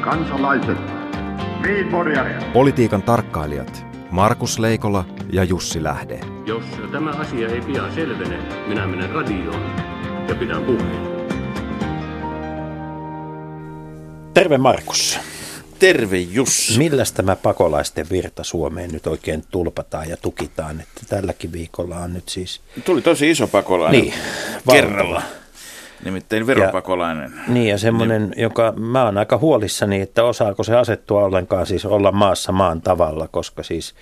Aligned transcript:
kansalaiset, 0.00 0.78
Politiikan 2.52 3.02
tarkkailijat 3.02 3.84
Markus 4.10 4.58
Leikola 4.58 5.04
ja 5.32 5.44
Jussi 5.44 5.82
Lähde. 5.82 6.20
Jos 6.46 6.64
tämä 6.92 7.10
asia 7.10 7.48
ei 7.48 7.60
pian 7.60 7.94
selvene, 7.94 8.38
minä 8.66 8.86
menen 8.86 9.10
radioon 9.10 9.62
ja 10.28 10.34
pidän 10.34 10.62
puheen. 10.62 11.10
Terve 14.34 14.58
Markus. 14.58 15.18
Terve 15.78 16.18
Jussi. 16.18 16.78
Milläs 16.78 17.12
tämä 17.12 17.36
pakolaisten 17.36 18.06
virta 18.10 18.44
Suomeen 18.44 18.90
nyt 18.92 19.06
oikein 19.06 19.44
tulpataan 19.50 20.08
ja 20.08 20.16
tukitaan? 20.16 20.80
Että 20.80 21.00
tälläkin 21.08 21.52
viikolla 21.52 21.96
on 21.98 22.12
nyt 22.12 22.28
siis... 22.28 22.60
Tuli 22.84 23.02
tosi 23.02 23.30
iso 23.30 23.46
pakolainen 23.46 24.00
Niin, 24.00 24.14
kerralla. 24.72 25.14
valtava. 25.14 25.39
Nimittäin 26.04 26.46
veropakolainen. 26.46 27.32
Niin 27.48 27.68
ja 27.68 27.78
semmoinen, 27.78 28.34
joka 28.36 28.72
mä 28.76 29.04
oon 29.04 29.18
aika 29.18 29.38
huolissani, 29.38 30.00
että 30.00 30.24
osaako 30.24 30.64
se 30.64 30.76
asettua 30.76 31.24
ollenkaan 31.24 31.66
siis 31.66 31.84
olla 31.84 32.12
maassa 32.12 32.52
maan 32.52 32.80
tavalla, 32.80 33.28
koska 33.28 33.62
siis 33.62 33.94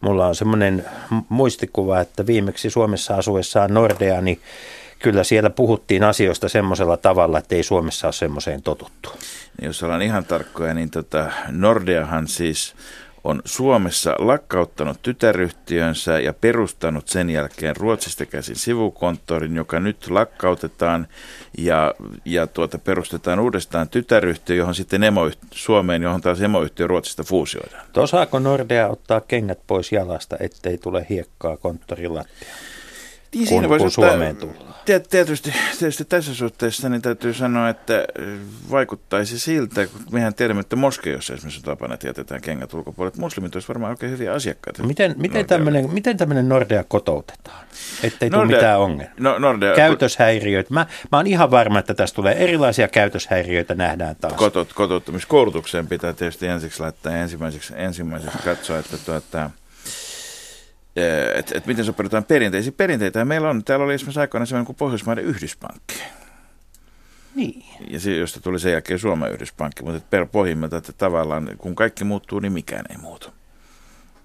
mulla 0.00 0.26
on 0.26 0.34
semmoinen 0.34 0.84
muistikuva, 1.28 2.00
että 2.00 2.26
viimeksi 2.26 2.70
Suomessa 2.70 3.14
asuessaan 3.14 3.74
Nordea, 3.74 4.20
niin 4.20 4.40
kyllä 4.98 5.24
siellä 5.24 5.50
puhuttiin 5.50 6.04
asioista 6.04 6.48
semmoisella 6.48 6.96
tavalla, 6.96 7.38
että 7.38 7.54
ei 7.54 7.62
Suomessa 7.62 8.06
ole 8.06 8.12
semmoiseen 8.12 8.62
totuttu. 8.62 9.10
Niin 9.60 9.66
Jos 9.66 9.82
ollaan 9.82 10.02
ihan 10.02 10.24
tarkkoja, 10.24 10.74
niin 10.74 10.90
tota 10.90 11.30
Nordeahan 11.48 12.28
siis 12.28 12.74
on 13.24 13.42
Suomessa 13.44 14.14
lakkauttanut 14.18 15.02
tytäryhtiönsä 15.02 16.20
ja 16.20 16.32
perustanut 16.32 17.08
sen 17.08 17.30
jälkeen 17.30 17.76
Ruotsista 17.76 18.26
käsin 18.26 18.56
sivukonttorin, 18.56 19.56
joka 19.56 19.80
nyt 19.80 20.10
lakkautetaan 20.10 21.06
ja, 21.58 21.94
ja 22.24 22.46
tuota, 22.46 22.78
perustetaan 22.78 23.40
uudestaan 23.40 23.88
tytäryhtiö, 23.88 24.56
johon 24.56 24.74
sitten 24.74 25.02
emoyhtiö, 25.02 25.48
Suomeen, 25.50 26.02
johon 26.02 26.20
taas 26.20 26.40
emoyhtiö 26.40 26.86
Ruotsista 26.86 27.24
fuusioidaan. 27.24 27.86
Osaako 27.96 28.38
Nordea 28.38 28.88
ottaa 28.88 29.20
kengät 29.20 29.60
pois 29.66 29.92
jalasta, 29.92 30.36
ettei 30.40 30.78
tule 30.78 31.06
hiekkaa 31.10 31.56
konttorin 31.56 32.10
Niin 33.34 33.48
Kun- 33.48 33.68
voisi 33.68 33.82
kun 33.82 33.86
ottaa- 33.88 34.08
Suomeen 34.10 34.36
tullaan. 34.36 34.72
Tiet- 34.84 35.08
Tietysti, 35.10 35.52
tietysti 35.78 36.04
tässä 36.04 36.34
suhteessa 36.34 36.88
niin 36.88 37.02
täytyy 37.02 37.34
sanoa, 37.34 37.68
että 37.68 37.94
äh, 37.96 38.24
vaikuttaisi 38.70 39.38
siltä, 39.38 39.86
kun 39.86 40.00
mehän 40.10 40.34
tiedämme, 40.34 40.60
että 40.60 40.76
Moskejossa 40.76 41.34
esimerkiksi 41.34 41.60
on 41.60 41.64
tapana, 41.64 41.94
että 41.94 42.06
jätetään 42.06 42.40
kengät 42.40 42.74
ulkopuolelle. 42.74 43.20
Muslimit 43.20 43.54
olisivat 43.56 43.68
varmaan 43.68 43.90
oikein 43.90 44.12
hyviä 44.12 44.32
asiakkaita. 44.32 44.82
Miten, 44.82 45.14
miten, 45.18 45.46
tämmöinen, 45.46 45.90
miten 45.92 46.16
tämmöinen 46.16 46.48
Nordea 46.48 46.84
kotoutetaan, 46.88 47.64
ettei 48.02 48.30
tule 48.30 48.42
Nordea- 48.44 48.56
mitään 48.56 48.80
ongelmia? 48.80 49.14
No, 49.20 49.38
Nordea, 49.38 49.74
Käytöshäiriöitä. 49.74 50.74
Mä, 50.74 50.86
mä 51.12 51.18
oon 51.18 51.26
ihan 51.26 51.50
varma, 51.50 51.78
että 51.78 51.94
tässä 51.94 52.14
tulee 52.14 52.34
erilaisia 52.44 52.88
käytöshäiriöitä 52.88 53.74
nähdään 53.74 54.16
taas. 54.16 54.32
kotot, 54.34 54.72
kotouttamiskoulutukseen 54.72 55.86
pitää 55.86 56.12
tietysti 56.12 56.46
ensiksi 56.46 56.80
laittaa 56.80 57.16
ensimmäiseksi, 57.16 57.72
ensimmäiseksi 57.76 58.38
katsoa, 58.44 58.78
että 58.78 58.96
tuota, 59.06 59.50
että 61.34 61.58
et 61.58 61.66
miten 61.66 61.84
sopeudutaan 61.84 62.24
perinteisiin. 62.24 62.74
Perinteitä 62.74 63.24
meillä 63.24 63.50
on. 63.50 63.64
Täällä 63.64 63.84
oli 63.84 63.94
esimerkiksi 63.94 64.20
aikoina 64.20 64.46
sellainen 64.46 64.66
kuin 64.66 64.76
Pohjoismaiden 64.76 65.24
yhdyspankki. 65.24 66.02
Niin. 67.34 67.64
Ja 67.90 68.00
se, 68.00 68.16
josta 68.16 68.40
tuli 68.40 68.60
sen 68.60 68.72
jälkeen 68.72 68.98
Suomen 68.98 69.32
yhdyspankki, 69.32 69.82
mutta 69.82 70.06
per 70.10 70.26
pohjimmilta, 70.26 70.76
että 70.76 70.92
tavallaan 70.92 71.50
kun 71.58 71.74
kaikki 71.74 72.04
muuttuu, 72.04 72.38
niin 72.38 72.52
mikään 72.52 72.84
ei 72.90 72.96
muutu. 72.96 73.28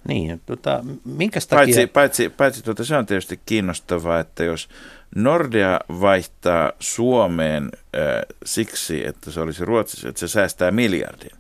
Niin, 0.08 0.42
tota, 0.46 0.84
minkäs 1.06 1.48
takia... 1.48 1.66
Paitsi, 1.66 1.88
paitsi, 1.88 2.30
paitsi 2.30 2.64
tuota, 2.64 2.84
se 2.84 2.96
on 2.96 3.06
tietysti 3.06 3.40
kiinnostavaa, 3.46 4.20
että 4.20 4.44
jos 4.44 4.70
Nordea 5.16 5.80
vaihtaa 5.90 6.72
Suomeen 6.80 7.64
äh, 7.74 8.02
siksi, 8.46 9.08
että 9.08 9.32
se 9.32 9.40
olisi 9.40 9.66
Ruotsissa, 9.66 10.10
että 10.10 10.20
se 10.20 10.28
säästää 10.28 10.72
miljardin, 10.72 11.38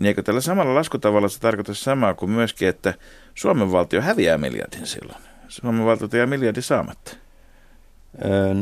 niin 0.00 0.06
eikö 0.06 0.22
tällä 0.22 0.40
samalla 0.40 0.74
laskutavalla 0.74 1.28
se 1.28 1.40
tarkoita 1.40 1.74
samaa 1.74 2.14
kuin 2.14 2.30
myöskin, 2.30 2.68
että 2.68 2.94
Suomen 3.34 3.72
valtio 3.72 4.00
häviää 4.00 4.38
miljardin 4.38 4.86
silloin? 4.86 5.18
Suomen 5.48 5.84
valtio 5.84 6.08
jää 6.12 6.26
miljardi 6.26 6.62
saamatta. 6.62 7.16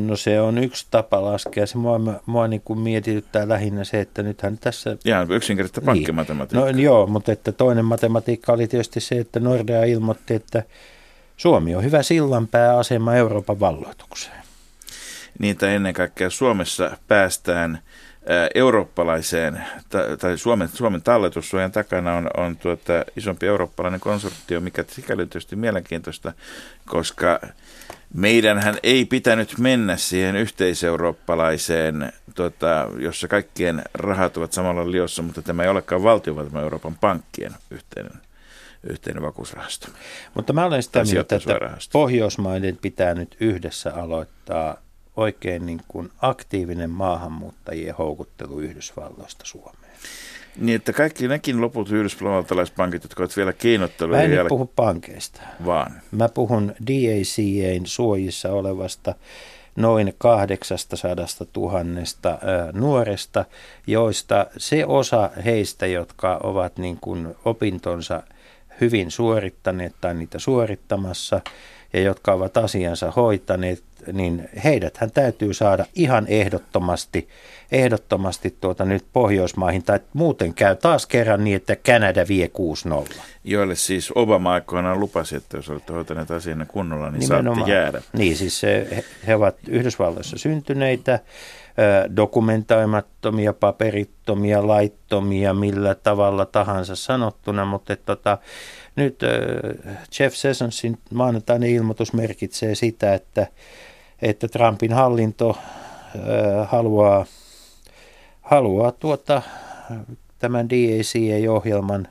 No 0.06 0.17
se 0.17 0.41
on 0.41 0.59
yksi 0.59 0.87
tapa 0.91 1.25
laskea. 1.25 1.67
Se 1.67 1.78
mua, 1.78 2.21
mua 2.27 2.49
niin 2.49 2.61
kuin 2.61 2.78
mietityttää 2.78 3.49
lähinnä 3.49 3.84
se, 3.84 4.00
että 4.00 4.22
nythän 4.22 4.59
tässä... 4.59 4.97
Ihan 5.05 5.31
yksinkertaista 5.33 5.81
pankkimatematiikkaa. 5.81 6.72
No 6.72 6.78
joo, 6.78 7.06
mutta 7.06 7.33
että 7.33 7.53
toinen 7.53 7.84
matematiikka 7.84 8.53
oli 8.53 8.69
tietysti 8.69 9.00
se, 9.00 9.19
että 9.19 9.41
Nordea 9.41 9.84
ilmoitti, 9.84 10.34
että 10.34 10.62
Suomi 11.37 11.75
on 11.75 11.84
hyvä 11.84 12.03
sillanpääasema 12.03 13.15
Euroopan 13.15 13.61
valloitukseen. 13.61 14.43
niitä 15.38 15.71
ennen 15.71 15.94
kaikkea 15.94 16.31
Suomessa 16.31 16.97
päästään 17.09 17.75
ää, 17.75 17.83
eurooppalaiseen, 18.55 19.62
ta- 19.89 20.16
tai 20.19 20.39
Suomen, 20.39 20.69
Suomen 20.69 21.03
talletussuojan 21.03 21.72
takana 21.72 22.15
on, 22.15 22.31
on 22.37 22.56
tuota, 22.56 22.93
isompi 23.16 23.47
eurooppalainen 23.47 24.00
konsortio, 24.00 24.61
mikä 24.61 24.84
sikäli 24.89 25.22
on 25.22 25.28
tietysti 25.28 25.56
mielenkiintoista, 25.56 26.33
koska 26.87 27.41
meidänhän 28.15 28.77
ei 28.83 29.05
pitänyt 29.05 29.59
mennä 29.59 29.97
siihen 29.97 30.37
yhteiseurooppalaiseen, 30.37 32.12
tota, 32.34 32.88
jossa 32.99 33.28
kaikkien 33.28 33.83
rahat 33.94 34.37
ovat 34.37 34.53
samalla 34.53 34.91
liossa, 34.91 35.22
mutta 35.22 35.43
tämä 35.43 35.62
ei 35.62 35.69
olekaan 35.69 36.03
valtio, 36.03 36.37
vaan 36.37 36.47
tämä 36.47 36.62
Euroopan 36.62 36.97
pankkien 37.00 37.53
yhteinen, 37.71 38.12
yhteinen 38.91 39.22
vakuusrahasto. 39.22 39.88
Mutta 40.34 40.53
mä 40.53 40.65
olen 40.65 40.83
sitä 40.83 41.05
mieltä, 41.05 41.37
että. 41.37 41.59
Pohjoismaiden 41.93 42.77
pitää 42.77 43.15
nyt 43.15 43.37
yhdessä 43.41 43.94
aloittaa 43.94 44.88
oikein 45.19 45.67
niin 45.67 45.81
kuin 45.89 46.11
aktiivinen 46.23 46.91
maahanmuuttajien 46.91 47.95
houkuttelu 47.95 48.61
Yhdysvalloista 48.61 49.47
Suomeen. 49.47 49.93
Niin, 50.56 50.77
että 50.77 50.93
kaikki 50.93 51.29
nekin 51.29 51.61
loput 51.61 51.91
yhdysvaltalaispankit, 51.91 53.03
jotka 53.03 53.23
ovat 53.23 53.37
vielä 53.37 53.53
kiinnoittelujen 53.53 54.21
Mä 54.21 54.25
en 54.25 54.31
jälkeen, 54.31 54.49
puhu 54.49 54.73
pankeista. 54.77 55.41
vaan 55.67 55.93
Mä 56.11 56.29
puhun 56.29 56.75
DACAin 56.87 57.87
suojissa 57.87 58.53
olevasta 58.53 59.15
noin 59.77 60.15
800 60.19 61.15
000 61.56 61.81
nuoresta, 62.73 63.45
joista 63.87 64.47
se 64.56 64.87
osa 64.87 65.31
heistä, 65.45 65.87
jotka 65.87 66.41
ovat 66.43 66.79
niin 66.79 66.99
kuin 67.00 67.35
opintonsa 67.45 68.23
hyvin 68.81 69.11
suorittaneet 69.11 69.95
tai 70.00 70.15
niitä 70.15 70.39
suorittamassa 70.39 71.41
ja 71.93 72.00
jotka 72.00 72.33
ovat 72.33 72.56
asiansa 72.56 73.11
hoitaneet, 73.11 73.83
niin 74.13 74.49
heidäthän 74.65 75.11
täytyy 75.11 75.55
saada 75.55 75.85
ihan 75.95 76.27
ehdottomasti, 76.29 77.29
ehdottomasti 77.73 78.57
tuota 78.61 78.85
nyt 78.85 79.05
Pohjoismaihin, 79.13 79.83
tai 79.83 80.01
muuten 80.13 80.55
käy 80.55 80.77
taas 80.77 81.07
kerran 81.07 81.45
niin, 81.45 81.57
että 81.57 81.77
Kanada 81.77 82.25
vie 82.29 82.51
6-0. 83.15 83.21
joille 83.45 83.75
siis 83.75 84.13
Obama 84.15 84.53
aikoinaan 84.53 85.01
lupasi, 85.01 85.37
että 85.37 85.57
jos 85.57 85.69
olette 85.69 85.93
hoitaneet 85.93 86.31
asianne 86.31 86.65
kunnolla, 86.65 87.11
niin 87.11 87.27
saatte 87.27 87.73
jäädä. 87.73 88.03
Niin, 88.13 88.37
siis 88.37 88.63
he, 88.63 89.05
he 89.27 89.35
ovat 89.35 89.57
Yhdysvalloissa 89.69 90.39
syntyneitä, 90.39 91.21
dokumentoimattomia, 92.17 93.53
paperittomia, 93.53 94.67
laittomia, 94.67 95.55
millä 95.55 95.95
tavalla 95.95 96.47
tahansa 96.47 96.97
sanottuna, 96.97 97.65
mutta 97.65 97.93
et, 97.93 98.05
tota, 98.05 98.39
nyt 98.97 99.21
Jeff 100.19 100.37
Sessionsin 100.37 100.99
maanantainen 101.15 101.71
ilmoitus 101.71 102.13
merkitsee 102.13 102.75
sitä, 102.75 103.15
että, 103.15 103.47
että 104.23 104.49
Trumpin 104.49 104.93
hallinto 104.93 105.59
haluaa, 106.67 107.27
haluaa 108.43 108.93
tuota, 108.93 109.43
tämän 110.39 110.69
DACA-ohjelman 110.71 112.09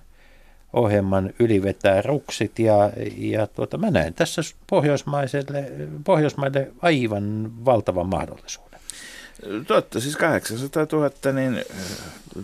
ohjelman 0.74 1.34
ylivetää 1.40 2.02
ruksit 2.02 2.60
ja, 2.60 2.90
ja 3.18 3.48
tuota, 3.48 3.78
mä 3.78 3.92
näen 3.92 4.14
tässä 4.14 4.42
Pohjoismaiselle, 4.70 5.72
Pohjoismaille 6.04 6.72
aivan 6.82 7.52
valtavan 7.66 8.08
mahdollisuuden. 8.10 8.80
Totta, 9.68 10.00
siis 10.00 10.16
800 10.18 10.88
000 10.92 11.10
niin, 11.34 11.62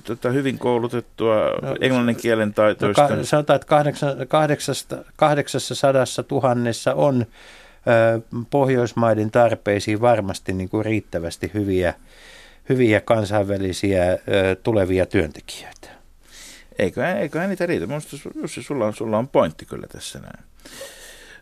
tota, 0.03 0.30
hyvin 0.30 0.59
koulutettua 0.59 1.36
No, 1.36 1.69
no, 1.69 1.75
englannin 1.81 2.15
kielen 2.15 2.48
No, 2.48 2.54
taitoista. 2.54 3.07
ka, 3.07 3.24
sanotaan, 3.24 3.56
että 3.56 3.68
kahdeksan, 3.68 4.15
kahdeksasta, 4.27 4.98
800 5.15 6.06
tuhannessa 6.27 6.94
on 6.94 7.21
ö, 7.21 7.25
Pohjoismaiden 8.50 9.31
tarpeisiin 9.31 10.01
varmasti 10.01 10.53
niin 10.53 10.69
kuin 10.69 10.85
riittävästi 10.85 11.51
hyviä, 11.53 11.94
hyviä 12.69 13.01
kansainvälisiä 13.01 14.18
tulevia 14.63 15.06
työntekijöitä. 15.06 15.89
Eiköhän, 16.80 17.18
eiköhän 17.18 17.50
niitä 17.50 17.65
riitä. 17.65 17.88
Minusta 17.88 18.18
Jussi, 18.35 18.63
sulla 18.63 18.85
on, 18.85 18.94
sulla 18.94 19.18
on 19.18 19.27
pointti 19.27 19.65
kyllä 19.65 19.88
tässä 19.88 20.19
näin. 20.19 20.44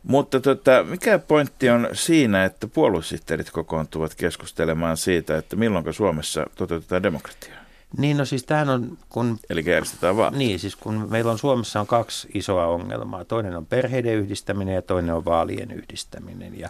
Mutta 0.03 0.39
tota, 0.39 0.83
mikä 0.83 1.19
pointti 1.19 1.69
on 1.69 1.89
siinä, 1.93 2.45
että 2.45 2.67
puoluesihteerit 2.67 3.51
kokoontuvat 3.51 4.15
keskustelemaan 4.15 4.97
siitä, 4.97 5.37
että 5.37 5.55
milloin 5.55 5.93
Suomessa 5.93 6.45
toteutetaan 6.55 7.03
demokratiaa? 7.03 7.60
Niin 7.97 8.17
no 8.17 8.25
siis 8.25 8.43
tämähän 8.43 8.69
on, 8.69 8.97
kun 9.09 9.39
Eli 9.49 9.63
järjestetään 9.65 10.17
vaan. 10.17 10.37
Niin, 10.37 10.59
siis 10.59 10.75
kun 10.75 11.07
meillä 11.09 11.31
on 11.31 11.39
Suomessa 11.39 11.79
on 11.79 11.87
kaksi 11.87 12.27
isoa 12.33 12.65
ongelmaa. 12.65 13.25
Toinen 13.25 13.57
on 13.57 13.65
perheiden 13.65 14.15
yhdistäminen 14.15 14.75
ja 14.75 14.81
toinen 14.81 15.15
on 15.15 15.25
vaalien 15.25 15.71
yhdistäminen. 15.71 16.59
Ja, 16.59 16.69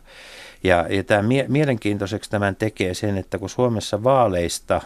ja, 0.64 0.86
ja 0.90 1.04
tämä 1.04 1.22
mie- 1.22 1.46
mielenkiintoiseksi 1.48 2.30
tämän 2.30 2.56
tekee 2.56 2.94
sen, 2.94 3.18
että 3.18 3.38
kun 3.38 3.50
Suomessa 3.50 4.04
vaaleista 4.04 4.82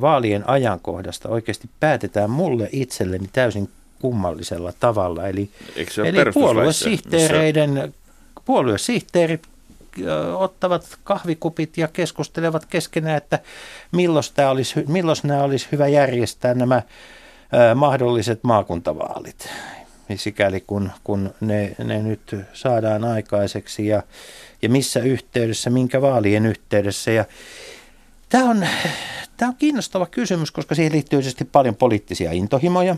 vaalien 0.00 0.48
ajankohdasta 0.48 1.28
oikeasti 1.28 1.70
päätetään 1.80 2.30
mulle 2.30 2.68
itselleni 2.72 3.28
täysin 3.32 3.68
kummallisella 4.00 4.72
tavalla. 4.80 5.28
Eli, 5.28 5.50
eli 5.76 6.32
puoluesihteereiden, 6.34 7.94
puoluesihteerit 8.44 9.42
ottavat 10.36 10.98
kahvikupit 11.04 11.78
ja 11.78 11.88
keskustelevat 11.88 12.66
keskenään, 12.66 13.16
että 13.16 13.38
milloin, 13.92 14.24
tämä 14.34 14.50
olisi, 14.50 14.84
milloin 14.88 15.16
nämä 15.22 15.42
olisi 15.42 15.68
hyvä 15.72 15.88
järjestää 15.88 16.54
nämä 16.54 16.82
mahdolliset 17.74 18.40
maakuntavaalit, 18.42 19.48
sikäli 20.14 20.60
kun, 20.66 20.90
kun 21.04 21.34
ne, 21.40 21.74
ne 21.84 22.02
nyt 22.02 22.36
saadaan 22.52 23.04
aikaiseksi 23.04 23.86
ja, 23.86 24.02
ja 24.62 24.68
missä 24.68 25.00
yhteydessä, 25.00 25.70
minkä 25.70 26.02
vaalien 26.02 26.46
yhteydessä. 26.46 27.10
Ja 27.10 27.24
tämä 28.28 28.44
on, 28.44 28.66
tämä 29.36 29.48
on 29.48 29.56
kiinnostava 29.56 30.06
kysymys, 30.06 30.50
koska 30.50 30.74
siihen 30.74 30.92
liittyy 30.92 31.18
tietysti 31.18 31.44
paljon 31.44 31.76
poliittisia 31.76 32.32
intohimoja. 32.32 32.96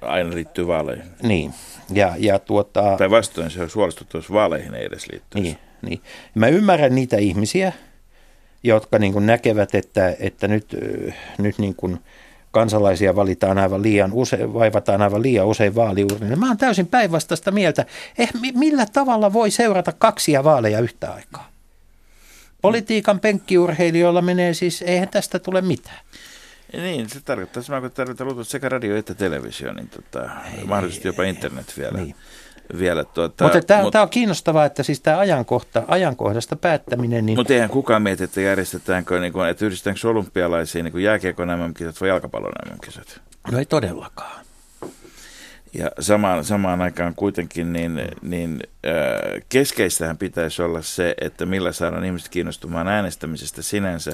Aina 0.00 0.34
liittyy 0.34 0.66
vaaleihin. 0.66 1.04
Niin, 1.22 1.54
ja, 1.92 2.14
ja 2.18 2.38
tuota... 2.38 2.96
Tai 2.98 3.10
vastoin 3.10 3.50
se 3.50 3.62
on 3.62 3.68
huolestuttu, 3.74 4.18
jos 4.18 4.32
vaaleihin 4.32 4.74
ei 4.74 4.84
edes 4.84 5.08
liittyisi. 5.12 5.42
Niin, 5.48 5.58
niin. 5.82 6.00
Mä 6.34 6.48
ymmärrän 6.48 6.94
niitä 6.94 7.16
ihmisiä, 7.16 7.72
jotka 8.62 8.98
niin 8.98 9.12
kuin 9.12 9.26
näkevät, 9.26 9.74
että, 9.74 10.16
että 10.20 10.48
nyt, 10.48 10.74
ö, 10.74 11.12
nyt 11.38 11.58
niin 11.58 11.74
kuin 11.74 12.00
kansalaisia 12.50 13.16
valitaan 13.16 13.58
aivan 13.58 13.82
liian 13.82 14.12
usein, 14.12 14.54
vaivataan 14.54 15.02
aivan 15.02 15.22
liian 15.22 15.46
usein 15.46 15.74
vaaliurnille. 15.74 16.36
Mä 16.36 16.48
oon 16.48 16.58
täysin 16.58 16.86
päinvastaista 16.86 17.50
mieltä. 17.50 17.84
Eh, 18.18 18.30
mi- 18.40 18.52
millä 18.52 18.86
tavalla 18.86 19.32
voi 19.32 19.50
seurata 19.50 19.92
kaksia 19.92 20.44
vaaleja 20.44 20.80
yhtä 20.80 21.12
aikaa? 21.12 21.50
Politiikan 22.62 23.20
penkkiurheilijoilla 23.20 24.22
menee 24.22 24.54
siis, 24.54 24.82
eihän 24.82 25.08
tästä 25.08 25.38
tule 25.38 25.60
mitään. 25.60 26.00
Niin, 26.72 27.08
se 27.08 27.20
tarkoittaa 27.20 27.80
kun 27.80 27.90
tarvitaan 27.90 28.44
sekä 28.44 28.68
radio 28.68 28.96
että 28.96 29.14
televisio, 29.14 29.72
niin 29.72 29.88
tota, 29.88 30.30
mahdollisesti 30.64 31.08
jopa 31.08 31.22
internet 31.22 31.74
vielä. 31.78 31.98
Niin. 31.98 32.14
Vielä 32.78 33.04
tuota, 33.04 33.44
Mutta 33.44 33.60
tämä 33.62 33.82
mut, 33.82 33.94
on 33.94 34.08
kiinnostavaa, 34.08 34.64
että 34.64 34.82
siis 34.82 35.00
tämä 35.00 35.18
ajankohta, 35.18 35.82
ajankohdasta 35.88 36.56
päättäminen, 36.56 37.26
niin 37.26 37.38
mut 37.38 37.50
eihän 37.50 37.70
kukaan 37.70 38.02
mieti, 38.02 38.24
että 38.24 38.40
järjestetäänkö, 38.40 39.20
niin 39.20 39.32
kuin, 39.32 39.48
että 39.48 39.64
yhdistetäänkö 39.64 40.08
olympialaisiin 40.08 40.84
niin 40.84 41.02
jääkiekon 41.02 41.48
MM-kisat 41.48 42.00
vai 42.00 42.08
jalkapallon 42.08 42.52
MM-kisat. 42.66 43.20
no 43.52 43.58
ei 43.58 43.66
todellakaan. 43.66 44.40
Ja 45.74 45.90
samaan, 46.00 46.44
samaan 46.44 46.80
aikaan 46.80 47.14
kuitenkin 47.14 47.72
niin, 47.72 48.02
niin 48.22 48.60
äh, 48.86 49.42
keskeistähän 49.48 50.18
pitäisi 50.18 50.62
olla 50.62 50.82
se, 50.82 51.14
että 51.20 51.46
millä 51.46 51.72
saadaan 51.72 52.04
ihmiset 52.04 52.28
kiinnostumaan 52.28 52.88
äänestämisestä 52.88 53.62
sinänsä. 53.62 54.10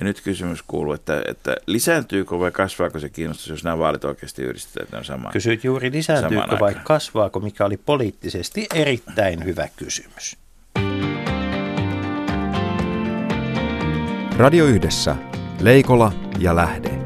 Ja 0.00 0.04
nyt 0.04 0.20
kysymys 0.20 0.62
kuuluu, 0.62 0.92
että, 0.92 1.22
että 1.28 1.56
lisääntyykö 1.66 2.38
vai 2.38 2.50
kasvaako 2.50 2.98
se 2.98 3.08
kiinnostus, 3.08 3.48
jos 3.48 3.64
nämä 3.64 3.78
vaalit 3.78 4.04
oikeasti 4.04 4.42
yhdistetään, 4.42 4.84
että 4.84 4.96
ne 4.96 4.98
on 4.98 5.04
sama. 5.04 5.30
Kysyit 5.30 5.64
juuri 5.64 5.92
lisääntyykö 5.92 6.42
Samaan 6.42 6.60
vai 6.60 6.68
aikaan. 6.68 6.84
kasvaako, 6.84 7.40
mikä 7.40 7.64
oli 7.64 7.76
poliittisesti 7.76 8.66
erittäin 8.74 9.44
hyvä 9.44 9.68
kysymys. 9.76 10.36
Radio 14.36 14.64
Yhdessä. 14.64 15.16
Leikola 15.60 16.12
ja 16.38 16.56
Lähde. 16.56 17.03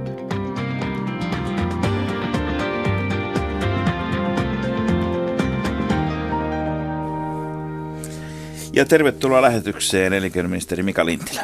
Ja 8.78 8.84
tervetuloa 8.84 9.42
lähetykseen 9.42 10.12
elinkeinoministeri 10.12 10.82
Mika 10.82 11.06
Lintilä. 11.06 11.42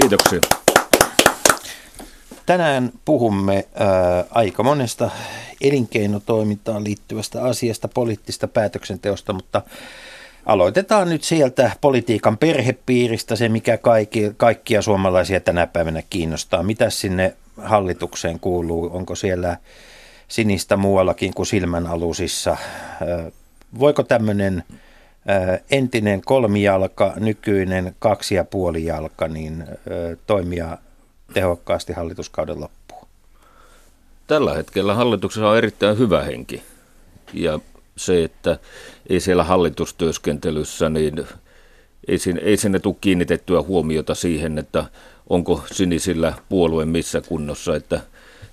Kiitoksia. 0.00 0.40
Tänään 2.46 2.92
puhumme 3.04 3.64
ää, 3.74 4.24
aika 4.30 4.62
monesta 4.62 5.10
elinkeinotoimintaan 5.60 6.84
liittyvästä 6.84 7.44
asiasta, 7.44 7.88
poliittista 7.88 8.48
päätöksenteosta, 8.48 9.32
mutta 9.32 9.62
aloitetaan 10.46 11.08
nyt 11.08 11.24
sieltä 11.24 11.70
politiikan 11.80 12.38
perhepiiristä, 12.38 13.36
se 13.36 13.48
mikä 13.48 13.78
kaikki, 13.78 14.32
kaikkia 14.36 14.82
suomalaisia 14.82 15.40
tänä 15.40 15.66
päivänä 15.66 16.02
kiinnostaa. 16.10 16.62
Mitä 16.62 16.90
sinne 16.90 17.36
hallitukseen 17.56 18.40
kuuluu? 18.40 18.90
Onko 18.92 19.14
siellä 19.14 19.56
sinistä 20.28 20.76
muuallakin 20.76 21.34
kuin 21.34 21.46
silmän 21.46 21.86
alusissa? 21.86 22.50
Ää, 22.50 23.30
Voiko 23.78 24.02
tämmöinen 24.02 24.64
entinen 25.70 26.22
kolmijalka, 26.24 27.12
nykyinen 27.20 27.94
kaksi 27.98 28.34
ja 28.34 28.44
puoli 28.44 28.84
jalka, 28.84 29.28
niin 29.28 29.64
toimia 30.26 30.78
tehokkaasti 31.34 31.92
hallituskauden 31.92 32.60
loppuun? 32.60 33.06
Tällä 34.26 34.54
hetkellä 34.54 34.94
hallituksessa 34.94 35.48
on 35.48 35.58
erittäin 35.58 35.98
hyvä 35.98 36.22
henki. 36.22 36.62
Ja 37.32 37.60
se, 37.96 38.24
että 38.24 38.58
ei 39.08 39.20
siellä 39.20 39.44
hallitustyöskentelyssä, 39.44 40.88
niin 40.88 41.26
ei 42.08 42.18
sinne, 42.18 42.42
ei 42.44 42.56
sinne 42.56 42.78
tule 42.78 42.96
kiinnitettyä 43.00 43.62
huomiota 43.62 44.14
siihen, 44.14 44.58
että 44.58 44.84
onko 45.30 45.64
sinisillä 45.72 46.34
puolue 46.48 46.84
missä 46.84 47.20
kunnossa, 47.20 47.76
että 47.76 48.00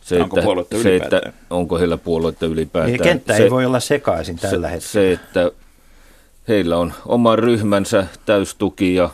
se, 0.02 0.22
Onko 0.22 0.40
että, 0.62 0.82
se, 0.84 0.96
että 0.96 1.22
onko 1.50 1.78
heillä 1.78 1.98
puoluetta 1.98 2.46
ylipäätään. 2.46 2.92
Niin 2.92 3.02
kenttä 3.02 3.38
se, 3.38 3.44
ei 3.44 3.50
voi 3.50 3.66
olla 3.66 3.80
sekaisin 3.80 4.36
tällä 4.36 4.68
se, 4.68 4.74
hetkellä. 4.74 4.92
se, 4.92 5.12
että 5.12 5.52
heillä 6.50 6.78
on 6.78 6.94
oma 7.06 7.36
ryhmänsä 7.36 8.08
täystuki 8.26 8.96
ja, 8.96 9.10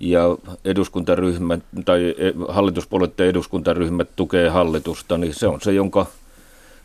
ja 0.00 0.20
eduskuntaryhmät 0.64 1.62
tai 1.84 2.14
e- 2.18 2.32
hallituspuolueiden 2.48 3.26
eduskuntaryhmät 3.26 4.08
tukee 4.16 4.48
hallitusta, 4.48 5.18
niin 5.18 5.34
se 5.34 5.46
on 5.46 5.60
se, 5.60 5.72
jonka 5.72 6.06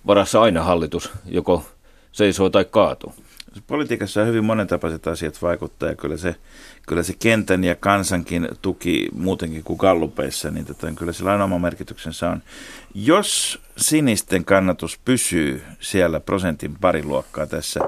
varassa 0.07 0.41
aina 0.41 0.63
hallitus 0.63 1.11
joko 1.25 1.65
seisoo 2.11 2.49
tai 2.49 2.65
kaatuu. 2.65 3.13
Politiikassa 3.67 4.23
hyvin 4.23 4.43
monentapaiset 4.43 5.07
asiat 5.07 5.41
vaikuttaa 5.41 5.89
ja 5.89 5.95
kyllä 5.95 6.17
se, 6.17 6.35
kyllä 6.87 7.03
se 7.03 7.13
kentän 7.19 7.63
ja 7.63 7.75
kansankin 7.75 8.49
tuki 8.61 9.09
muutenkin 9.13 9.63
kuin 9.63 9.77
gallupeissa, 9.77 10.51
niin 10.51 10.65
tota, 10.65 10.91
kyllä 10.91 11.13
sillä 11.13 11.31
aina 11.31 11.43
oma 11.43 11.59
merkityksensä 11.59 12.29
on. 12.29 12.43
Jos 12.93 13.61
sinisten 13.77 14.45
kannatus 14.45 14.99
pysyy 15.05 15.63
siellä 15.79 16.19
prosentin 16.19 16.75
pari 16.81 17.03
luokkaa 17.03 17.47
tässä 17.47 17.79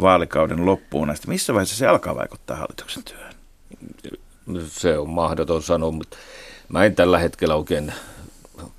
vaalikauden 0.00 0.66
loppuun 0.66 1.10
asti, 1.10 1.28
missä 1.28 1.54
vaiheessa 1.54 1.76
se 1.76 1.86
alkaa 1.86 2.16
vaikuttaa 2.16 2.56
hallituksen 2.56 3.02
työhön? 3.04 3.34
Se 4.66 4.98
on 4.98 5.10
mahdoton 5.10 5.62
sanoa, 5.62 5.90
mutta 5.90 6.16
mä 6.68 6.84
en 6.84 6.94
tällä 6.94 7.18
hetkellä 7.18 7.54
oikein 7.54 7.92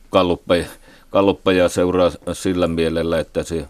kalluppeja, 0.09 0.65
kalluppeja 1.09 1.69
seuraa 1.69 2.11
sillä 2.33 2.67
mielellä, 2.67 3.19
että 3.19 3.43
se 3.43 3.67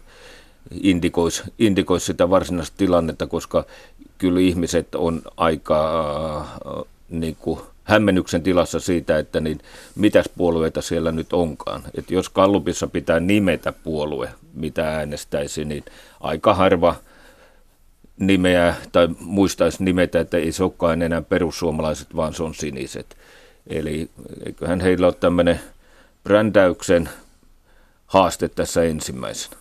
indikoisi, 0.82 1.42
indikoisi 1.58 2.06
sitä 2.06 2.30
varsinaista 2.30 2.76
tilannetta, 2.76 3.26
koska 3.26 3.64
kyllä 4.18 4.40
ihmiset 4.40 4.94
on 4.94 5.22
aika 5.36 6.38
äh, 6.40 6.84
niin 7.08 7.36
kuin 7.40 7.60
hämmennyksen 7.84 8.42
tilassa 8.42 8.80
siitä, 8.80 9.18
että 9.18 9.40
niin, 9.40 9.60
mitäs 9.94 10.30
puolueita 10.36 10.82
siellä 10.82 11.12
nyt 11.12 11.32
onkaan. 11.32 11.82
Et 11.94 12.10
jos 12.10 12.28
Kallupissa 12.28 12.86
pitää 12.86 13.20
nimetä 13.20 13.72
puolue, 13.72 14.28
mitä 14.54 14.88
äänestäisi, 14.88 15.64
niin 15.64 15.84
aika 16.20 16.54
harva 16.54 16.96
nimeä 18.18 18.74
tai 18.92 19.08
muistaisi 19.20 19.84
nimetä, 19.84 20.20
että 20.20 20.36
ei 20.36 20.52
se 20.52 20.62
olekaan 20.62 21.02
enää 21.02 21.22
perussuomalaiset, 21.22 22.16
vaan 22.16 22.34
se 22.34 22.42
on 22.42 22.54
siniset. 22.54 23.16
Eli 23.66 24.10
eiköhän 24.46 24.80
heillä 24.80 25.06
ole 25.06 25.14
tämmöinen 25.20 25.60
brändäyksen 26.24 27.08
haaste 28.06 28.48
tässä 28.48 28.82
ensimmäisenä. 28.82 29.56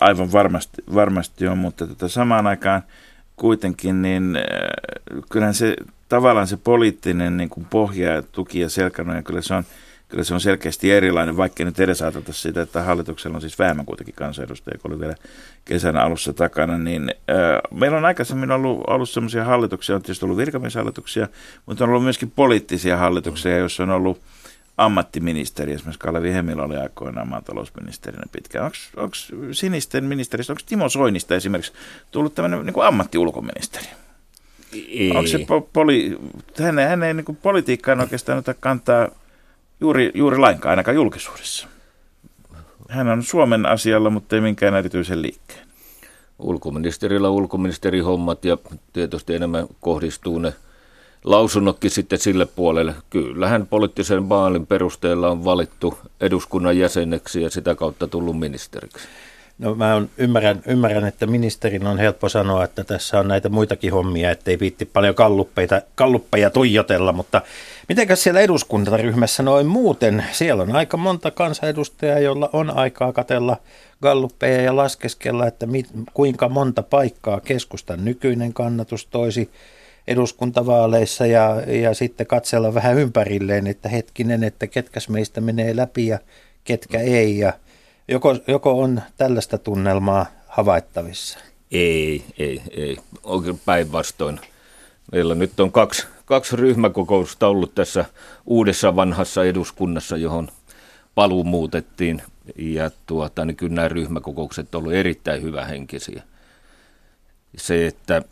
Aivan 0.00 0.32
varmasti, 0.32 0.82
varmasti 0.94 1.46
on, 1.46 1.58
mutta 1.58 1.86
tota 1.86 2.08
samaan 2.08 2.46
aikaan 2.46 2.82
kuitenkin 3.36 4.02
niin 4.02 4.36
äh, 4.36 5.22
kyllähän 5.30 5.54
se 5.54 5.76
tavallaan 6.08 6.46
se 6.46 6.56
poliittinen 6.56 7.36
niin 7.36 7.48
kuin 7.48 7.66
pohja 7.70 8.14
ja 8.14 8.22
tuki 8.22 8.60
ja 8.60 8.68
selkänoja, 8.68 9.22
kyllä 9.22 9.42
se 9.42 9.54
on, 9.54 9.64
kyllä 10.08 10.24
se 10.24 10.34
on 10.34 10.40
selkeästi 10.40 10.92
erilainen, 10.92 11.36
vaikka 11.36 11.64
nyt 11.64 11.80
edesauteta 11.80 12.32
sitä, 12.32 12.62
että 12.62 12.82
hallituksella 12.82 13.36
on 13.36 13.40
siis 13.40 13.58
vähemmän 13.58 13.86
kuitenkin 13.86 14.14
kansanedustajia, 14.14 14.78
kun 14.82 14.92
oli 14.92 15.00
vielä 15.00 15.14
kesän 15.64 15.96
alussa 15.96 16.32
takana, 16.32 16.78
niin 16.78 17.14
äh, 17.30 17.78
meillä 17.78 17.96
on 17.96 18.04
aikaisemmin 18.04 18.50
ollut, 18.50 18.84
ollut 18.86 19.10
sellaisia 19.10 19.44
hallituksia, 19.44 19.96
on 19.96 20.02
tietysti 20.02 20.24
ollut 20.24 20.38
virkamieshallituksia, 20.38 21.28
mutta 21.66 21.84
on 21.84 21.90
ollut 21.90 22.04
myöskin 22.04 22.32
poliittisia 22.36 22.96
hallituksia, 22.96 23.58
joissa 23.58 23.82
on 23.82 23.90
ollut 23.90 24.20
ammattiministeri, 24.76 25.72
esimerkiksi 25.72 25.98
Kalevi 25.98 26.32
Hemilä 26.32 26.62
oli 26.62 26.76
aikoinaan 26.76 27.28
maatalousministerinä 27.28 28.22
pitkään. 28.32 28.70
Onko 28.96 29.14
sinisten 29.52 30.04
ministeristä, 30.04 30.52
onko 30.52 30.62
Timo 30.66 30.88
Soinista 30.88 31.34
esimerkiksi 31.34 31.72
tullut 32.10 32.34
tämmöinen 32.34 32.66
niin 32.66 32.82
ammattiulkoministeri? 32.82 33.86
Ei. 34.72 35.10
Onko 35.10 35.26
se 35.26 35.38
po- 35.38 35.68
poli, 35.72 36.18
hän, 36.62 36.78
hän 36.78 37.02
ei 37.02 37.14
niin 37.14 37.24
kuin 37.24 37.36
politiikkaan 37.36 38.00
oikeastaan 38.00 38.38
ota 38.38 38.54
kantaa 38.54 39.08
juuri, 39.80 40.10
juuri 40.14 40.38
lainkaan, 40.38 40.70
ainakaan 40.70 40.94
julkisuudessa. 40.94 41.68
Hän 42.88 43.08
on 43.08 43.22
Suomen 43.22 43.66
asialla, 43.66 44.10
mutta 44.10 44.36
ei 44.36 44.42
minkään 44.42 44.74
erityisen 44.74 45.22
liikkeen. 45.22 45.66
ulkoministerillä 46.38 47.30
ulkoministerihommat 47.30 48.44
ja 48.44 48.58
tietysti 48.92 49.34
enemmän 49.34 49.66
kohdistuu 49.80 50.38
ne 50.38 50.52
lausunnotkin 51.26 51.90
sitten 51.90 52.18
sille 52.18 52.46
puolelle. 52.46 52.94
Kyllähän 53.10 53.66
poliittisen 53.66 54.28
vaalin 54.28 54.66
perusteella 54.66 55.30
on 55.30 55.44
valittu 55.44 55.98
eduskunnan 56.20 56.78
jäseneksi 56.78 57.42
ja 57.42 57.50
sitä 57.50 57.74
kautta 57.74 58.06
tullut 58.06 58.38
ministeriksi. 58.38 59.08
No 59.58 59.74
mä 59.74 59.94
on, 59.94 60.08
ymmärrän, 60.18 60.62
ymmärrän, 60.66 61.04
että 61.04 61.26
ministerin 61.26 61.86
on 61.86 61.98
helppo 61.98 62.28
sanoa, 62.28 62.64
että 62.64 62.84
tässä 62.84 63.20
on 63.20 63.28
näitä 63.28 63.48
muitakin 63.48 63.92
hommia, 63.92 64.30
ettei 64.30 64.58
viitti 64.58 64.84
paljon 64.84 65.14
kalluppeita, 65.14 65.82
kalluppeja 65.94 66.50
tuijotella, 66.50 67.12
mutta 67.12 67.42
mitenkäs 67.88 68.22
siellä 68.22 68.40
eduskuntaryhmässä 68.40 69.42
noin 69.42 69.66
muuten? 69.66 70.24
Siellä 70.32 70.62
on 70.62 70.76
aika 70.76 70.96
monta 70.96 71.30
kansanedustajaa, 71.30 72.18
jolla 72.18 72.50
on 72.52 72.70
aikaa 72.70 73.12
katella 73.12 73.56
galluppeja 74.02 74.62
ja 74.62 74.76
laskeskella, 74.76 75.46
että 75.46 75.66
mit, 75.66 75.86
kuinka 76.14 76.48
monta 76.48 76.82
paikkaa 76.82 77.40
keskustan 77.40 78.04
nykyinen 78.04 78.52
kannatus 78.52 79.06
toisi 79.06 79.50
eduskuntavaaleissa 80.08 81.26
ja, 81.26 81.62
ja 81.66 81.94
sitten 81.94 82.26
katsella 82.26 82.74
vähän 82.74 82.98
ympärilleen, 82.98 83.66
että 83.66 83.88
hetkinen, 83.88 84.44
että 84.44 84.66
ketkäs 84.66 85.08
meistä 85.08 85.40
menee 85.40 85.76
läpi 85.76 86.06
ja 86.06 86.18
ketkä 86.64 87.00
ei 87.00 87.38
ja 87.38 87.52
Joko, 88.08 88.36
joko 88.46 88.80
on 88.80 89.02
tällaista 89.16 89.58
tunnelmaa 89.58 90.26
havaittavissa? 90.48 91.38
Ei, 91.70 92.24
ei, 92.38 92.62
ei. 92.70 92.96
Oikein 93.24 93.60
päinvastoin. 93.64 94.40
Meillä 95.12 95.34
nyt 95.34 95.60
on 95.60 95.72
kaksi, 95.72 96.06
kaksi 96.24 96.56
ryhmäkokousta 96.56 97.48
ollut 97.48 97.74
tässä 97.74 98.04
uudessa 98.46 98.96
vanhassa 98.96 99.44
eduskunnassa, 99.44 100.16
johon 100.16 100.48
paluu 101.14 101.44
muutettiin. 101.44 102.22
Ja 102.56 102.90
tuota, 103.06 103.44
niin 103.44 103.56
kyllä 103.56 103.74
nämä 103.74 103.88
ryhmäkokoukset 103.88 104.74
ovat 104.74 104.84
olleet 104.84 105.00
erittäin 105.00 105.42
hyvähenkisiä. 105.42 106.22
Se, 107.56 107.86
että 107.86 108.22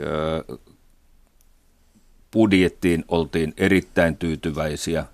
ö, 0.00 0.44
budjettiin 2.32 3.04
oltiin 3.08 3.54
erittäin 3.56 4.16
tyytyväisiä 4.16 5.04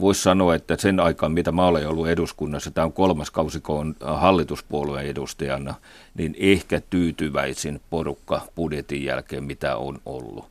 voisi 0.00 0.22
sanoa, 0.22 0.54
että 0.54 0.76
sen 0.78 1.00
aikaan, 1.00 1.32
mitä 1.32 1.52
mä 1.52 1.66
olen 1.66 1.88
ollut 1.88 2.08
eduskunnassa, 2.08 2.70
tämä 2.70 2.84
on 2.84 2.92
kolmas 2.92 3.30
kausi, 3.30 3.60
kun 3.60 3.78
on 3.78 3.96
hallituspuolueen 4.00 5.06
edustajana, 5.06 5.74
niin 6.14 6.36
ehkä 6.38 6.80
tyytyväisin 6.90 7.80
porukka 7.90 8.42
budjetin 8.56 9.04
jälkeen, 9.04 9.44
mitä 9.44 9.76
on 9.76 9.98
ollut. 10.06 10.44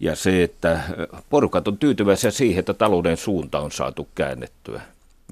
Ja 0.00 0.16
se, 0.16 0.42
että 0.42 0.80
porukat 1.30 1.68
on 1.68 1.78
tyytyväisiä 1.78 2.30
siihen, 2.30 2.58
että 2.58 2.74
talouden 2.74 3.16
suunta 3.16 3.60
on 3.60 3.72
saatu 3.72 4.08
käännettyä. 4.14 4.80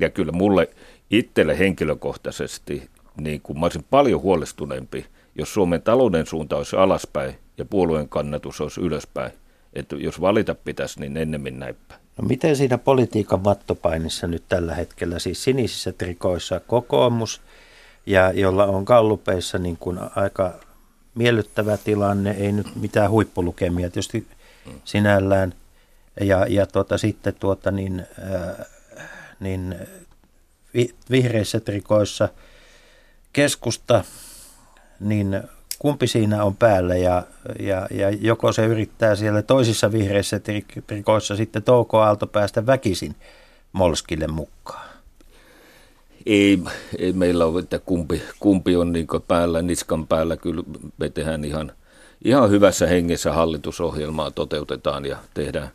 Ja 0.01 0.11
kyllä 0.11 0.33
mulle 0.33 0.69
itselle 1.11 1.59
henkilökohtaisesti, 1.59 2.91
niin 3.21 3.41
kuin 3.41 3.61
mä 3.61 3.67
olisin 3.67 3.85
paljon 3.91 4.21
huolestuneempi, 4.21 5.07
jos 5.35 5.55
Suomen 5.55 5.83
talouden 5.83 6.27
suunta 6.27 6.57
olisi 6.57 6.77
alaspäin 6.77 7.39
ja 7.59 7.65
puolueen 7.65 8.09
kannatus 8.09 8.61
olisi 8.61 8.81
ylöspäin. 8.81 9.33
Että 9.73 9.97
jos 9.97 10.21
valita 10.21 10.55
pitäisi, 10.55 11.01
niin 11.01 11.17
ennemmin 11.17 11.59
näinpä. 11.59 11.95
No 12.17 12.29
miten 12.29 12.57
siinä 12.57 12.79
politiikan 12.79 13.41
mattopainissa 13.41 14.27
nyt 14.27 14.45
tällä 14.49 14.75
hetkellä, 14.75 15.19
siis 15.19 15.45
sinisissä 15.45 15.93
trikoissa 15.93 16.61
kokoomus, 16.61 17.41
ja 18.07 18.33
jolla 18.33 18.65
on 18.65 18.85
kallupeissa 18.85 19.59
niin 19.59 19.77
kuin 19.77 19.99
aika 20.17 20.53
miellyttävä 21.15 21.77
tilanne, 21.77 22.31
ei 22.31 22.53
nyt 22.53 22.67
mitään 22.77 23.11
huippulukemia 23.11 23.91
tietysti 23.91 24.27
sinällään, 24.85 25.55
ja, 26.21 26.47
ja 26.49 26.67
tuota, 26.67 26.99
sitten 26.99 27.35
tuota 27.41 27.71
niin, 27.71 28.07
äh, 28.35 28.67
niin 29.41 29.77
vihreissä 31.11 31.61
trikoissa 31.61 32.29
keskusta, 33.33 34.05
niin 35.01 35.43
kumpi 35.79 36.07
siinä 36.07 36.45
on 36.45 36.57
päällä 36.57 36.97
ja, 36.97 37.23
ja, 37.61 37.87
ja 37.91 38.11
joko 38.11 38.53
se 38.53 38.67
yrittää 38.67 39.17
siellä 39.17 39.43
toisissa 39.43 39.93
vihreissä 39.93 40.41
trikoissa 40.87 41.37
sitten 41.37 41.63
Touko 41.63 42.01
Aalto 42.01 42.27
päästä 42.27 42.67
väkisin 42.67 43.15
Molskille 43.73 44.27
mukaan? 44.27 44.89
Ei, 46.27 46.59
ei 46.99 47.13
meillä 47.13 47.47
ole, 47.47 47.61
että 47.61 47.79
kumpi, 47.79 48.23
kumpi 48.41 48.77
on 48.77 48.93
niin 48.93 49.07
päällä, 49.29 49.63
niskan 49.63 50.07
päällä. 50.07 50.37
Kyllä 50.37 50.63
me 50.99 51.09
tehdään 51.09 51.45
ihan, 51.45 51.73
ihan 52.25 52.51
hyvässä 52.51 52.87
hengessä 52.87 53.33
hallitusohjelmaa 53.33 54.31
toteutetaan 54.31 55.05
ja 55.05 55.17
tehdään, 55.35 55.71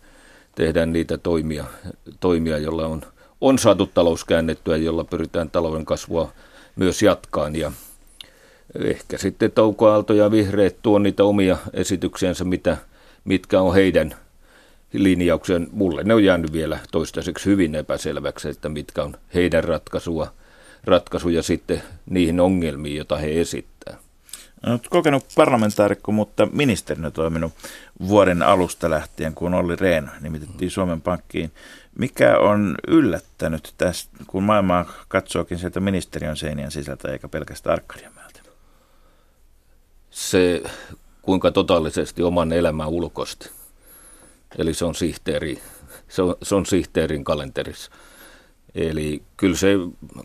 tehdään 0.55 0.93
niitä 0.93 1.17
toimia, 1.17 1.65
toimia 2.19 2.57
joilla 2.57 2.87
on, 2.87 3.01
on 3.41 3.59
saatu 3.59 3.85
talous 3.85 4.25
käännettyä, 4.25 4.77
jolla 4.77 5.03
pyritään 5.03 5.49
talouden 5.49 5.85
kasvua 5.85 6.31
myös 6.75 7.01
jatkaan. 7.01 7.55
Ja 7.55 7.71
ehkä 8.75 9.17
sitten 9.17 9.51
Touko 9.51 9.89
Aalto 9.89 10.13
ja 10.13 10.31
Vihreät 10.31 10.75
tuo 10.81 10.99
niitä 10.99 11.23
omia 11.23 11.57
esityksiänsä, 11.73 12.43
mitä, 12.43 12.77
mitkä 13.23 13.61
on 13.61 13.73
heidän 13.73 14.15
linjauksen. 14.93 15.67
Mulle 15.71 16.03
ne 16.03 16.13
on 16.13 16.23
jäänyt 16.23 16.53
vielä 16.53 16.79
toistaiseksi 16.91 17.45
hyvin 17.45 17.75
epäselväksi, 17.75 18.49
että 18.49 18.69
mitkä 18.69 19.03
on 19.03 19.15
heidän 19.33 19.63
ratkaisua, 19.63 20.33
ratkaisuja 20.83 21.43
sitten 21.43 21.81
niihin 22.05 22.39
ongelmiin, 22.39 22.95
joita 22.95 23.17
he 23.17 23.41
esittää. 23.41 23.97
Olet 24.67 24.87
kokenut 24.89 25.25
parlamentaarikko, 25.35 26.11
mutta 26.11 26.47
ministerinä 26.51 27.11
toiminut 27.11 27.53
vuoden 28.07 28.41
alusta 28.41 28.89
lähtien, 28.89 29.35
kun 29.35 29.53
Olli 29.53 29.75
Rehn 29.75 30.09
nimitettiin 30.21 30.71
Suomen 30.71 31.01
Pankkiin. 31.01 31.51
Mikä 31.97 32.37
on 32.37 32.75
yllättänyt 32.87 33.73
tästä, 33.77 34.11
kun 34.27 34.43
maailmaa 34.43 34.93
katsookin 35.07 35.57
sieltä 35.57 35.79
ministeriön 35.79 36.37
seinien 36.37 36.71
sisältä 36.71 37.11
eikä 37.11 37.27
pelkästään 37.27 37.73
Arkadian 37.73 38.13
se, 40.19 40.63
kuinka 41.21 41.51
totaalisesti 41.51 42.23
oman 42.23 42.51
elämän 42.51 42.87
ulkosti. 42.87 43.49
Eli 44.57 44.73
se 44.73 44.85
on, 44.85 44.95
sihteeri, 44.95 45.59
se 46.07 46.21
on, 46.21 46.35
se 46.43 46.55
on 46.55 46.65
sihteerin 46.65 47.23
kalenterissa. 47.23 47.91
Eli 48.75 49.21
kyllä 49.37 49.55
se 49.55 49.75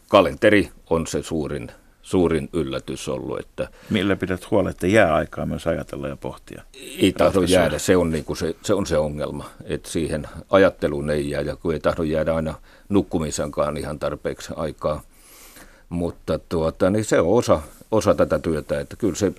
kalenteri 0.09 0.71
on 0.91 1.07
se 1.07 1.23
suurin, 1.23 1.71
suurin 2.03 2.49
yllätys 2.53 3.09
ollut. 3.09 3.41
Että 3.41 3.69
Millä 3.91 4.17
pidät 4.17 4.51
huolta, 4.51 4.71
että 4.71 4.87
jää 4.87 5.15
aikaa 5.15 5.47
myös 5.47 5.67
ajatella 5.67 6.09
ja 6.09 6.17
pohtia? 6.17 6.63
Ei 6.99 7.13
tahdo 7.13 7.41
jäädä, 7.41 7.79
se 7.79 7.97
on, 7.97 8.11
niin 8.11 8.25
kuin 8.25 8.37
se, 8.37 8.57
se 8.63 8.75
on 8.75 8.87
se 8.87 8.99
ongelma, 8.99 9.51
että 9.65 9.91
siihen 9.91 10.29
ajatteluun 10.51 11.11
ei 11.11 11.31
jää, 11.31 11.43
ja 11.43 11.57
kun 11.57 11.73
ei 11.73 11.81
tahdo 11.81 12.03
jäädä 12.03 12.35
aina 12.35 12.55
nukkumisenkaan 12.89 13.77
ihan 13.77 13.99
tarpeeksi 13.99 14.53
aikaa. 14.57 15.03
Mutta 15.89 16.39
tuota, 16.39 16.91
niin 16.91 17.05
se 17.05 17.21
on 17.21 17.39
osa, 17.39 17.63
osa 17.91 18.15
tätä 18.15 18.39
työtä, 18.39 18.81
että 18.81 18.97
kyllä 18.97 19.15
se 19.15 19.33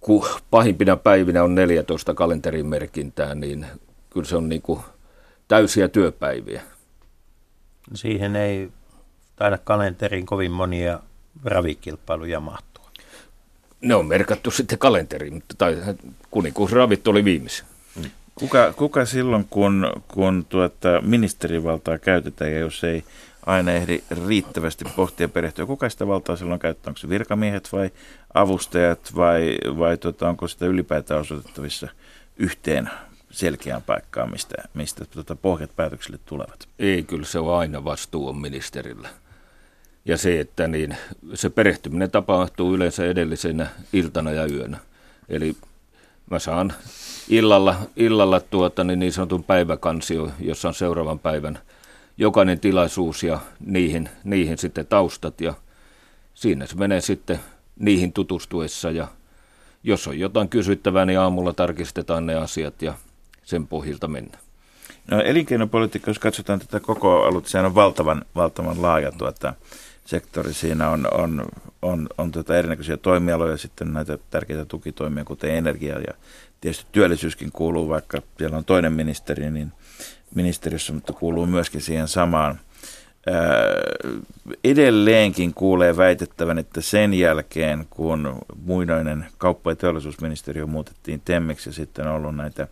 kun 0.00 0.26
pahimpina 0.50 0.96
päivinä 0.96 1.44
on 1.44 1.54
14 1.54 2.14
kalenterin 2.14 2.66
merkintää, 2.66 3.34
niin 3.34 3.66
kyllä 4.10 4.26
se 4.26 4.36
on 4.36 4.48
niin 4.48 4.62
kuin 4.62 4.80
täysiä 5.48 5.88
työpäiviä. 5.88 6.62
Siihen 7.94 8.36
ei 8.36 8.70
taida 9.36 9.58
kalenteriin 9.58 10.26
kovin 10.26 10.50
monia 10.50 11.00
ravikilpailuja 11.44 12.40
mahtua. 12.40 12.90
Ne 13.80 13.94
on 13.94 14.06
merkattu 14.06 14.50
sitten 14.50 14.78
kalenteriin, 14.78 15.42
tai 15.58 15.76
kuninkuusravit 16.30 17.08
oli 17.08 17.24
viimeisen. 17.24 17.66
Kuka, 18.34 18.72
kuka 18.72 19.04
silloin, 19.04 19.46
kun, 19.50 19.92
kun 20.08 20.46
tuota 20.48 20.88
ministerivaltaa 21.02 21.98
käytetään, 21.98 22.52
ja 22.52 22.58
jos 22.58 22.84
ei 22.84 23.04
aina 23.46 23.72
ehdi 23.72 24.02
riittävästi 24.26 24.84
pohtia 24.96 25.28
perehtyä. 25.28 25.66
Kuka 25.66 25.90
sitä 25.90 26.06
valtaa 26.06 26.36
silloin 26.36 26.60
käyttää? 26.60 26.90
Onko 26.90 26.98
se 26.98 27.08
virkamiehet 27.08 27.68
vai 27.72 27.90
avustajat 28.34 29.16
vai, 29.16 29.58
vai 29.78 29.96
tuota, 29.96 30.28
onko 30.28 30.48
sitä 30.48 30.66
ylipäätään 30.66 31.20
osoitettavissa 31.20 31.88
yhteen 32.36 32.90
selkeään 33.30 33.82
paikkaan, 33.82 34.30
mistä, 34.30 34.54
mistä 34.74 35.04
tuota, 35.04 35.36
pohjat 35.36 35.76
päätöksille 35.76 36.18
tulevat? 36.26 36.68
Ei, 36.78 37.02
kyllä 37.02 37.26
se 37.26 37.38
on 37.38 37.58
aina 37.58 37.84
vastuu 37.84 38.28
on 38.28 38.38
ministerillä. 38.38 39.08
Ja 40.04 40.16
se, 40.16 40.40
että 40.40 40.68
niin, 40.68 40.96
se 41.34 41.50
perehtyminen 41.50 42.10
tapahtuu 42.10 42.74
yleensä 42.74 43.06
edellisenä 43.06 43.66
iltana 43.92 44.32
ja 44.32 44.46
yönä. 44.46 44.78
Eli 45.28 45.56
mä 46.30 46.38
saan 46.38 46.72
illalla, 47.28 47.76
illalla 47.96 48.40
tuota, 48.40 48.84
niin, 48.84 48.98
niin 48.98 49.12
sanotun 49.12 49.44
päiväkansio, 49.44 50.30
jossa 50.40 50.68
on 50.68 50.74
seuraavan 50.74 51.18
päivän– 51.18 51.58
jokainen 52.20 52.60
tilaisuus 52.60 53.22
ja 53.22 53.40
niihin, 53.66 54.08
niihin 54.24 54.58
sitten 54.58 54.86
taustat 54.86 55.40
ja 55.40 55.54
siinä 56.34 56.66
se 56.66 56.76
menee 56.76 57.00
sitten 57.00 57.40
niihin 57.78 58.12
tutustuessa 58.12 58.90
ja 58.90 59.08
jos 59.84 60.08
on 60.08 60.18
jotain 60.18 60.48
kysyttävää, 60.48 61.06
niin 61.06 61.18
aamulla 61.18 61.52
tarkistetaan 61.52 62.26
ne 62.26 62.34
asiat 62.34 62.82
ja 62.82 62.94
sen 63.42 63.66
pohjilta 63.66 64.08
mennään. 64.08 64.42
No, 65.10 65.20
elinkeinopolitiikka, 65.20 66.10
jos 66.10 66.18
katsotaan 66.18 66.58
tätä 66.60 66.80
koko 66.80 67.22
aluetta, 67.22 67.50
sehän 67.50 67.66
on 67.66 67.74
valtavan, 67.74 68.24
valtavan 68.34 68.82
laaja 68.82 69.12
tuota, 69.12 69.54
sektori. 70.04 70.54
Siinä 70.54 70.90
on, 70.90 71.08
on, 71.12 71.44
on, 71.82 72.08
on 72.18 72.32
tuota 72.32 72.58
erinäköisiä 72.58 72.96
toimialoja, 72.96 73.56
sitten 73.56 73.92
näitä 73.92 74.18
tärkeitä 74.30 74.64
tukitoimia, 74.64 75.24
kuten 75.24 75.54
energia 75.54 75.98
ja 75.98 76.14
tietysti 76.60 76.86
työllisyyskin 76.92 77.52
kuuluu, 77.52 77.88
vaikka 77.88 78.22
siellä 78.38 78.56
on 78.56 78.64
toinen 78.64 78.92
ministeri, 78.92 79.50
niin 79.50 79.72
ministeriössä, 80.34 80.92
mutta 80.92 81.12
kuuluu 81.12 81.46
myöskin 81.46 81.80
siihen 81.80 82.08
samaan. 82.08 82.60
edelleenkin 84.64 85.54
kuulee 85.54 85.96
väitettävän, 85.96 86.58
että 86.58 86.80
sen 86.80 87.14
jälkeen, 87.14 87.86
kun 87.90 88.38
muinoinen 88.64 89.26
kauppa- 89.38 89.70
ja 89.70 89.76
teollisuusministeriö 89.76 90.66
muutettiin 90.66 91.22
TEMMiksi 91.24 91.68
ja 91.68 91.72
sitten 91.72 92.06
on 92.06 92.14
ollut 92.14 92.36
näitä 92.36 92.68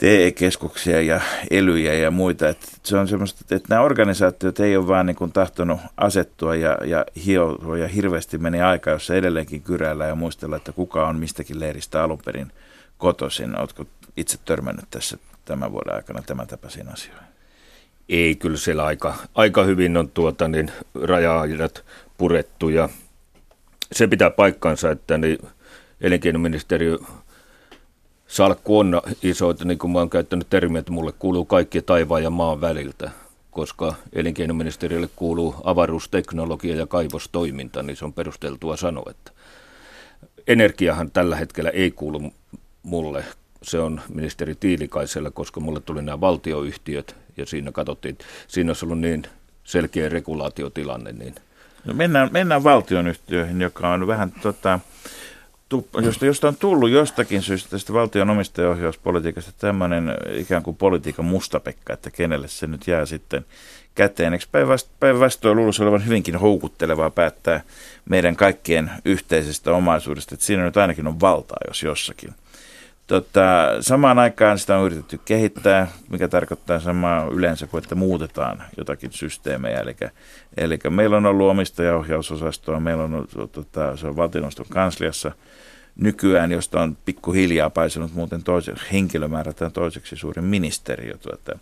TE-keskuksia 0.00 1.00
ja 1.00 1.20
elyjä 1.50 1.94
ja 1.94 2.10
muita. 2.10 2.48
Että 2.48 2.66
se 2.82 2.96
on 2.96 3.08
semmoista, 3.08 3.56
että 3.56 3.66
nämä 3.68 3.82
organisaatiot 3.82 4.60
ei 4.60 4.76
ole 4.76 4.88
vaan 4.88 5.06
niin 5.06 5.16
kuin 5.16 5.32
tahtonut 5.32 5.80
asettua 5.96 6.56
ja, 6.56 6.78
ja 6.84 7.04
hioa 7.26 7.78
ja 7.78 7.88
hirveästi 7.88 8.38
meni 8.38 8.62
aika, 8.62 8.90
jossa 8.90 9.14
edelleenkin 9.14 9.62
kyräillä 9.62 10.06
ja 10.06 10.14
muistella, 10.14 10.56
että 10.56 10.72
kuka 10.72 11.08
on 11.08 11.16
mistäkin 11.16 11.60
leiristä 11.60 12.02
alun 12.02 12.20
perin 12.24 12.52
kotoisin. 12.98 13.58
Oletko 13.58 13.86
itse 14.16 14.38
törmännyt 14.44 14.84
tässä 14.90 15.18
tämän 15.44 15.72
vuoden 15.72 15.94
aikana 15.94 16.22
tämän 16.22 16.46
tapaisiin 16.46 16.88
asioihin? 16.88 17.30
Ei, 18.08 18.36
kyllä 18.36 18.56
siellä 18.56 18.84
aika, 18.84 19.14
aika 19.34 19.64
hyvin 19.64 19.96
on 19.96 20.08
tuota, 20.08 20.48
niin 20.48 20.72
raja-ajat 21.02 21.84
purettu 22.18 22.68
ja 22.68 22.88
se 23.92 24.06
pitää 24.06 24.30
paikkansa, 24.30 24.90
että 24.90 25.18
niin 25.18 25.38
elinkeinoministeriö 26.00 26.98
salkku 28.26 28.78
on 28.78 29.02
iso, 29.22 29.50
että 29.50 29.64
niin 29.64 29.78
kuin 29.78 29.90
mä 29.90 29.98
oon 29.98 30.10
käyttänyt 30.10 30.46
termiä, 30.50 30.78
että 30.78 30.92
mulle 30.92 31.12
kuuluu 31.12 31.44
kaikki 31.44 31.82
taivaan 31.82 32.22
ja 32.22 32.30
maan 32.30 32.60
väliltä, 32.60 33.10
koska 33.50 33.94
elinkeinoministeriölle 34.12 35.08
kuuluu 35.16 35.54
avaruusteknologia 35.64 36.76
ja 36.76 36.86
kaivostoiminta, 36.86 37.82
niin 37.82 37.96
se 37.96 38.04
on 38.04 38.12
perusteltua 38.12 38.76
sanoa, 38.76 39.10
että 39.10 39.32
energiahan 40.46 41.10
tällä 41.10 41.36
hetkellä 41.36 41.70
ei 41.70 41.90
kuulu 41.90 42.32
mulle, 42.82 43.24
se 43.62 43.78
on 43.78 44.00
ministeri 44.14 44.54
Tiilikaisella, 44.54 45.30
koska 45.30 45.60
mulle 45.60 45.80
tuli 45.80 46.02
nämä 46.02 46.20
valtioyhtiöt 46.20 47.16
ja 47.36 47.46
siinä 47.46 47.72
katsottiin, 47.72 48.18
siinä 48.48 48.70
olisi 48.70 48.84
ollut 48.84 48.98
niin 48.98 49.22
selkeä 49.64 50.08
regulaatiotilanne. 50.08 51.12
Niin. 51.12 51.34
No 51.84 51.94
mennään, 51.94 52.28
mennään 52.32 52.64
valtionyhtiöihin, 52.64 53.60
joka 53.60 53.88
on 53.88 54.06
vähän 54.06 54.32
tota, 54.42 54.78
josta, 56.02 56.26
josta 56.26 56.48
on 56.48 56.56
tullut 56.56 56.90
jostakin 56.90 57.42
syystä 57.42 57.70
tästä 57.70 57.92
valtion 57.92 58.30
omistajaohjauspolitiikasta 58.30 59.52
tämmöinen 59.58 60.14
ikään 60.32 60.62
kuin 60.62 60.76
politiikan 60.76 61.24
mustapekka, 61.24 61.92
että 61.92 62.10
kenelle 62.10 62.48
se 62.48 62.66
nyt 62.66 62.86
jää 62.86 63.06
sitten 63.06 63.44
käteen. 63.94 64.32
Eikö 64.32 64.46
päinvastoin 65.00 65.56
luulisi 65.56 65.82
olevan 65.82 66.06
hyvinkin 66.06 66.36
houkuttelevaa 66.36 67.10
päättää 67.10 67.60
meidän 68.08 68.36
kaikkien 68.36 68.90
yhteisestä 69.04 69.72
omaisuudesta, 69.72 70.34
että 70.34 70.46
siinä 70.46 70.64
nyt 70.64 70.76
ainakin 70.76 71.06
on 71.06 71.20
valtaa, 71.20 71.58
jos 71.68 71.82
jossakin. 71.82 72.34
Tota, 73.10 73.66
samaan 73.80 74.18
aikaan 74.18 74.58
sitä 74.58 74.76
on 74.76 74.86
yritetty 74.86 75.20
kehittää, 75.24 75.88
mikä 76.10 76.28
tarkoittaa 76.28 76.80
samaa 76.80 77.26
yleensä 77.30 77.66
kuin, 77.66 77.82
että 77.82 77.94
muutetaan 77.94 78.62
jotakin 78.76 79.12
systeemejä. 79.12 79.80
Eli, 79.80 79.96
eli 80.56 80.78
meillä 80.90 81.16
on 81.16 81.26
ollut 81.26 81.50
omistajaohjausosastoa, 81.50 82.80
meillä 82.80 83.04
on 83.04 83.28
tota, 83.52 83.96
se 83.96 84.06
on 84.06 84.16
valtioneuvoston 84.16 84.66
kansliassa 84.68 85.32
nykyään, 85.96 86.52
josta 86.52 86.80
on 86.80 86.96
pikkuhiljaa 87.04 87.70
paisunut 87.70 88.14
muuten 88.14 88.42
toisen, 88.42 88.76
henkilömäärältään 88.92 89.72
toiseksi 89.72 90.16
suurin 90.16 90.44
ministeriö. 90.44 91.16
Tuota. 91.18 91.58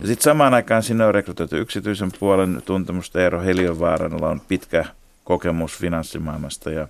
Ja 0.00 0.06
sitten 0.06 0.24
samaan 0.24 0.54
aikaan 0.54 0.82
sinne 0.82 1.04
on 1.06 1.14
rekrytoitu 1.14 1.56
yksityisen 1.56 2.10
puolen 2.20 2.62
tuntemusta. 2.66 3.20
Eero 3.20 3.42
Heliövaaralla 3.42 4.28
on 4.28 4.40
pitkä 4.40 4.84
kokemus 5.24 5.78
finanssimaailmasta 5.78 6.70
ja 6.70 6.88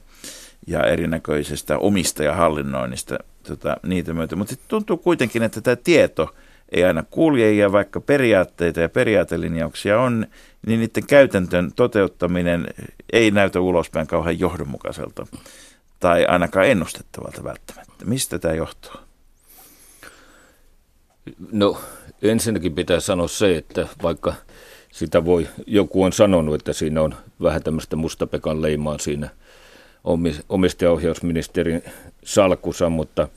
ja 0.67 0.87
erinäköisestä 0.87 1.79
omistajahallinnoinnista 1.79 3.19
tota, 3.43 3.77
niitä 3.83 4.15
myötä. 4.15 4.37
Mutta 4.37 4.51
sitten 4.51 4.69
tuntuu 4.69 4.97
kuitenkin, 4.97 5.43
että 5.43 5.61
tämä 5.61 5.77
tieto 5.77 6.35
ei 6.73 6.85
aina 6.85 7.05
kulje 7.11 7.53
ja 7.53 7.73
vaikka 7.73 8.01
periaatteita 8.01 8.81
ja 8.81 8.89
periaatelinjauksia 8.89 10.01
on, 10.01 10.27
niin 10.67 10.81
niiden 10.81 11.07
käytäntön 11.07 11.73
toteuttaminen 11.77 12.67
ei 13.13 13.31
näytä 13.31 13.61
ulospäin 13.61 14.07
kauhean 14.07 14.39
johdonmukaiselta 14.39 15.27
tai 16.01 16.27
ainakaan 16.27 16.67
ennustettavalta 16.67 17.45
välttämättä. 17.45 18.05
Mistä 18.05 18.39
tämä 18.39 18.55
johtuu? 18.55 19.01
No 21.53 21.81
ensinnäkin 22.23 22.75
pitää 22.75 23.01
sanoa 23.01 23.29
se, 23.29 23.57
että 23.57 23.89
vaikka 24.03 24.35
sitä 24.93 25.25
voi, 25.25 25.49
joku 25.67 26.03
on 26.03 26.13
sanonut, 26.13 26.55
että 26.55 26.73
siinä 26.73 27.03
on 27.03 27.15
vähän 27.43 27.63
tämmöistä 27.63 27.97
mustapekan 27.97 28.63
leimaa 28.63 28.99
siinä– 28.99 29.31
omistajaohjausministerin 30.49 31.83
salkussa, 32.25 32.91
mutta 32.91 33.29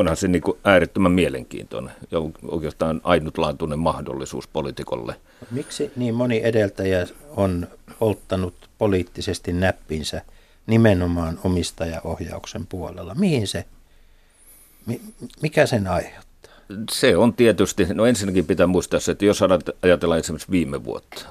onhan 0.00 0.16
se 0.16 0.28
niin 0.28 0.42
kuin 0.42 0.58
äärettömän 0.64 1.12
mielenkiintoinen 1.12 1.92
ja 2.10 2.18
oikeastaan 2.48 3.00
ainutlaatuinen 3.04 3.78
mahdollisuus 3.78 4.48
poliitikolle. 4.48 5.16
Miksi 5.50 5.92
niin 5.96 6.14
moni 6.14 6.40
edeltäjä 6.44 7.06
on 7.36 7.68
polttanut 7.98 8.54
poliittisesti 8.78 9.52
näppinsä 9.52 10.22
nimenomaan 10.66 11.38
omistajaohjauksen 11.44 12.66
puolella? 12.66 13.14
Mihin 13.14 13.46
se, 13.46 13.64
mikä 15.42 15.66
sen 15.66 15.86
aiheuttaa? 15.86 16.52
Se 16.90 17.16
on 17.16 17.34
tietysti, 17.34 17.86
no 17.94 18.06
ensinnäkin 18.06 18.46
pitää 18.46 18.66
muistaa 18.66 19.00
se, 19.00 19.12
että 19.12 19.24
jos 19.24 19.40
ajatellaan 19.82 20.20
esimerkiksi 20.20 20.50
viime 20.50 20.84
vuotta, 20.84 21.26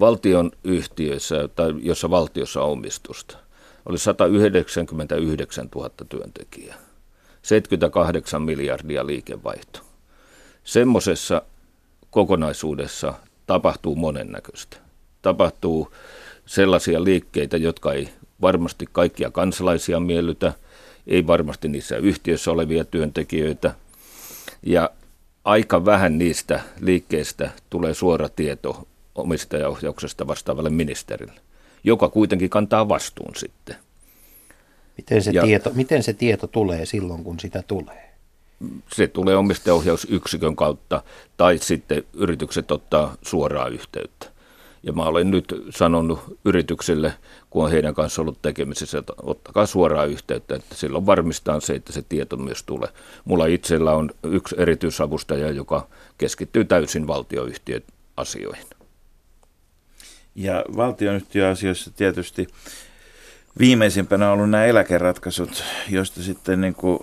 valtion 0.00 0.50
yhtiöissä, 0.64 1.48
tai 1.48 1.74
jossa 1.80 2.10
valtiossa 2.10 2.62
on 2.62 2.72
omistusta, 2.72 3.38
oli 3.86 3.98
199 3.98 5.68
000 5.74 5.90
työntekijää, 6.08 6.76
78 7.46 8.42
miljardia 8.42 9.06
liikevaihto. 9.06 9.80
Semmoisessa 10.64 11.42
kokonaisuudessa 12.10 13.14
tapahtuu 13.46 13.96
monennäköistä. 13.96 14.76
Tapahtuu 15.22 15.92
sellaisia 16.46 17.04
liikkeitä, 17.04 17.56
jotka 17.56 17.92
ei 17.92 18.08
varmasti 18.40 18.86
kaikkia 18.92 19.30
kansalaisia 19.30 20.00
miellytä, 20.00 20.52
ei 21.06 21.26
varmasti 21.26 21.68
niissä 21.68 21.96
yhtiöissä 21.96 22.50
olevia 22.50 22.84
työntekijöitä. 22.84 23.74
Ja 24.62 24.90
aika 25.44 25.84
vähän 25.84 26.18
niistä 26.18 26.60
liikkeistä 26.80 27.50
tulee 27.70 27.94
suora 27.94 28.28
tieto 28.28 28.88
omistajaohjauksesta 29.14 30.26
vastaavalle 30.26 30.70
ministerille, 30.70 31.40
joka 31.84 32.08
kuitenkin 32.08 32.50
kantaa 32.50 32.88
vastuun 32.88 33.36
sitten. 33.36 33.85
Miten 34.96 35.22
se, 35.22 35.30
ja, 35.30 35.42
tieto, 35.42 35.70
miten 35.74 36.02
se 36.02 36.12
tieto 36.12 36.46
tulee 36.46 36.86
silloin, 36.86 37.24
kun 37.24 37.40
sitä 37.40 37.62
tulee? 37.66 38.12
Se 38.92 39.06
tulee 39.06 39.36
omistajaohjausyksikön 39.36 40.56
kautta 40.56 41.02
tai 41.36 41.58
sitten 41.58 42.02
yritykset 42.14 42.70
ottaa 42.70 43.16
suoraa 43.22 43.68
yhteyttä. 43.68 44.26
Ja 44.82 44.92
mä 44.92 45.02
olen 45.02 45.30
nyt 45.30 45.54
sanonut 45.70 46.20
yrityksille, 46.44 47.12
kun 47.50 47.64
on 47.64 47.70
heidän 47.70 47.94
kanssa 47.94 48.22
ollut 48.22 48.42
tekemisissä, 48.42 48.98
että 48.98 49.12
ottakaa 49.22 49.66
suoraa 49.66 50.04
yhteyttä, 50.04 50.56
että 50.56 50.74
silloin 50.74 51.06
varmistaa 51.06 51.60
se, 51.60 51.74
että 51.74 51.92
se 51.92 52.02
tieto 52.02 52.36
myös 52.36 52.62
tulee. 52.62 52.88
Mulla 53.24 53.46
itsellä 53.46 53.94
on 53.94 54.10
yksi 54.22 54.54
erityisavustaja, 54.58 55.50
joka 55.50 55.88
keskittyy 56.18 56.64
täysin 56.64 57.06
valtioyhtiön 57.06 57.82
asioihin. 58.16 58.66
Ja 60.34 60.64
valtionyhtiöasioissa 60.76 61.90
tietysti 61.90 62.46
viimeisimpänä 63.58 64.26
on 64.26 64.32
ollut 64.32 64.50
nämä 64.50 64.64
eläkeratkaisut, 64.64 65.64
joista 65.90 66.22
sitten 66.22 66.60
niin 66.60 66.74
kuin 66.74 66.98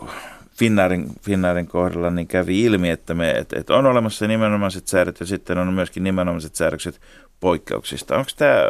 Finnaarin, 0.57 1.07
Finnaarin 1.21 1.67
kohdalla 1.67 2.09
niin 2.09 2.27
kävi 2.27 2.63
ilmi, 2.63 2.89
että, 2.89 3.13
me, 3.13 3.31
että, 3.31 3.59
että 3.59 3.75
on 3.75 3.85
olemassa 3.85 4.27
nimenomaiset 4.27 4.87
säädöt 4.87 5.19
ja 5.19 5.25
sitten 5.25 5.57
on 5.57 5.73
myöskin 5.73 6.03
nimenomaiset 6.03 6.55
säädökset 6.55 7.01
poikkeuksista. 7.39 8.17
Onko 8.17 8.31
tämä, 8.37 8.63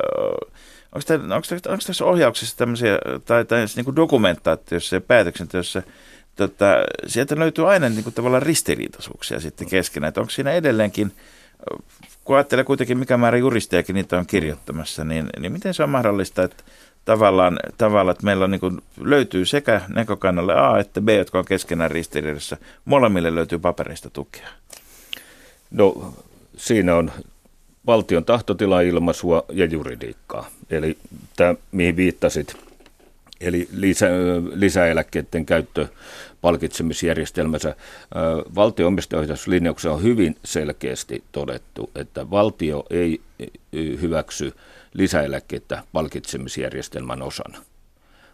onko, 0.91 1.05
tämä, 1.07 1.35
onko, 1.35 1.47
tämä, 1.49 1.73
onko 1.73 1.83
tässä 1.87 2.05
ohjauksessa 2.05 2.57
tämmöisiä, 2.57 2.99
tai, 3.25 3.45
tai 3.45 3.65
niin 3.75 3.85
kuin 3.85 3.95
dokumentaatiossa 3.95 4.95
ja 4.95 5.01
päätöksenteossa, 5.01 5.83
tota, 6.35 6.75
sieltä 7.07 7.39
löytyy 7.39 7.71
aina 7.71 7.89
niin 7.89 8.03
kuin 8.03 8.13
tavallaan 8.13 8.43
ristiriitaisuuksia 8.43 9.39
sitten 9.39 9.69
keskenään, 9.69 10.07
että 10.07 10.21
onko 10.21 10.29
siinä 10.29 10.51
edelleenkin 10.51 11.11
kun 12.23 12.35
ajattelee 12.35 12.63
kuitenkin 12.63 12.97
mikä 12.97 13.17
määrä 13.17 13.37
juristejakin 13.37 13.93
niitä 13.93 14.17
on 14.17 14.25
kirjoittamassa, 14.25 15.03
niin, 15.03 15.29
niin 15.39 15.51
miten 15.51 15.73
se 15.73 15.83
on 15.83 15.89
mahdollista, 15.89 16.43
että 16.43 16.63
tavallaan, 17.05 17.59
tavallaan 17.77 18.15
että 18.15 18.25
meillä 18.25 18.45
on 18.45 18.51
niin 18.51 18.81
löytyy 19.01 19.45
sekä 19.45 19.81
näkökannalle 19.87 20.53
A 20.53 20.79
että 20.79 21.01
B, 21.01 21.09
jotka 21.09 21.39
on 21.39 21.45
keskenään 21.45 21.91
ristiriidassa. 21.91 22.57
Molemmille 22.85 23.35
löytyy 23.35 23.59
papereista 23.59 24.09
tukea. 24.09 24.47
No 25.71 26.13
siinä 26.57 26.95
on 26.95 27.11
valtion 27.85 28.25
tahtotila 28.25 28.81
ilmaisua 28.81 29.45
ja 29.51 29.65
juridiikkaa. 29.65 30.47
Eli 30.69 30.97
tämä, 31.35 31.55
mihin 31.71 31.95
viittasit, 31.95 32.55
eli 33.41 33.67
lisä, 33.71 34.07
lisäeläkkeiden 34.53 35.45
käyttö 35.45 35.87
palkitsemisjärjestelmänsä. 36.41 37.75
Valtion 38.55 38.95
on 39.91 40.03
hyvin 40.03 40.35
selkeästi 40.45 41.23
todettu, 41.31 41.91
että 41.95 42.29
valtio 42.29 42.85
ei 42.89 43.21
hyväksy 43.73 44.53
lisäeläkkeitä 44.93 45.83
palkitsemisjärjestelmän 45.93 47.21
osana. 47.21 47.57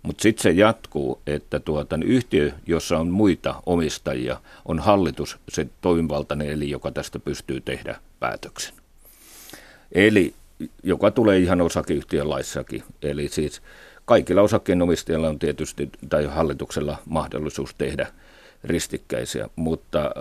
Mutta 0.04 0.22
sitten 0.22 0.44
se 0.44 0.52
jatkuu, 0.52 1.22
että 1.28 1.60
tuota, 1.60 1.98
niin 1.98 2.10
yhtiö, 2.10 2.52
jossa 2.68 2.98
on 2.98 3.08
muita 3.08 3.56
omistajia, 3.66 4.42
on 4.66 4.80
hallitus 4.80 5.38
se 5.50 5.68
toimivaltainen 5.82 6.50
eli, 6.50 6.70
joka 6.70 6.92
tästä 6.92 7.20
pystyy 7.20 7.62
tehdä 7.62 7.96
päätöksen. 8.20 8.74
Eli 9.92 10.34
joka 10.84 11.12
tulee 11.12 11.40
ihan 11.40 11.62
osakeyhtiön 11.62 12.30
laissakin. 12.30 12.84
Eli 13.02 13.28
siis 13.28 13.62
kaikilla 14.06 14.42
osakkeenomistajilla 14.42 15.30
on 15.30 15.40
tietysti, 15.40 15.90
tai 16.10 16.26
hallituksella 16.26 16.98
mahdollisuus 17.06 17.76
tehdä 17.78 18.08
ristikkäisiä, 18.64 19.50
mutta 19.56 20.12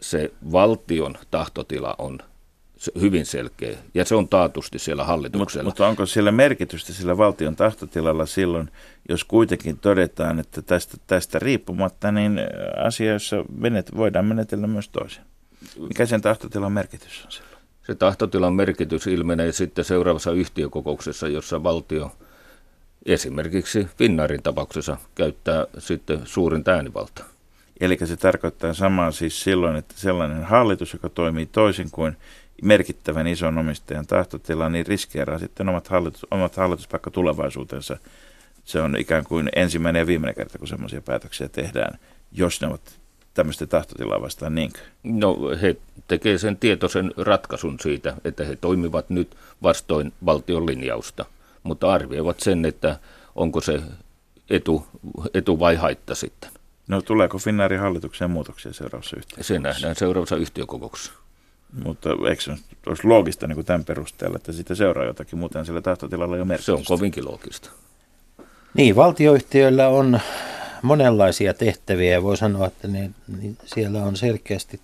se 0.00 0.32
valtion 0.52 1.14
tahtotila 1.30 1.94
on 1.98 2.18
hyvin 3.00 3.26
selkeä, 3.26 3.78
ja 3.94 4.04
se 4.04 4.14
on 4.14 4.28
taatusti 4.28 4.78
siellä 4.78 5.04
hallituksella. 5.04 5.64
Mutta, 5.64 5.82
mutta 5.82 5.88
onko 5.88 6.06
siellä 6.06 6.32
merkitystä 6.32 6.92
sillä 6.92 7.16
valtion 7.16 7.56
tahtotilalla 7.56 8.26
silloin, 8.26 8.70
jos 9.08 9.24
kuitenkin 9.24 9.78
todetaan, 9.78 10.38
että 10.38 10.62
tästä, 10.62 10.96
tästä 11.06 11.38
riippumatta, 11.38 12.12
niin 12.12 12.40
asioissa 12.84 13.44
menet, 13.56 13.96
voidaan 13.96 14.24
menetellä 14.24 14.66
myös 14.66 14.88
toisin? 14.88 15.22
Mikä 15.88 16.06
sen 16.06 16.20
tahtotilan 16.20 16.72
merkitys 16.72 17.22
on 17.24 17.32
silloin? 17.32 17.50
Se 17.86 17.94
tahtotilan 17.94 18.54
merkitys 18.54 19.06
ilmenee 19.06 19.52
sitten 19.52 19.84
seuraavassa 19.84 20.32
yhtiökokouksessa, 20.32 21.28
jossa 21.28 21.62
valtio 21.62 22.12
esimerkiksi 23.06 23.88
Finnaarin 23.98 24.42
tapauksessa 24.42 24.96
käyttää 25.14 25.66
sitten 25.78 26.20
suurin 26.24 26.62
äänivaltaa. 26.66 27.24
Eli 27.80 27.98
se 28.04 28.16
tarkoittaa 28.16 28.74
samaa 28.74 29.10
siis 29.10 29.42
silloin, 29.42 29.76
että 29.76 29.94
sellainen 29.96 30.44
hallitus, 30.44 30.92
joka 30.92 31.08
toimii 31.08 31.46
toisin 31.46 31.90
kuin 31.90 32.16
merkittävän 32.62 33.26
ison 33.26 33.58
omistajan 33.58 34.06
tahtotila, 34.06 34.68
niin 34.68 34.86
riskeeraa 34.86 35.38
sitten 35.38 35.68
omat, 35.68 35.88
hallitus, 35.88 36.26
omat 36.30 36.56
hallituspaikka 36.56 37.10
tulevaisuutensa. 37.10 37.96
Se 38.64 38.80
on 38.80 38.96
ikään 38.98 39.24
kuin 39.24 39.48
ensimmäinen 39.56 40.00
ja 40.00 40.06
viimeinen 40.06 40.34
kerta, 40.34 40.58
kun 40.58 40.68
semmoisia 40.68 41.00
päätöksiä 41.00 41.48
tehdään, 41.48 41.98
jos 42.32 42.60
ne 42.60 42.66
ovat 42.66 43.00
tämmöistä 43.34 43.66
tahtotilaa 43.66 44.20
vastaan 44.20 44.54
niinkö? 44.54 44.78
No 45.02 45.36
he 45.62 45.76
tekevät 46.08 46.40
sen 46.40 46.56
tietoisen 46.56 47.12
ratkaisun 47.16 47.76
siitä, 47.80 48.16
että 48.24 48.44
he 48.44 48.56
toimivat 48.56 49.10
nyt 49.10 49.36
vastoin 49.62 50.12
valtion 50.26 50.66
linjausta, 50.66 51.24
mutta 51.62 51.92
arvioivat 51.92 52.40
sen, 52.40 52.64
että 52.64 52.98
onko 53.34 53.60
se 53.60 53.80
etu, 54.50 54.86
etu 55.34 55.58
vai 55.58 55.76
haitta 55.76 56.14
sitten. 56.14 56.50
No 56.88 57.02
tuleeko 57.02 57.38
Finnairin 57.38 57.80
hallitukseen 57.80 58.30
muutoksia 58.30 58.72
seuraavassa 58.72 59.16
yhtiökokouksessa? 59.16 59.54
Se 59.54 59.58
nähdään 59.58 59.96
seuraavassa 59.96 60.36
yhtiökokouksessa. 60.36 61.12
Mutta 61.84 62.10
eikö 62.28 62.42
se 62.42 62.52
olisi 62.86 63.06
loogista 63.06 63.46
niin 63.46 63.54
kuin 63.54 63.66
tämän 63.66 63.84
perusteella, 63.84 64.36
että 64.36 64.52
siitä 64.52 64.74
seuraa 64.74 65.04
jotakin, 65.04 65.38
muuten 65.38 65.66
sillä 65.66 65.80
tahtotilalla 65.80 66.36
jo 66.36 66.44
merkitystä? 66.44 66.72
Se 66.72 66.78
on 66.78 66.84
kovinkin 66.84 67.24
loogista. 67.24 67.70
Niin, 68.74 68.96
valtioyhtiöillä 68.96 69.88
on 69.88 70.20
monenlaisia 70.82 71.54
tehtäviä 71.54 72.12
ja 72.12 72.22
voi 72.22 72.36
sanoa, 72.36 72.66
että 72.66 72.88
ne, 72.88 73.10
niin 73.40 73.58
siellä 73.64 74.02
on 74.02 74.16
selkeästi 74.16 74.80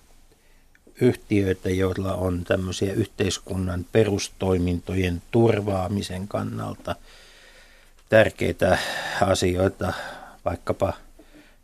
yhtiöitä, 1.01 1.69
joilla 1.69 2.13
on 2.13 2.43
tämmöisiä 2.43 2.93
yhteiskunnan 2.93 3.85
perustoimintojen 3.91 5.21
turvaamisen 5.31 6.27
kannalta 6.27 6.95
tärkeitä 8.09 8.77
asioita, 9.21 9.93
vaikkapa– 10.45 10.93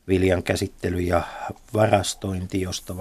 viljan 0.08 0.44
käsittely 0.44 1.00
ja 1.00 1.22
varastointi, 1.74 2.62
josta 2.62 2.98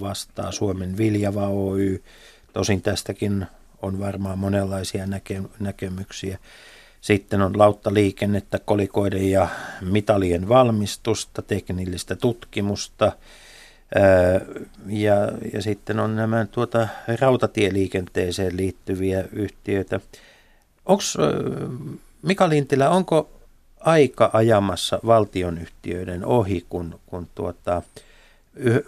vastaa 0.00 0.52
Suomen 0.52 0.96
Viljava 0.96 1.48
Oy. 1.48 2.02
Tosin 2.52 2.82
tästäkin 2.82 3.46
on 3.82 3.98
varmaan 3.98 4.38
monenlaisia 4.38 5.04
näke- 5.04 5.50
näkemyksiä. 5.58 6.38
Sitten 7.00 7.42
on 7.42 7.58
lauttaliikennettä, 7.58 8.58
kolikoiden 8.58 9.30
ja 9.30 9.48
mitalien 9.80 10.48
valmistusta, 10.48 11.42
teknillistä 11.42 12.16
tutkimusta. 12.16 13.12
ja, 14.86 15.14
ja 15.52 15.62
sitten 15.62 16.00
on 16.00 16.16
nämä 16.16 16.46
tuota, 16.50 16.88
rautatieliikenteeseen 17.20 18.56
liittyviä 18.56 19.24
yhtiöitä. 19.32 20.00
Onko 20.86 21.02
Mika 22.22 22.48
Lintilä, 22.48 22.90
onko 22.90 23.39
aika 23.80 24.30
ajamassa 24.32 25.00
valtionyhtiöiden 25.06 26.24
ohi, 26.24 26.66
kun, 26.68 27.00
kun 27.06 27.28
tuota, 27.34 27.82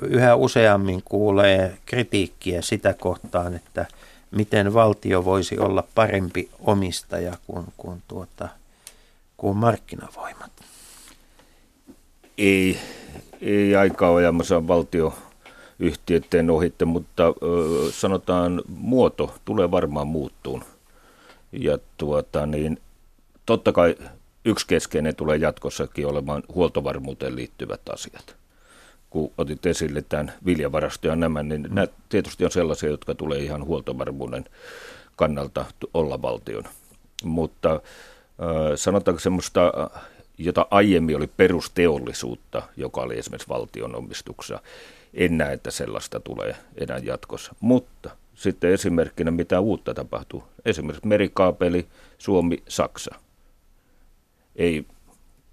yhä 0.00 0.36
useammin 0.36 1.02
kuulee 1.04 1.78
kritiikkiä 1.86 2.62
sitä 2.62 2.94
kohtaan, 2.94 3.54
että 3.54 3.86
miten 4.30 4.74
valtio 4.74 5.24
voisi 5.24 5.58
olla 5.58 5.84
parempi 5.94 6.50
omistaja 6.60 7.32
kuin, 7.46 7.64
kuin, 7.76 8.02
tuota, 8.08 8.48
kuin 9.36 9.56
markkinavoimat. 9.56 10.52
Ei, 12.38 12.78
ei 13.40 13.76
aika 13.76 14.14
ajamassa 14.14 14.68
valtioyhtiöiden 14.68 16.50
ohitte, 16.50 16.84
mutta 16.84 17.26
ö, 17.26 17.32
sanotaan 17.92 18.62
muoto 18.68 19.34
tulee 19.44 19.70
varmaan 19.70 20.06
muuttuun. 20.06 20.64
Ja 21.52 21.78
tuota, 21.96 22.46
niin, 22.46 22.80
totta 23.46 23.72
kai 23.72 23.96
yksi 24.44 24.66
keskeinen 24.66 25.16
tulee 25.16 25.36
jatkossakin 25.36 26.06
olemaan 26.06 26.42
huoltovarmuuteen 26.54 27.36
liittyvät 27.36 27.88
asiat. 27.88 28.36
Kun 29.10 29.32
otit 29.38 29.66
esille 29.66 30.04
tämän 30.08 30.32
viljavarasto 30.46 31.08
ja 31.08 31.16
nämä, 31.16 31.42
niin 31.42 31.62
mm. 31.62 31.74
nämä 31.74 31.86
tietysti 32.08 32.44
on 32.44 32.50
sellaisia, 32.50 32.90
jotka 32.90 33.14
tulee 33.14 33.38
ihan 33.38 33.64
huoltovarmuuden 33.64 34.44
kannalta 35.16 35.64
olla 35.94 36.22
valtion. 36.22 36.64
Mutta 37.24 37.80
sanotaanko 38.76 39.20
semmoista, 39.20 39.72
jota 40.38 40.66
aiemmin 40.70 41.16
oli 41.16 41.26
perusteollisuutta, 41.26 42.62
joka 42.76 43.00
oli 43.00 43.18
esimerkiksi 43.18 43.48
valtion 43.48 43.94
omistuksessa, 43.94 44.62
en 45.14 45.38
näe, 45.38 45.52
että 45.52 45.70
sellaista 45.70 46.20
tulee 46.20 46.56
enää 46.76 46.98
jatkossa. 46.98 47.54
Mutta 47.60 48.10
sitten 48.34 48.72
esimerkkinä, 48.72 49.30
mitä 49.30 49.60
uutta 49.60 49.94
tapahtuu. 49.94 50.44
Esimerkiksi 50.64 51.06
merikaapeli 51.06 51.86
Suomi-Saksa 52.18 53.14
ei 54.56 54.86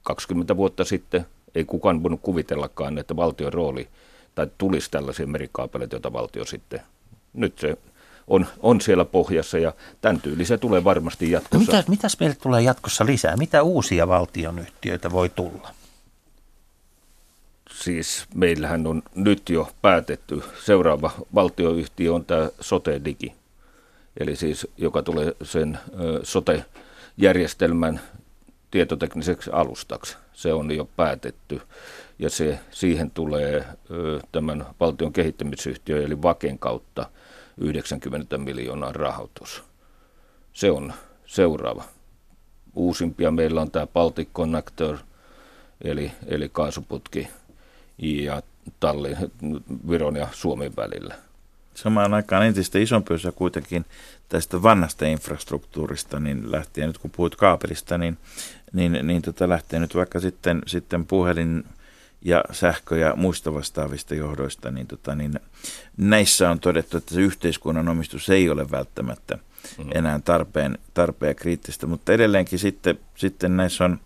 20 0.03 0.57
vuotta 0.57 0.83
sitten 0.83 1.25
ei 1.55 1.65
kukaan 1.65 2.03
voinut 2.03 2.21
kuvitellakaan, 2.21 2.97
että 2.97 3.15
valtion 3.15 3.53
rooli 3.53 3.88
tai 4.35 4.47
tulisi 4.57 4.91
tällaisia 4.91 5.27
merikaapeleita, 5.27 5.95
joita 5.95 6.13
valtio 6.13 6.45
sitten, 6.45 6.81
nyt 7.33 7.59
se 7.59 7.77
on, 8.27 8.47
on 8.59 8.81
siellä 8.81 9.05
pohjassa 9.05 9.57
ja 9.57 9.73
tämän 10.01 10.21
tyyli 10.21 10.45
se 10.45 10.57
tulee 10.57 10.83
varmasti 10.83 11.31
jatkossa. 11.31 11.71
No 11.71 11.77
mitä, 11.77 11.89
mitäs 11.89 12.17
meille 12.19 12.35
tulee 12.41 12.62
jatkossa 12.62 13.05
lisää? 13.05 13.38
Mitä 13.38 13.63
uusia 13.63 14.07
valtionyhtiöitä 14.07 15.12
voi 15.12 15.29
tulla? 15.29 15.73
Siis 17.71 18.25
meillähän 18.35 18.88
on 18.88 19.03
nyt 19.15 19.49
jo 19.49 19.69
päätetty, 19.81 20.43
seuraava 20.65 21.12
valtioyhtiö 21.35 22.13
on 22.13 22.25
tämä 22.25 22.49
Sote 22.59 23.01
Digi, 23.05 23.33
eli 24.19 24.35
siis 24.35 24.67
joka 24.77 25.01
tulee 25.01 25.33
sen 25.43 25.79
sote-järjestelmän 26.23 28.01
tietotekniseksi 28.71 29.49
alustaksi. 29.53 30.17
Se 30.34 30.53
on 30.53 30.71
jo 30.71 30.89
päätetty 30.95 31.62
ja 32.19 32.29
se, 32.29 32.60
siihen 32.71 33.12
tulee 33.12 33.65
tämän 34.32 34.65
valtion 34.79 35.13
kehittämisyhtiö 35.13 36.05
eli 36.05 36.21
Vaken 36.21 36.60
kautta 36.60 37.10
90 37.58 38.38
miljoonaa 38.38 38.93
rahoitus. 38.93 39.63
Se 40.53 40.71
on 40.71 40.93
seuraava. 41.25 41.84
Uusimpia 42.75 43.32
meillä 43.32 43.62
on 43.62 43.71
tämä 43.71 43.88
Baltic 43.88 44.29
Connector 44.34 44.97
eli, 45.82 46.12
eli 46.27 46.49
kaasuputki 46.49 47.27
ja 47.97 48.41
Tallin, 48.79 49.17
Viron 49.89 50.15
ja 50.15 50.27
Suomen 50.32 50.75
välillä. 50.75 51.15
Samaan 51.81 52.13
aikaan 52.13 52.45
entistä 52.45 52.79
isompi 52.79 53.13
osa 53.13 53.31
kuitenkin 53.31 53.85
tästä 54.29 54.63
vanhasta 54.63 55.05
infrastruktuurista, 55.05 56.19
niin 56.19 56.51
lähtien 56.51 56.87
nyt 56.87 56.97
kun 56.97 57.11
puhuit 57.11 57.35
kaapelista, 57.35 57.97
niin 57.97 58.17
niin, 58.73 58.99
niin 59.03 59.21
tota 59.21 59.49
lähtee 59.49 59.79
nyt 59.79 59.95
vaikka 59.95 60.19
sitten, 60.19 60.61
sitten 60.67 61.05
puhelin 61.05 61.63
ja 62.21 62.43
sähkö 62.51 62.97
ja 62.97 63.15
muista 63.15 63.53
vastaavista 63.53 64.15
johdoista, 64.15 64.71
niin, 64.71 64.87
tota, 64.87 65.15
niin 65.15 65.39
näissä 65.97 66.49
on 66.49 66.59
todettu, 66.59 66.97
että 66.97 67.15
se 67.15 67.21
yhteiskunnan 67.21 67.89
omistus 67.89 68.29
ei 68.29 68.49
ole 68.49 68.71
välttämättä 68.71 69.35
mm-hmm. 69.35 69.91
enää 69.95 70.19
tarpeen, 70.25 70.77
tarpeen 70.93 71.35
kriittistä, 71.35 71.87
mutta 71.87 72.13
edelleenkin 72.13 72.59
sitten, 72.59 72.99
sitten 73.15 73.57
näissä 73.57 73.85
on 73.85 73.99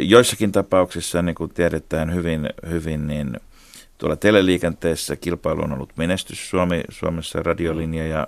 joissakin 0.00 0.52
tapauksissa, 0.52 1.22
niin 1.22 1.34
kuin 1.34 1.50
tiedetään 1.50 2.14
hyvin, 2.14 2.48
hyvin 2.70 3.06
niin 3.06 3.40
tuolla 4.04 4.16
teleliikenteessä 4.16 5.16
kilpailu 5.16 5.62
on 5.62 5.72
ollut 5.72 5.96
menestys 5.96 6.50
Suomi, 6.50 6.80
Suomessa 6.88 7.42
radiolinja 7.42 8.06
ja 8.06 8.26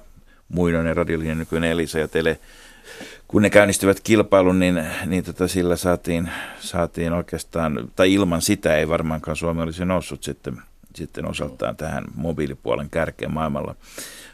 muinoinen 0.49 0.97
radiolinja, 0.97 1.35
nykyinen 1.35 1.71
Elisa 1.71 1.99
ja 1.99 2.09
Tele. 2.09 2.39
Kun 3.29 3.43
ne 3.43 3.51
käynnistivät 3.51 4.01
kilpailun, 4.01 4.59
niin, 4.59 4.85
niin 5.07 5.25
tota 5.25 5.49
sillä 5.49 5.77
saatiin, 5.77 6.31
saatiin 6.61 7.13
oikeastaan, 7.13 7.91
tai 7.97 8.13
ilman 8.13 8.43
sitä 8.43 8.77
ei 8.77 8.89
varmaankaan 8.89 9.37
Suomi 9.37 9.63
olisi 9.63 9.85
noussut 9.85 10.23
sitten, 10.23 10.57
sitten 10.95 11.29
osaltaan 11.29 11.77
tähän 11.77 12.05
mobiilipuolen 12.15 12.91
kärkeen 12.91 13.33
maailmalla. 13.33 13.75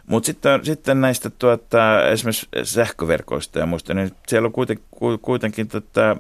Mutta 0.07 0.27
sitten, 0.27 0.65
sitten 0.65 1.01
näistä 1.01 1.31
tuota, 1.31 2.09
esimerkiksi 2.09 2.49
sähköverkoista 2.63 3.59
ja 3.59 3.67
muista, 3.67 3.95
niin 3.95 4.13
siellä 4.29 4.47
on 4.47 4.53
kuitenkin, 4.53 4.85
kuitenkin 5.23 5.69
tota, 5.69 6.17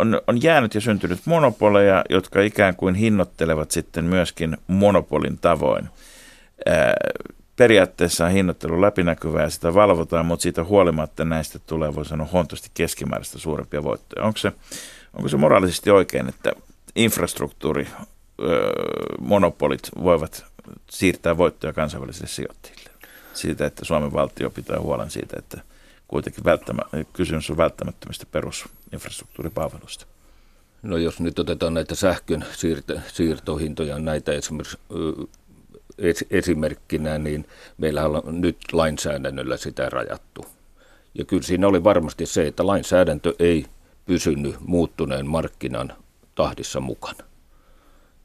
on, 0.00 0.20
on 0.26 0.42
jäänyt 0.42 0.74
ja 0.74 0.80
syntynyt 0.80 1.20
monopoleja, 1.24 2.04
jotka 2.10 2.40
ikään 2.40 2.76
kuin 2.76 2.94
hinnoittelevat 2.94 3.70
sitten 3.70 4.04
myöskin 4.04 4.56
monopolin 4.66 5.38
tavoin. 5.38 5.88
Ää, 6.66 6.94
periaatteessa 7.56 8.24
on 8.24 8.30
hinnoittelu 8.30 8.80
läpinäkyvää 8.80 9.42
ja 9.42 9.50
sitä 9.50 9.74
valvotaan, 9.74 10.26
mutta 10.26 10.42
siitä 10.42 10.64
huolimatta 10.64 11.24
näistä 11.24 11.58
tulee, 11.58 11.94
voi 11.94 12.04
sanoa, 12.04 12.28
huomattavasti 12.32 12.70
keskimääräistä 12.74 13.38
suurempia 13.38 13.82
voittoja. 13.82 14.26
Onko 14.26 14.38
se, 14.38 14.52
onko 15.14 15.28
se 15.28 15.36
moraalisesti 15.36 15.90
oikein, 15.90 16.28
että 16.28 16.52
infrastruktuuri, 16.96 17.88
monopolit 19.20 19.88
voivat 20.02 20.44
siirtää 20.90 21.36
voittoja 21.36 21.72
kansainvälisille 21.72 22.28
sijoittajille? 22.28 22.90
Siitä, 23.34 23.66
että 23.66 23.84
Suomen 23.84 24.12
valtio 24.12 24.50
pitää 24.50 24.80
huolen 24.80 25.10
siitä, 25.10 25.36
että 25.38 25.60
kuitenkin 26.10 26.44
välttämä, 26.44 26.82
kysymys 27.12 27.50
on 27.50 27.56
välttämättömistä 27.56 28.26
perusinfrastruktuuripalveluista. 28.32 30.06
No 30.82 30.96
jos 30.96 31.20
nyt 31.20 31.38
otetaan 31.38 31.74
näitä 31.74 31.94
sähkön 31.94 32.44
siirto, 32.52 32.94
siirtohintoja, 33.08 33.98
näitä 33.98 34.32
esimerkiksi 34.32 34.78
esimerkkinä, 36.30 37.18
niin 37.18 37.48
meillä 37.78 38.06
on 38.06 38.40
nyt 38.40 38.56
lainsäädännöllä 38.72 39.56
sitä 39.56 39.88
rajattu. 39.88 40.46
Ja 41.14 41.24
kyllä 41.24 41.42
siinä 41.42 41.68
oli 41.68 41.84
varmasti 41.84 42.26
se, 42.26 42.46
että 42.46 42.66
lainsäädäntö 42.66 43.34
ei 43.38 43.66
pysynyt 44.06 44.56
muuttuneen 44.60 45.26
markkinan 45.26 45.92
tahdissa 46.34 46.80
mukana. 46.80 47.24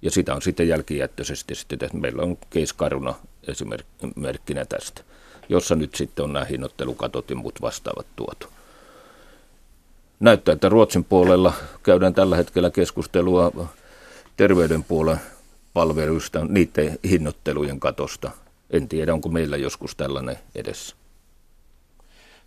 Ja 0.02 0.12
sitä 0.12 0.36
on 0.36 0.42
sitten 0.42 0.68
jälkijättöisesti 0.68 1.56
sitten, 1.56 1.80
että 1.82 1.98
meillä 1.98 2.24
on 2.24 2.38
case 2.38 2.76
Caruna 2.76 3.14
esimerkkinä 3.48 4.66
tästä, 4.66 5.04
jossa 5.50 5.76
nyt 5.76 5.96
sitten 5.96 6.26
on 6.26 6.34
nämä 6.34 6.46
hinnoittelukatot 6.46 7.30
ja 7.30 7.36
muut 7.36 7.62
vastaavat 7.62 8.06
tuotu. 8.16 8.48
Näyttää, 10.20 10.54
että 10.54 10.70
Ruotsin 10.70 11.04
puolella 11.04 11.54
käydään 11.84 12.14
tällä 12.14 12.36
hetkellä 12.36 12.70
keskustelua 12.70 13.68
terveydenpuolen 14.38 15.20
palveluista, 15.74 16.46
niiden 16.46 17.00
hinnoittelujen 17.10 17.80
katosta. 17.80 18.32
En 18.70 18.88
tiedä, 18.90 19.14
onko 19.14 19.30
meillä 19.30 19.58
joskus 19.58 19.96
tällainen 19.96 20.40
edessä. 20.56 20.96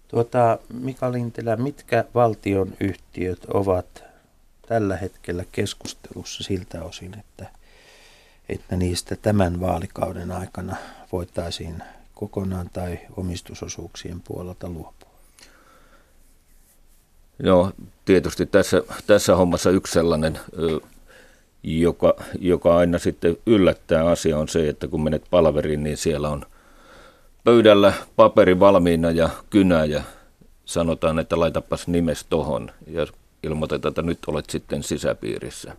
Tuota, 0.09 0.59
Mika 0.73 1.13
Lintilä, 1.13 1.57
mitkä 1.57 2.05
valtion 2.15 2.73
yhtiöt 2.81 3.45
ovat 3.45 4.05
tällä 4.69 4.97
hetkellä 4.97 5.45
keskustelussa 5.53 6.45
siltä 6.45 6.83
osin, 6.83 7.19
että, 7.19 7.47
että 8.49 8.77
niistä 8.77 9.17
tämän 9.17 9.61
vaalikauden 9.61 10.33
aikana 10.33 10.77
voitaisiin 11.13 11.83
kokonaan 12.19 12.71
tai 12.73 12.99
omistusosuuksien 13.17 14.21
puolelta 14.21 14.69
luopua? 14.69 15.09
Joo, 17.43 17.73
tietysti 18.05 18.47
tässä, 18.47 18.83
tässä 19.07 19.37
hommassa 19.37 19.71
yksi 19.71 19.93
sellainen 19.93 20.39
joka, 21.63 22.15
joka 22.39 22.77
aina 22.77 22.99
sitten 22.99 23.37
yllättää 23.47 24.07
asia 24.07 24.39
on 24.39 24.49
se, 24.49 24.69
että 24.69 24.89
kun 24.89 25.05
menet 25.05 25.25
palaveriin, 25.31 25.83
niin 25.83 25.97
siellä 25.97 26.29
on 26.29 26.47
pöydällä 27.45 27.93
paperi 28.17 28.61
valmiina 28.61 29.11
ja 29.11 29.29
kynä 29.51 29.85
ja 29.85 30.03
sanotaan, 30.65 31.19
että 31.19 31.41
laitapas 31.41 31.89
nimes 31.89 32.25
tohon 32.25 32.71
ja 32.87 33.07
ilmoitetaan, 33.43 33.91
että 33.91 34.03
nyt 34.03 34.19
olet 34.27 34.51
sitten 34.51 34.83
sisäpiirissä. 34.83 35.77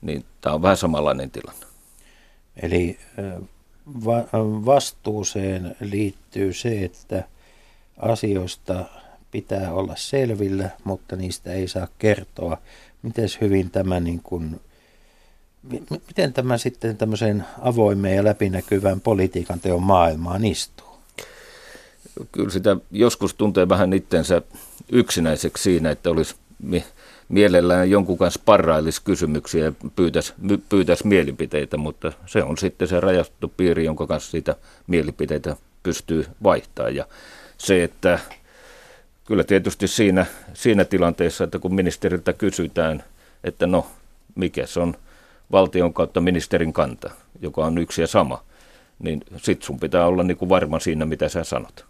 Niin 0.00 0.24
tämä 0.40 0.54
on 0.54 0.62
vähän 0.62 0.76
samanlainen 0.76 1.30
tilanne. 1.30 1.66
Eli 2.62 2.98
va- 4.04 4.28
vastuuseen 4.66 5.76
liittyy 5.80 6.52
se, 6.52 6.84
että 6.84 7.24
asioista 7.98 8.84
pitää 9.30 9.72
olla 9.72 9.96
selvillä, 9.96 10.70
mutta 10.84 11.16
niistä 11.16 11.52
ei 11.52 11.68
saa 11.68 11.88
kertoa. 11.98 12.58
Miten 13.02 13.28
hyvin 13.40 13.70
tämä 13.70 14.00
niin 14.00 14.20
kuin 14.22 14.60
Miten 16.08 16.32
tämä 16.32 16.58
sitten 16.58 16.96
tämmöiseen 16.96 17.44
avoimeen 17.60 18.16
ja 18.16 18.24
läpinäkyvään 18.24 19.00
politiikan 19.00 19.60
teon 19.60 19.82
maailmaan 19.82 20.44
istuu? 20.44 20.86
Kyllä 22.32 22.50
sitä 22.50 22.76
joskus 22.90 23.34
tuntee 23.34 23.68
vähän 23.68 23.92
itsensä 23.92 24.42
yksinäiseksi 24.92 25.62
siinä, 25.62 25.90
että 25.90 26.10
olisi 26.10 26.34
mielellään 27.28 27.90
jonkun 27.90 28.18
kanssa 28.18 28.40
parrailisi 28.44 29.02
kysymyksiä 29.02 29.64
ja 29.64 29.72
pyytäisi, 29.96 30.34
pyytäisi 30.68 31.06
mielipiteitä, 31.06 31.76
mutta 31.76 32.12
se 32.26 32.42
on 32.42 32.58
sitten 32.58 32.88
se 32.88 33.00
rajattu 33.00 33.52
piiri, 33.56 33.84
jonka 33.84 34.06
kanssa 34.06 34.30
sitä 34.30 34.56
mielipiteitä 34.86 35.56
pystyy 35.82 36.26
vaihtamaan. 36.42 36.94
Ja 36.94 37.04
se, 37.58 37.84
että 37.84 38.18
kyllä 39.24 39.44
tietysti 39.44 39.88
siinä, 39.88 40.26
siinä 40.54 40.84
tilanteessa, 40.84 41.44
että 41.44 41.58
kun 41.58 41.74
ministeriltä 41.74 42.32
kysytään, 42.32 43.04
että 43.44 43.66
no, 43.66 43.86
mikä 44.34 44.66
se 44.66 44.80
on– 44.80 44.94
valtion 45.52 45.94
kautta 45.94 46.20
ministerin 46.20 46.72
kanta, 46.72 47.10
joka 47.40 47.64
on 47.64 47.78
yksi 47.78 48.00
ja 48.00 48.06
sama, 48.06 48.42
niin 48.98 49.20
sit 49.36 49.62
sun 49.62 49.80
pitää 49.80 50.06
olla 50.06 50.22
niin 50.22 50.36
kuin 50.36 50.48
varma 50.48 50.78
siinä, 50.78 51.06
mitä 51.06 51.28
sä 51.28 51.44
sanot. 51.44 51.84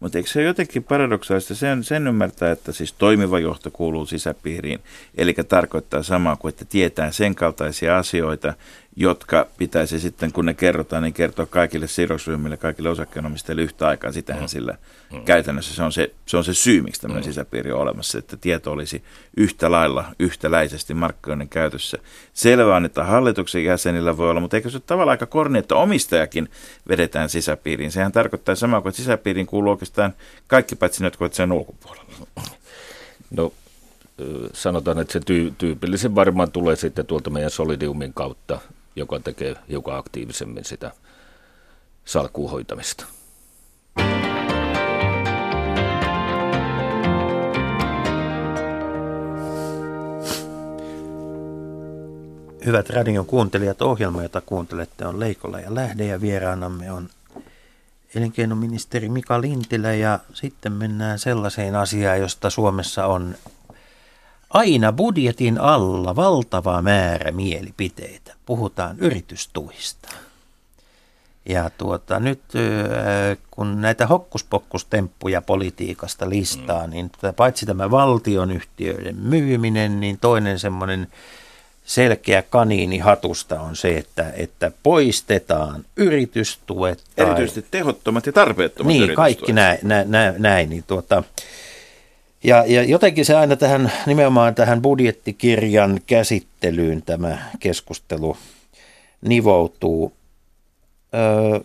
Mutta 0.00 0.18
eikö 0.18 0.30
se 0.30 0.42
jotenkin 0.42 0.84
paradoksaalista? 0.84 1.54
Sen, 1.54 1.84
sen 1.84 2.06
ymmärtää, 2.06 2.52
että 2.52 2.72
siis 2.72 2.92
toimiva 2.92 3.38
johto 3.38 3.70
kuuluu 3.70 4.06
sisäpiiriin, 4.06 4.80
eli 5.16 5.34
tarkoittaa 5.48 6.02
samaa 6.02 6.36
kuin, 6.36 6.48
että 6.48 6.64
tietää 6.64 7.10
sen 7.10 7.34
kaltaisia 7.34 7.98
asioita, 7.98 8.54
jotka 8.96 9.46
pitäisi 9.58 10.00
sitten, 10.00 10.32
kun 10.32 10.46
ne 10.46 10.54
kerrotaan, 10.54 11.02
niin 11.02 11.14
kertoa 11.14 11.46
kaikille 11.46 11.86
sidosryhmille, 11.86 12.56
kaikille 12.56 12.88
osakkeenomistajille 12.88 13.62
yhtä 13.62 13.88
aikaa. 13.88 14.12
Sitähän 14.12 14.42
mm. 14.42 14.48
sillä 14.48 14.78
mm. 15.12 15.24
käytännössä 15.24 15.74
se 15.74 15.82
on 15.82 15.92
se, 15.92 16.14
se 16.26 16.36
on 16.36 16.44
se 16.44 16.54
syy, 16.54 16.82
miksi 16.82 17.00
tämmöinen 17.00 17.24
mm. 17.24 17.30
sisäpiiri 17.30 17.72
on 17.72 17.80
olemassa, 17.80 18.18
että 18.18 18.36
tieto 18.36 18.72
olisi 18.72 19.02
yhtä 19.36 19.70
lailla, 19.70 20.04
yhtäläisesti 20.18 20.94
markkinoiden 20.94 21.48
käytössä. 21.48 21.98
Selvää 22.32 22.76
on, 22.76 22.84
että 22.84 23.04
hallituksen 23.04 23.64
jäsenillä 23.64 24.16
voi 24.16 24.30
olla, 24.30 24.40
mutta 24.40 24.56
eikö 24.56 24.70
se 24.70 24.76
ole 24.76 24.82
tavallaan 24.86 25.14
aika 25.14 25.26
korni, 25.26 25.58
että 25.58 25.74
omistajakin 25.74 26.48
vedetään 26.88 27.28
sisäpiiriin. 27.28 27.92
Sehän 27.92 28.12
tarkoittaa 28.12 28.54
samaa 28.54 28.80
kuin, 28.80 28.90
että 28.90 29.02
sisäpiiriin 29.02 29.46
kuuluu 29.46 29.70
oikeastaan 29.70 30.14
kaikki 30.46 30.76
paitsi 30.76 31.00
ne, 31.00 31.06
jotka 31.06 31.24
ovat 31.24 31.34
sen 31.34 31.52
ulkopuolella. 31.52 32.04
No 33.30 33.52
sanotaan, 34.52 34.98
että 34.98 35.12
se 35.12 35.20
tyy- 35.20 35.52
tyypillisen 35.58 36.14
varmaan 36.14 36.52
tulee 36.52 36.76
sitten 36.76 37.06
tuolta 37.06 37.30
meidän 37.30 37.50
Solidiumin 37.50 38.14
kautta 38.14 38.60
joka 38.96 39.20
tekee 39.20 39.56
hiukan 39.68 39.96
aktiivisemmin 39.96 40.64
sitä 40.64 40.92
salkuun 42.04 42.50
hoitamista. 42.50 43.06
Hyvät 52.66 52.90
radion 52.90 53.26
kuuntelijat, 53.26 53.82
ohjelma, 53.82 54.22
jota 54.22 54.40
kuuntelette, 54.40 55.06
on 55.06 55.20
Leikolla 55.20 55.60
ja 55.60 55.74
Lähde 55.74 56.06
ja 56.06 56.20
vieraanamme 56.20 56.92
on 56.92 57.08
elinkeinoministeri 58.14 59.08
Mika 59.08 59.40
Lintilä 59.40 59.94
ja 59.94 60.18
sitten 60.32 60.72
mennään 60.72 61.18
sellaiseen 61.18 61.74
asiaan, 61.74 62.20
josta 62.20 62.50
Suomessa 62.50 63.06
on 63.06 63.34
aina 64.54 64.92
budjetin 64.92 65.60
alla 65.60 66.16
valtava 66.16 66.82
määrä 66.82 67.32
mielipiteitä. 67.32 68.34
Puhutaan 68.46 68.96
yritystuista. 68.98 70.08
Ja 71.48 71.70
tuota, 71.78 72.20
nyt 72.20 72.40
kun 73.50 73.80
näitä 73.80 74.06
hokkuspokkustemppuja 74.06 75.42
politiikasta 75.42 76.28
listaa, 76.30 76.86
mm. 76.86 76.90
niin 76.90 77.10
paitsi 77.36 77.66
tämä 77.66 77.90
valtionyhtiöiden 77.90 79.16
myyminen, 79.16 80.00
niin 80.00 80.18
toinen 80.18 80.58
semmoinen 80.58 81.08
selkeä 81.84 82.42
kaniini 82.42 82.98
hatusta 82.98 83.60
on 83.60 83.76
se, 83.76 83.96
että, 83.96 84.32
että 84.36 84.70
poistetaan 84.82 85.84
yritystuet. 85.96 87.04
Tai... 87.16 87.26
Erityisesti 87.26 87.66
tehottomat 87.70 88.26
ja 88.26 88.32
tarpeettomat 88.32 88.88
Niin, 88.88 89.02
yritystuet. 89.02 89.16
kaikki 89.16 89.52
näin. 89.52 89.78
näin, 89.82 90.10
näin, 90.10 90.34
näin 90.38 90.70
niin 90.70 90.84
tuota, 90.86 91.22
ja, 92.44 92.64
ja 92.66 92.82
jotenkin 92.82 93.24
se 93.24 93.34
aina 93.34 93.56
tähän 93.56 93.92
nimenomaan 94.06 94.54
tähän 94.54 94.82
budjettikirjan 94.82 96.00
käsittelyyn 96.06 97.02
tämä 97.02 97.38
keskustelu 97.60 98.36
nivoutuu. 99.22 100.12
Öö, 101.14 101.60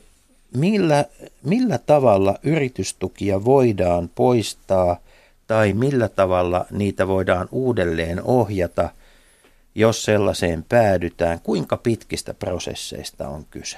millä, 0.58 1.06
millä 1.44 1.78
tavalla 1.78 2.36
yritystukia 2.44 3.46
voidaan 3.46 4.10
poistaa 4.16 5.00
tai 5.48 5.74
millä 5.74 6.08
tavalla 6.10 6.66
niitä 6.72 7.08
voidaan 7.08 7.48
uudelleen 7.52 8.24
ohjata, 8.24 8.90
jos 9.76 10.06
sellaiseen 10.06 10.66
päädytään? 10.70 11.40
Kuinka 11.40 11.78
pitkistä 11.78 12.34
prosesseista 12.34 13.28
on 13.28 13.46
kyse? 13.52 13.78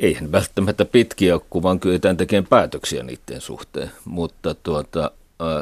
Eihän 0.00 0.32
välttämättä 0.32 0.84
pitkiä 0.84 1.34
ole, 1.34 1.42
kun 1.50 1.62
vaan 1.62 1.80
kyetään 1.80 2.16
tekemään 2.16 2.46
päätöksiä 2.46 3.02
niiden 3.02 3.40
suhteen. 3.40 3.90
Mutta 4.04 4.54
tuota, 4.54 5.10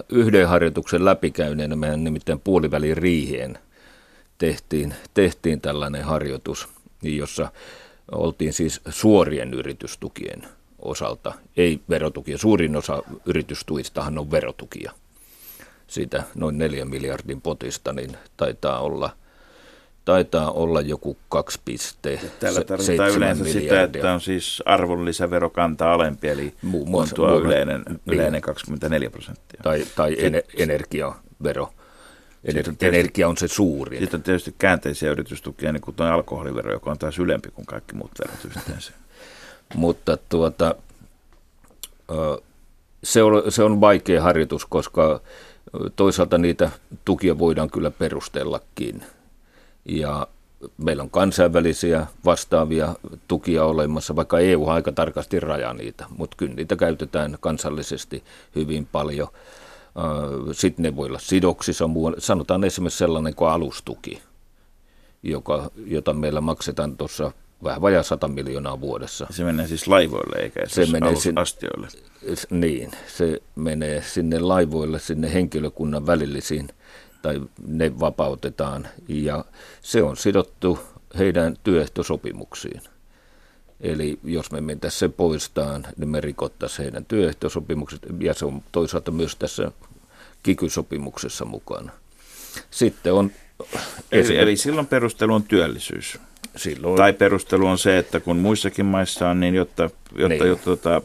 yhden 0.08 0.48
harjoituksen 0.48 1.04
läpikäyneenä 1.04 1.76
meidän 1.76 2.04
nimittäin 2.04 2.40
puolivälin 2.40 2.96
riiheen 2.96 3.58
tehtiin, 4.38 4.94
tehtiin 5.14 5.60
tällainen 5.60 6.04
harjoitus, 6.04 6.68
jossa 7.02 7.52
oltiin 8.12 8.52
siis 8.52 8.80
suorien 8.88 9.54
yritystukien 9.54 10.42
osalta, 10.78 11.32
ei 11.56 11.80
verotukia. 11.88 12.38
Suurin 12.38 12.76
osa 12.76 13.02
yritystuistahan 13.26 14.18
on 14.18 14.30
verotukia. 14.30 14.92
Siitä 15.86 16.22
noin 16.34 16.58
neljän 16.58 16.90
miljardin 16.90 17.40
potista 17.40 17.92
niin 17.92 18.16
taitaa 18.36 18.80
olla, 18.80 19.10
taitaa 20.08 20.50
olla 20.50 20.80
joku 20.80 21.16
kaksi 21.28 21.60
piste. 21.64 22.20
Täällä 22.40 22.64
tarkoittaa 22.64 23.08
yleensä 23.08 23.44
sitä, 23.44 23.82
että 23.82 24.12
on 24.12 24.20
siis 24.20 24.62
arvonlisäverokanta 24.66 25.92
alempi, 25.92 26.28
eli 26.28 26.54
Muun 26.62 26.90
muassa, 26.90 27.12
on 27.12 27.16
tuo 27.16 27.28
muun, 27.28 27.46
yleinen, 27.46 27.82
niin. 27.88 28.00
yleinen 28.06 28.40
24 28.40 29.10
prosenttia. 29.10 29.60
Tai, 29.62 29.86
tai 29.96 30.16
ener, 30.18 30.42
energiavero. 30.56 31.72
Ener, 32.44 32.64
energia 32.80 33.28
on 33.28 33.36
se 33.36 33.48
suuri. 33.48 33.98
Sitten 33.98 34.18
on 34.18 34.22
tietysti 34.22 34.54
käänteisiä 34.58 35.10
yritystukia, 35.10 35.72
niin 35.72 35.80
kuin 35.80 35.94
tuo 35.94 36.06
alkoholivero, 36.06 36.72
joka 36.72 36.90
on 36.90 36.98
taas 36.98 37.18
ylempi 37.18 37.50
kuin 37.50 37.66
kaikki 37.66 37.94
muut 37.94 38.10
verot 38.18 38.44
yhteensä. 38.44 38.92
Mutta 39.74 40.16
tuota, 40.28 40.74
se 43.04 43.22
on, 43.22 43.42
se 43.48 43.62
on 43.62 43.80
vaikea 43.80 44.22
harjoitus, 44.22 44.66
koska 44.66 45.20
toisaalta 45.96 46.38
niitä 46.38 46.70
tukia 47.04 47.38
voidaan 47.38 47.70
kyllä 47.70 47.90
perustellakin. 47.90 49.02
Ja 49.88 50.26
meillä 50.78 51.02
on 51.02 51.10
kansainvälisiä 51.10 52.06
vastaavia 52.24 52.94
tukia 53.28 53.64
olemassa, 53.64 54.16
vaikka 54.16 54.38
EU 54.38 54.68
aika 54.68 54.92
tarkasti 54.92 55.40
rajaa 55.40 55.74
niitä, 55.74 56.04
mutta 56.16 56.36
kyllä 56.36 56.54
niitä 56.54 56.76
käytetään 56.76 57.36
kansallisesti 57.40 58.24
hyvin 58.54 58.88
paljon. 58.92 59.28
Sitten 60.52 60.82
ne 60.82 60.96
voi 60.96 61.08
olla 61.08 61.18
sidoksissa, 61.18 61.90
sanotaan 62.18 62.64
esimerkiksi 62.64 62.98
sellainen 62.98 63.34
kuin 63.34 63.50
alustuki, 63.50 64.22
joka, 65.22 65.70
jota 65.86 66.12
meillä 66.12 66.40
maksetaan 66.40 66.96
tuossa 66.96 67.32
vähän 67.64 67.82
vajaa 67.82 68.02
100 68.02 68.28
miljoonaa 68.28 68.80
vuodessa. 68.80 69.26
Se 69.30 69.44
menee 69.44 69.66
siis 69.66 69.88
laivoille 69.88 70.42
eikä 70.42 70.60
se 70.66 70.86
menee 70.86 71.16
sin, 71.16 71.38
astioille. 71.38 71.88
Niin, 72.50 72.90
se 73.06 73.42
menee 73.54 74.02
sinne 74.02 74.38
laivoille, 74.38 74.98
sinne 74.98 75.34
henkilökunnan 75.34 76.06
välillisiin, 76.06 76.68
tai 77.22 77.40
ne 77.66 78.00
vapautetaan, 78.00 78.88
ja 79.08 79.44
se 79.82 80.02
on 80.02 80.16
sidottu 80.16 80.78
heidän 81.18 81.56
työehtosopimuksiin. 81.64 82.82
Eli 83.80 84.18
jos 84.24 84.50
me 84.50 84.60
mentäisiin 84.60 84.98
se 84.98 85.08
poistaan, 85.08 85.86
niin 85.96 86.08
me 86.08 86.20
rikottaisiin 86.20 86.84
heidän 86.84 87.04
työehtosopimukset, 87.04 88.06
ja 88.20 88.34
se 88.34 88.44
on 88.44 88.62
toisaalta 88.72 89.10
myös 89.10 89.36
tässä 89.36 89.72
kikysopimuksessa 90.42 91.44
mukana. 91.44 91.92
Sitten 92.70 93.12
on... 93.12 93.30
Eli, 94.12 94.38
eli 94.38 94.56
silloin 94.56 94.86
perustelu 94.86 95.34
on 95.34 95.42
työllisyys. 95.42 96.18
Silloin... 96.56 96.96
Tai 96.96 97.12
perustelu 97.12 97.66
on 97.66 97.78
se, 97.78 97.98
että 97.98 98.20
kun 98.20 98.36
muissakin 98.36 98.86
maissa 98.86 99.28
on, 99.28 99.40
niin 99.40 99.54
jotta, 99.54 99.82
jotta, 99.82 100.28
niin. 100.28 100.48
jotta, 100.48 100.70
jotta 100.70 101.02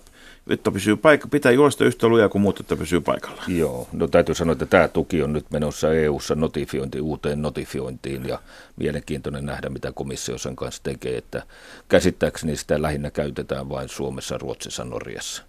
että 0.49 0.71
pysyy 0.71 0.95
paikka, 0.95 1.27
pitää 1.27 1.51
juosta 1.51 1.85
yhtä 1.85 2.07
lujaa 2.07 2.29
kuin 2.29 2.41
muut, 2.41 2.59
että 2.59 2.75
pysyy 2.75 3.01
paikalla. 3.01 3.43
Joo, 3.47 3.87
no 3.91 4.07
täytyy 4.07 4.35
sanoa, 4.35 4.51
että 4.53 4.65
tämä 4.65 4.87
tuki 4.87 5.23
on 5.23 5.33
nyt 5.33 5.45
menossa 5.51 5.93
EU-ssa 5.93 6.35
notifiointi, 6.35 7.01
uuteen 7.01 7.41
notifiointiin 7.41 8.27
ja 8.27 8.39
mielenkiintoinen 8.75 9.45
nähdä, 9.45 9.69
mitä 9.69 9.91
komissio 9.91 10.37
sen 10.37 10.55
kanssa 10.55 10.83
tekee, 10.83 11.17
että 11.17 11.43
käsittääkseni 11.89 12.57
sitä 12.57 12.81
lähinnä 12.81 13.11
käytetään 13.11 13.69
vain 13.69 13.89
Suomessa, 13.89 14.37
Ruotsissa, 14.37 14.83
Norjassa. 14.83 15.43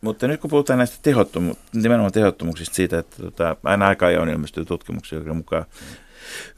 Mutta 0.00 0.28
nyt 0.28 0.40
kun 0.40 0.50
puhutaan 0.50 0.78
näistä 0.78 0.96
tehottomu- 1.10 1.56
nimenomaan 1.72 2.12
tehottomuuksista 2.12 2.74
siitä, 2.74 2.98
että 2.98 3.16
tota, 3.22 3.56
aina 3.64 3.86
aikaa 3.86 4.10
on 4.20 4.28
ilmestynyt 4.28 4.68
tutkimuksia, 4.68 5.18
joiden 5.18 5.36
mukaan 5.36 5.64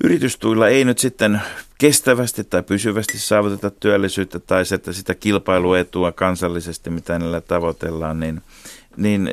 yritystuilla 0.04 0.68
ei 0.68 0.84
nyt 0.84 0.98
sitten 0.98 1.40
kestävästi 1.78 2.44
tai 2.44 2.62
pysyvästi 2.62 3.18
saavuteta 3.18 3.70
työllisyyttä 3.70 4.38
tai 4.38 4.66
sitä, 4.66 4.92
sitä 4.92 5.14
kilpailuetua 5.14 6.12
kansallisesti, 6.12 6.90
mitä 6.90 7.18
niillä 7.18 7.40
tavoitellaan, 7.40 8.20
niin, 8.20 8.42
niin 8.96 9.30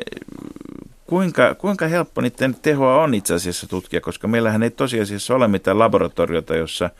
kuinka, 1.06 1.54
kuinka 1.54 1.86
helppo 1.86 2.20
niiden 2.20 2.54
tehoa 2.54 3.02
on 3.02 3.14
itse 3.14 3.34
asiassa 3.34 3.66
tutkia, 3.66 4.00
koska 4.00 4.28
meillähän 4.28 4.62
ei 4.62 4.70
tosiasiassa 4.70 5.34
ole 5.34 5.48
mitään 5.48 5.78
laboratoriota, 5.78 6.56
jossa 6.56 6.90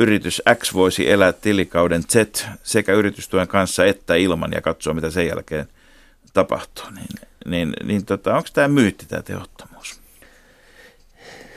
yritys 0.00 0.42
X 0.54 0.74
voisi 0.74 1.10
elää 1.10 1.32
tilikauden 1.32 2.02
Z 2.02 2.46
sekä 2.62 2.92
yritystuen 2.92 3.48
kanssa 3.48 3.84
että 3.84 4.14
ilman 4.14 4.52
ja 4.52 4.60
katsoa, 4.60 4.94
mitä 4.94 5.10
sen 5.10 5.26
jälkeen 5.26 5.66
tapahtuu. 6.32 6.84
Niin, 6.90 7.28
niin, 7.46 7.72
niin 7.84 8.04
tota, 8.04 8.36
onko 8.36 8.48
tämä 8.52 8.68
myytti, 8.68 9.06
tämä 9.06 9.22
tehottomuus? 9.22 9.69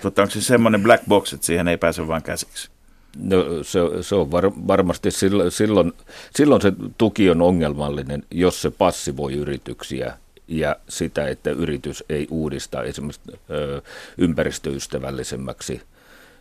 Tota, 0.03 0.21
onko 0.21 0.31
se 0.31 0.41
semmoinen 0.41 0.83
black 0.83 1.03
box, 1.07 1.33
että 1.33 1.45
siihen 1.45 1.67
ei 1.67 1.77
pääse 1.77 2.07
vaan 2.07 2.23
käsiksi? 2.23 2.69
No, 3.17 3.63
se, 3.63 3.79
se 4.01 4.15
on 4.15 4.31
var, 4.31 4.51
varmasti 4.67 5.11
silloin, 5.11 5.51
silloin, 5.51 6.61
se 6.61 6.73
tuki 6.97 7.29
on 7.29 7.41
ongelmallinen, 7.41 8.23
jos 8.31 8.61
se 8.61 8.71
passivoi 8.71 9.33
yrityksiä 9.33 10.17
ja 10.47 10.75
sitä, 10.89 11.27
että 11.27 11.49
yritys 11.49 12.03
ei 12.09 12.27
uudista 12.31 12.83
esimerkiksi 12.83 13.21
ö, 13.49 13.81
ympäristöystävällisemmäksi 14.17 15.81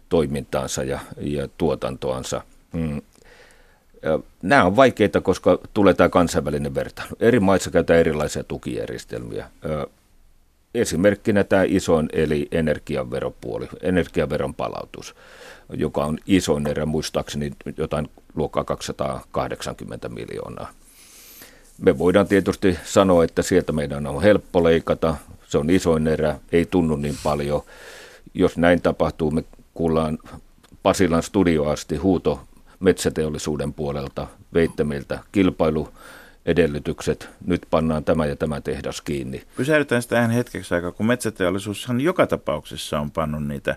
toimintaansa 0.09 0.85
ja, 0.85 1.01
ja 1.21 1.49
tuotantoansa. 1.59 2.43
Mm. 2.73 3.03
Nämä 4.43 4.65
on 4.65 4.77
vaikeita, 4.77 5.21
koska 5.21 5.59
tulee 5.75 5.95
tämä 5.95 6.09
kansainvälinen 6.09 6.75
vertailu. 6.75 7.17
Eri 7.21 7.41
maissa 7.41 7.71
käytetään 7.71 8.01
erilaisia 8.01 8.45
tukijärjestelmiä. 8.45 9.51
Esimerkkinä 10.75 11.45
tämä 11.45 11.63
isoin 11.67 12.09
eli 12.13 12.49
energiaveropuoli, 12.53 13.69
energiaveron 13.83 14.55
palautus, 14.55 15.15
joka 15.73 16.05
on 16.05 16.19
isoin 16.27 16.67
erä, 16.67 16.87
muistaakseni 16.87 17.51
jotain 17.77 18.09
luokkaa 18.35 18.65
280 18.65 20.09
miljoonaa. 20.09 20.71
Me 21.79 21.99
voidaan 21.99 22.29
tietysti 22.29 22.79
sanoa, 22.85 23.25
että 23.25 23.43
sieltä 23.43 23.73
meidän 23.73 24.07
on 24.07 24.23
helppo 24.23 24.65
leikata, 24.65 25.17
se 25.49 25.59
on 25.59 25.71
isoin 25.71 26.07
erä, 26.07 26.39
ei 26.53 26.67
tunnu 26.67 26.97
niin 26.97 27.17
paljon. 27.23 27.63
Jos 28.35 28.57
näin 28.57 28.83
tapahtuu, 28.83 29.31
me 29.31 29.45
kuullaan 29.75 30.19
Pasilan 30.83 31.23
studioasti 31.23 31.97
huuto 31.97 32.41
metsäteollisuuden 32.81 33.73
puolelta, 33.73 34.27
veittemiltä 34.55 35.19
kilpailu 35.33 35.89
edellytykset, 36.47 37.29
nyt 37.47 37.67
pannaan 37.71 38.05
tämä 38.05 38.27
ja 38.27 38.37
tämä 38.37 38.61
tehdas 38.61 39.01
kiinni. 39.01 39.43
Pysäytetään 39.57 40.03
sitä 40.03 40.29
hetkeksi 40.29 40.75
aikaa, 40.75 40.93
kun 40.93 41.07
metsäteollisuushan 41.07 42.01
joka 42.01 42.27
tapauksessa 42.27 43.01
on 43.01 43.11
pannut 43.11 43.47
niitä 43.47 43.77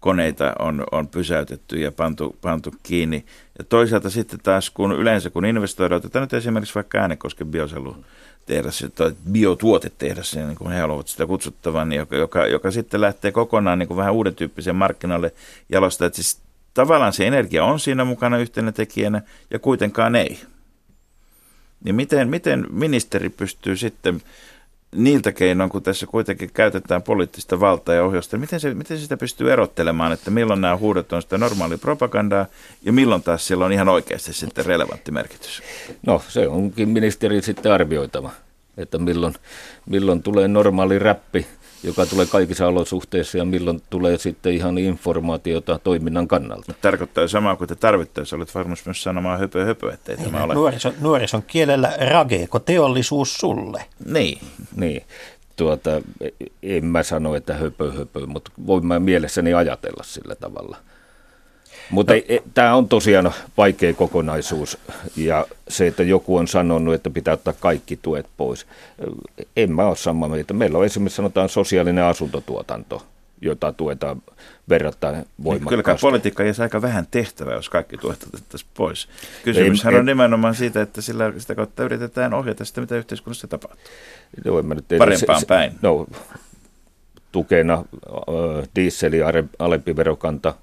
koneita 0.00 0.54
on, 0.58 0.84
on 0.92 1.08
pysäytetty 1.08 1.76
ja 1.76 1.92
pantu, 1.92 2.36
pantu 2.40 2.74
kiinni. 2.82 3.24
Ja 3.58 3.64
toisaalta 3.64 4.10
sitten 4.10 4.40
taas, 4.42 4.70
kun 4.70 4.92
yleensä 4.92 5.30
kun 5.30 5.44
investoidaan, 5.44 5.96
otetaan 5.96 6.22
nyt 6.22 6.32
esimerkiksi 6.32 6.74
vaikka 6.74 6.98
Äänekosken 6.98 7.46
bioselu 7.46 7.96
tehdas, 8.46 8.84
tai 8.94 9.12
biotuotetehdas, 9.32 10.36
niin 10.36 10.56
kuin 10.56 10.72
he 10.72 10.80
haluavat 10.80 11.08
sitä 11.08 11.26
kutsuttavan, 11.26 11.92
joka, 11.92 12.16
joka, 12.16 12.46
joka 12.46 12.70
sitten 12.70 13.00
lähtee 13.00 13.32
kokonaan 13.32 13.78
niin 13.78 13.86
kuin 13.86 13.96
vähän 13.98 14.14
uuden 14.14 14.34
tyyppiseen 14.34 14.76
markkinalle 14.76 15.32
jalostaa. 15.68 16.06
Että 16.06 16.22
siis 16.22 16.40
tavallaan 16.74 17.12
se 17.12 17.26
energia 17.26 17.64
on 17.64 17.80
siinä 17.80 18.04
mukana 18.04 18.38
yhtenä 18.38 18.72
tekijänä 18.72 19.22
ja 19.50 19.58
kuitenkaan 19.58 20.16
ei. 20.16 20.38
Niin 21.84 21.94
miten, 21.94 22.28
miten 22.28 22.66
ministeri 22.70 23.28
pystyy 23.28 23.76
sitten 23.76 24.22
niiltä 24.94 25.32
keinoin, 25.32 25.70
kun 25.70 25.82
tässä 25.82 26.06
kuitenkin 26.06 26.50
käytetään 26.54 27.02
poliittista 27.02 27.60
valtaa 27.60 27.94
ja 27.94 28.04
ohjausta, 28.04 28.38
miten, 28.38 28.60
se, 28.60 28.74
miten 28.74 28.98
sitä 28.98 29.16
pystyy 29.16 29.52
erottelemaan, 29.52 30.12
että 30.12 30.30
milloin 30.30 30.60
nämä 30.60 30.76
huudot 30.76 31.12
on 31.12 31.22
sitä 31.22 31.38
normaalia 31.38 31.78
propagandaa 31.78 32.46
ja 32.82 32.92
milloin 32.92 33.22
taas 33.22 33.46
sillä 33.46 33.64
on 33.64 33.72
ihan 33.72 33.88
oikeasti 33.88 34.32
sitten 34.32 34.66
relevantti 34.66 35.10
merkitys? 35.10 35.62
No 36.06 36.22
se 36.28 36.48
onkin 36.48 36.88
ministeri 36.88 37.42
sitten 37.42 37.72
arvioitava, 37.72 38.30
että 38.78 38.98
milloin, 38.98 39.34
milloin 39.86 40.22
tulee 40.22 40.48
normaali 40.48 40.98
räppi 40.98 41.46
joka 41.82 42.06
tulee 42.06 42.26
kaikissa 42.26 42.66
olosuhteissa 42.66 43.38
ja 43.38 43.44
milloin 43.44 43.82
tulee 43.90 44.18
sitten 44.18 44.52
ihan 44.52 44.78
informaatiota 44.78 45.78
toiminnan 45.84 46.28
kannalta. 46.28 46.74
Tarkoittaa 46.80 47.28
samaa 47.28 47.56
kuin 47.56 47.68
te 47.68 47.74
tarvittaessa 47.74 48.36
olet 48.36 48.54
varmasti 48.54 48.88
myös 48.88 49.02
sanomaan 49.02 49.38
höpö 49.38 49.64
höpö, 49.64 49.92
ettei 49.92 50.16
niin, 50.16 50.30
tämä 50.30 50.44
ole. 50.44 50.54
Nuorison, 50.54 50.92
nuorison 51.00 51.42
kielellä 51.42 51.92
rageeko 52.10 52.58
teollisuus 52.58 53.34
sulle? 53.34 53.84
Niin. 54.04 54.38
niin. 54.76 55.02
Tuota, 55.56 55.90
en 56.62 56.84
mä 56.84 57.02
sano, 57.02 57.34
että 57.34 57.54
höpö 57.54 57.92
höpö, 57.92 58.26
mutta 58.26 58.50
voin 58.66 58.86
mä 58.86 59.00
mielessäni 59.00 59.54
ajatella 59.54 60.02
sillä 60.02 60.34
tavalla. 60.34 60.76
Mutta 61.90 62.12
no. 62.12 62.20
tämä 62.54 62.74
on 62.74 62.88
tosiaan 62.88 63.32
vaikea 63.56 63.94
kokonaisuus 63.94 64.78
ja 65.16 65.46
se, 65.68 65.86
että 65.86 66.02
joku 66.02 66.36
on 66.36 66.48
sanonut, 66.48 66.94
että 66.94 67.10
pitää 67.10 67.34
ottaa 67.34 67.54
kaikki 67.60 67.98
tuet 68.02 68.26
pois. 68.36 68.66
En 69.56 69.72
mä 69.72 69.86
ole 69.86 69.96
samaa 69.96 70.28
mieltä. 70.28 70.54
Meillä 70.54 70.78
on 70.78 70.84
esimerkiksi 70.84 71.16
sanotaan 71.16 71.48
sosiaalinen 71.48 72.04
asuntotuotanto, 72.04 73.06
jota 73.40 73.72
tuetaan 73.72 74.22
verrattain 74.68 75.14
niin, 75.14 75.26
voimakkaasti. 75.44 75.82
Kyllä 75.82 75.98
politiikka 76.00 76.44
jäisi 76.44 76.62
aika 76.62 76.82
vähän 76.82 77.06
tehtävää, 77.10 77.54
jos 77.54 77.68
kaikki 77.68 77.96
tuet 77.96 78.22
otettaisiin 78.22 78.70
pois. 78.74 79.08
Kysymyshän 79.44 79.94
on 79.94 80.06
nimenomaan 80.06 80.54
siitä, 80.54 80.82
että 80.82 81.00
sillä, 81.00 81.32
sitä 81.38 81.54
kautta 81.54 81.84
yritetään 81.84 82.34
ohjata 82.34 82.64
sitä, 82.64 82.80
mitä 82.80 82.96
yhteiskunnassa 82.96 83.48
tapahtuu. 83.48 83.80
No, 84.44 84.62
mä 84.62 84.74
nyt 84.74 84.84
Parempaan 84.98 85.40
se, 85.40 85.46
päin. 85.46 85.72
No, 85.82 86.06
tukena 87.32 87.74
äh, 87.74 88.68
dieseli 88.74 89.18
alempi 89.58 89.96
verokanta– 89.96 90.54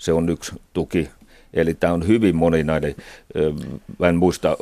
se 0.00 0.12
on 0.12 0.28
yksi 0.28 0.52
tuki. 0.72 1.10
Eli 1.54 1.74
tämä 1.74 1.92
on 1.92 2.06
hyvin 2.06 2.36
moninainen. 2.36 2.94
Mä 3.98 4.08
en 4.08 4.16
muista 4.16 4.56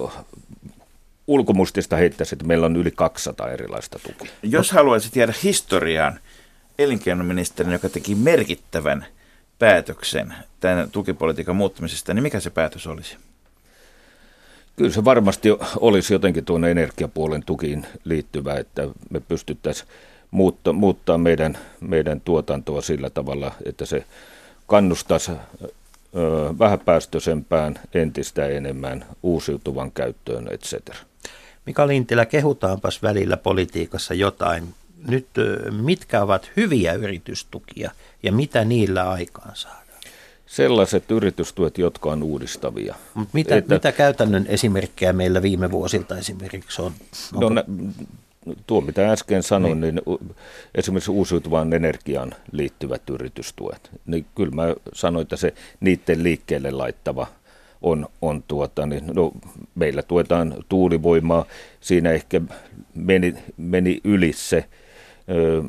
ulkomustista 1.26 1.97
heittäisi, 1.97 2.34
että 2.34 2.45
meillä 2.45 2.66
on 2.66 2.76
yli 2.76 2.91
200 2.91 3.51
erilaista 3.51 3.99
tukia. 3.99 4.30
Jos 4.43 4.72
haluaisit 4.72 5.16
jäädä 5.16 5.34
historiaan 5.43 6.20
elinkeinoministerin, 6.78 7.72
joka 7.72 7.89
teki 7.89 8.14
merkittävän 8.14 9.07
päätöksen 9.59 10.34
tämän 10.61 10.91
tukipolitiikan 10.91 11.57
muuttumisesta, 11.57 12.14
niin 12.14 12.22
mikä 12.22 12.41
se 12.41 12.51
päätös 12.51 12.86
olisi? 12.86 13.16
Kyllä 14.76 14.91
se 14.91 15.05
varmasti 15.05 15.49
olisi 15.76 16.12
jotenkin 16.12 16.45
tuonne 16.45 16.70
energiapuolen 16.70 17.43
tukiin 17.47 17.86
liittyvä, 18.05 18.55
että 18.55 18.89
me 19.11 19.20
pystyttäisiin 19.20 19.89
muutta, 20.30 20.72
muuttaa 20.72 21.18
meidän, 21.18 21.59
meidän 21.80 22.20
tuotantoa 22.20 22.80
sillä 22.80 23.11
tavalla, 23.11 23.53
että 23.64 23.86
se 23.86 24.05
kannustaisi 24.69 25.33
vähäpäästöisempään 26.59 27.79
entistä 27.95 28.47
enemmän 28.47 29.07
uusiutuvan 29.23 29.93
käyttöön, 29.93 30.49
etc. 30.51 30.97
Mika 31.66 31.87
Lintilä, 31.87 32.27
kehutaanpas 32.27 33.03
välillä 33.03 33.37
politiikassa 33.37 34.14
jotain. 34.14 34.75
Nyt 35.09 35.27
mitkä 35.71 36.23
ovat 36.23 36.51
hyviä 36.57 36.93
yritystukia 36.93 37.91
ja 38.23 38.33
mitä 38.33 38.64
niillä 38.64 39.11
aikaan 39.11 39.57
saadaan? 39.57 39.89
Sellaiset 40.47 41.11
yritystuet, 41.11 41.79
jotka 41.79 42.11
on 42.11 42.23
uudistavia. 42.23 42.95
Mut 43.14 43.29
mitä, 43.33 43.57
että, 43.57 43.75
mitä 43.75 43.93
käytännön 43.93 44.47
esimerkkejä 44.49 45.12
meillä 45.12 45.43
viime 45.43 45.71
vuosilta 45.71 46.19
esimerkiksi 46.19 46.83
on? 46.83 46.93
Onko... 47.35 47.49
No, 47.49 47.64
tuo 48.66 48.80
mitä 48.80 49.12
äsken 49.12 49.43
sanoin, 49.43 49.80
niin. 49.80 49.95
niin 49.95 50.34
esimerkiksi 50.74 51.11
uusiutuvaan 51.11 51.72
energiaan 51.72 52.34
liittyvät 52.53 53.11
yritystuet, 53.11 53.91
niin 54.07 54.26
kyllä 54.34 54.55
mä 54.55 54.74
sanoin, 54.93 55.22
että 55.22 55.36
se 55.36 55.55
niiden 55.80 56.22
liikkeelle 56.22 56.70
laittava 56.70 57.26
on, 57.82 58.07
on 58.22 58.43
tuota, 58.49 58.86
niin, 58.86 59.05
no, 59.07 59.32
meillä 59.74 60.03
tuetaan 60.03 60.55
tuulivoimaa, 60.68 61.45
siinä 61.80 62.11
ehkä 62.11 62.41
meni, 62.95 63.34
meni 63.57 64.01
yli 64.05 64.32
se 64.32 64.64
ö, 65.30 65.62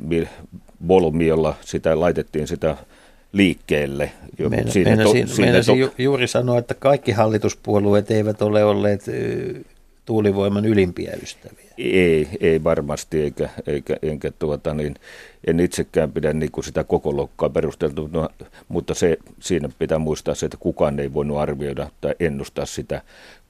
volyymi, 0.88 1.28
jolla 1.28 1.55
sitä 1.61 1.99
laitettiin 1.99 2.47
sitä 2.47 2.78
liikkeelle. 3.34 4.11
Siinä 4.38 4.95
meinasin, 4.95 5.28
to, 5.28 5.34
siinä 5.34 5.63
to... 5.63 5.93
juuri 5.97 6.28
sanoa, 6.28 6.57
että 6.57 6.74
kaikki 6.74 7.11
hallituspuolueet 7.11 8.11
eivät 8.11 8.41
ole 8.41 8.63
olleet 8.63 9.05
tuulivoiman 10.10 10.66
ylimpiä 10.66 11.14
ystäviä. 11.24 11.74
Ei, 11.78 12.30
ei 12.39 12.64
varmasti, 12.64 13.22
eikä, 13.22 13.49
eikä, 13.68 13.97
eikä 14.01 14.32
tuota, 14.32 14.74
niin, 14.74 14.95
en 15.47 15.60
itsekään 15.60 16.12
pidä 16.12 16.34
niin 16.34 16.51
kuin 16.51 16.64
sitä 16.66 16.84
koko 16.84 17.18
lokkaa 17.18 17.49
perusteltu, 17.49 18.10
no, 18.14 18.30
mutta 18.68 18.93
se, 18.93 19.18
siinä 19.39 19.70
pitää 19.80 19.99
muistaa 19.99 20.36
se, 20.36 20.45
että 20.45 20.57
kukaan 20.57 20.99
ei 20.99 21.14
voinut 21.14 21.38
arvioida 21.38 21.89
tai 22.01 22.16
ennustaa 22.20 22.66
sitä, 22.66 23.01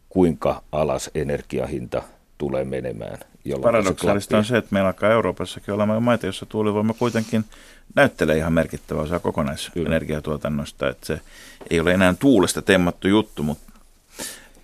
kuinka 0.09 0.63
alas 0.71 1.09
energiahinta 1.15 2.03
tulee 2.37 2.65
menemään. 2.65 3.17
Paradoksaalista 3.61 4.37
on 4.37 4.45
se, 4.45 4.57
että 4.57 4.69
meillä 4.71 4.87
alkaa 4.87 5.11
Euroopassakin 5.11 5.73
olemaan 5.73 6.03
maita, 6.03 6.25
jossa 6.25 6.45
tuulivoima 6.45 6.93
kuitenkin 6.93 7.45
näyttelee 7.95 8.37
ihan 8.37 8.53
merkittävä 8.53 9.01
osa 9.01 9.19
kokonaisenergiatuotannosta. 9.19 10.89
Että 10.89 11.07
se 11.07 11.21
ei 11.69 11.79
ole 11.79 11.93
enää 11.93 12.13
tuulesta 12.19 12.61
temmattu 12.61 13.07
juttu, 13.07 13.43
mutta 13.43 13.68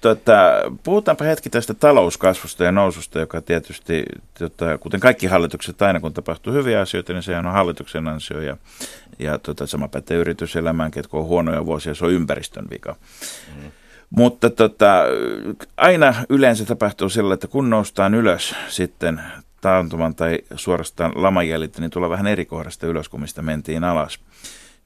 Tota, 0.06 0.62
puhutaanpa 0.84 1.26
hetki 1.26 1.50
tästä 1.50 1.74
talouskasvusta 1.74 2.64
ja 2.64 2.72
noususta, 2.72 3.20
joka 3.20 3.42
tietysti, 3.42 4.06
tota, 4.40 4.78
kuten 4.78 5.00
kaikki 5.00 5.28
hallitukset, 5.28 5.82
aina 5.82 6.00
kun 6.00 6.14
tapahtuu 6.14 6.54
hyviä 6.54 6.82
asioita, 6.82 7.14
niin 7.14 7.24
sehän 7.24 7.46
on 7.46 7.54
hallituksen 7.54 8.08
ansio. 8.08 8.42
Ja, 8.42 8.58
ja 9.20 9.40
tota, 9.40 9.68
sama 9.68 9.88
pätee 9.88 10.18
yrityselämäänkin, 10.18 11.00
että 11.00 11.10
kun 11.10 11.20
on 11.20 11.26
huonoja 11.26 11.66
vuosia, 11.66 11.96
se 11.96 12.06
on 12.06 12.12
ympäristön 12.12 12.66
vika. 12.70 12.96
Mm. 13.56 13.72
Mutta 14.10 14.50
tota, 14.50 15.04
aina 15.78 16.16
yleensä 16.30 16.66
tapahtuu 16.66 17.10
sillä, 17.10 17.34
että 17.34 17.48
kun 17.48 17.70
noustaan 17.70 18.14
ylös 18.14 18.56
sitten 18.68 19.22
taantuman 19.62 20.16
tai 20.16 20.40
suorastaan 20.56 21.12
lamajäljiltä, 21.16 21.82
niin 21.82 21.92
tulee 21.92 22.10
vähän 22.10 22.28
eri 22.28 22.46
kohdasta 22.46 22.88
ylös 22.88 23.10
kuin 23.10 23.22
mistä 23.22 23.42
mentiin 23.42 23.84
alas. 23.84 24.20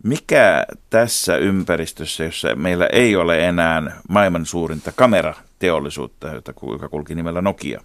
Mikä 0.04 0.66
tässä 0.90 1.38
ympäristössä, 1.38 2.24
jossa 2.24 2.56
meillä 2.56 2.88
ei 2.92 3.16
ole 3.16 3.48
enää 3.48 4.02
maailman 4.10 4.46
suurinta 4.46 4.92
kamerateollisuutta, 4.92 6.28
joka 6.72 6.90
kulki 6.90 7.16
nimellä 7.16 7.42
Nokia, 7.42 7.82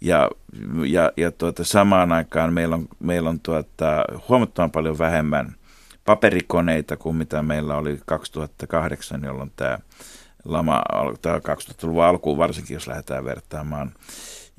ja, 0.00 0.30
ja, 0.86 1.12
ja 1.16 1.32
tuota, 1.32 1.64
samaan 1.64 2.12
aikaan 2.12 2.52
meillä 2.52 2.74
on, 2.74 2.88
meillä 3.00 3.30
on 3.30 3.40
tuota, 3.40 4.04
huomattavan 4.28 4.70
paljon 4.70 4.98
vähemmän 4.98 5.54
paperikoneita 6.04 6.96
kuin 6.96 7.16
mitä 7.16 7.42
meillä 7.42 7.76
oli 7.76 8.00
2008, 8.06 9.22
jolloin 9.24 9.52
tämä 9.56 9.78
lama, 10.44 10.82
tämä 11.22 11.38
2000-luvun 11.38 12.04
alkuun 12.04 12.38
varsinkin, 12.38 12.74
jos 12.74 12.88
lähdetään 12.88 13.24
vertaamaan 13.24 13.92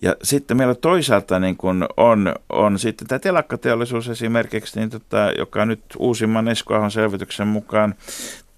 ja 0.01 0.15
sitten 0.23 0.57
meillä 0.57 0.75
toisaalta 0.75 1.39
niin 1.39 1.57
kun 1.57 1.87
on, 1.97 2.35
on 2.49 2.79
sitten 2.79 3.07
tämä 3.07 3.19
telakkateollisuus 3.19 4.09
esimerkiksi, 4.09 4.79
niin 4.79 4.89
tota, 4.89 5.31
joka 5.37 5.65
nyt 5.65 5.81
uusimman 5.99 6.47
Eskoahon 6.47 6.91
selvityksen 6.91 7.47
mukaan 7.47 7.95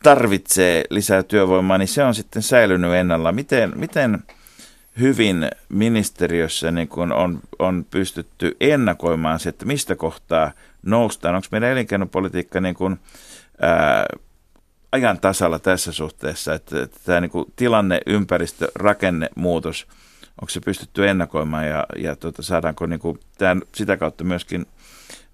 tarvitsee 0.04 0.84
lisää 0.90 1.24
työvoimaa, 1.24 1.78
niin 1.78 1.88
se 1.88 2.04
on 2.04 2.16
sitten 2.16 2.42
säilynyt 2.42 2.94
ennalla. 2.94 3.32
Miten, 3.32 3.74
miten 3.76 4.24
hyvin 5.00 5.50
ministeriössä 5.70 6.72
niin 6.72 6.88
kun 6.88 7.12
on, 7.14 7.40
on 7.60 7.86
pystytty 7.92 8.58
ennakoimaan 8.60 9.40
se, 9.40 9.50
että 9.50 9.66
mistä 9.66 9.96
kohtaa 9.96 10.52
noustaan? 10.84 11.36
Onko 11.36 11.48
meidän 11.52 11.70
elinkeinopolitiikka 11.70 12.62
niin 12.62 12.76
kun, 12.76 13.00
ää, 13.62 14.06
ajan 14.92 15.20
tasalla 15.20 15.60
tässä 15.60 15.92
suhteessa, 15.92 16.54
että, 16.54 16.82
että 16.84 17.00
tämä 17.06 17.22
niin 17.22 17.32
tilanne, 17.56 18.02
ympäristö, 18.06 18.72
rakennemuutos– 18.76 19.88
onko 20.42 20.50
se 20.50 20.60
pystytty 20.60 21.08
ennakoimaan 21.08 21.68
ja, 21.68 21.86
ja 21.96 22.16
tuota, 22.16 22.42
saadaanko 22.42 22.86
niin 22.86 23.00
kuin 23.00 23.20
tämän, 23.38 23.62
sitä 23.76 23.98
kautta 23.98 24.24
myöskin 24.24 24.66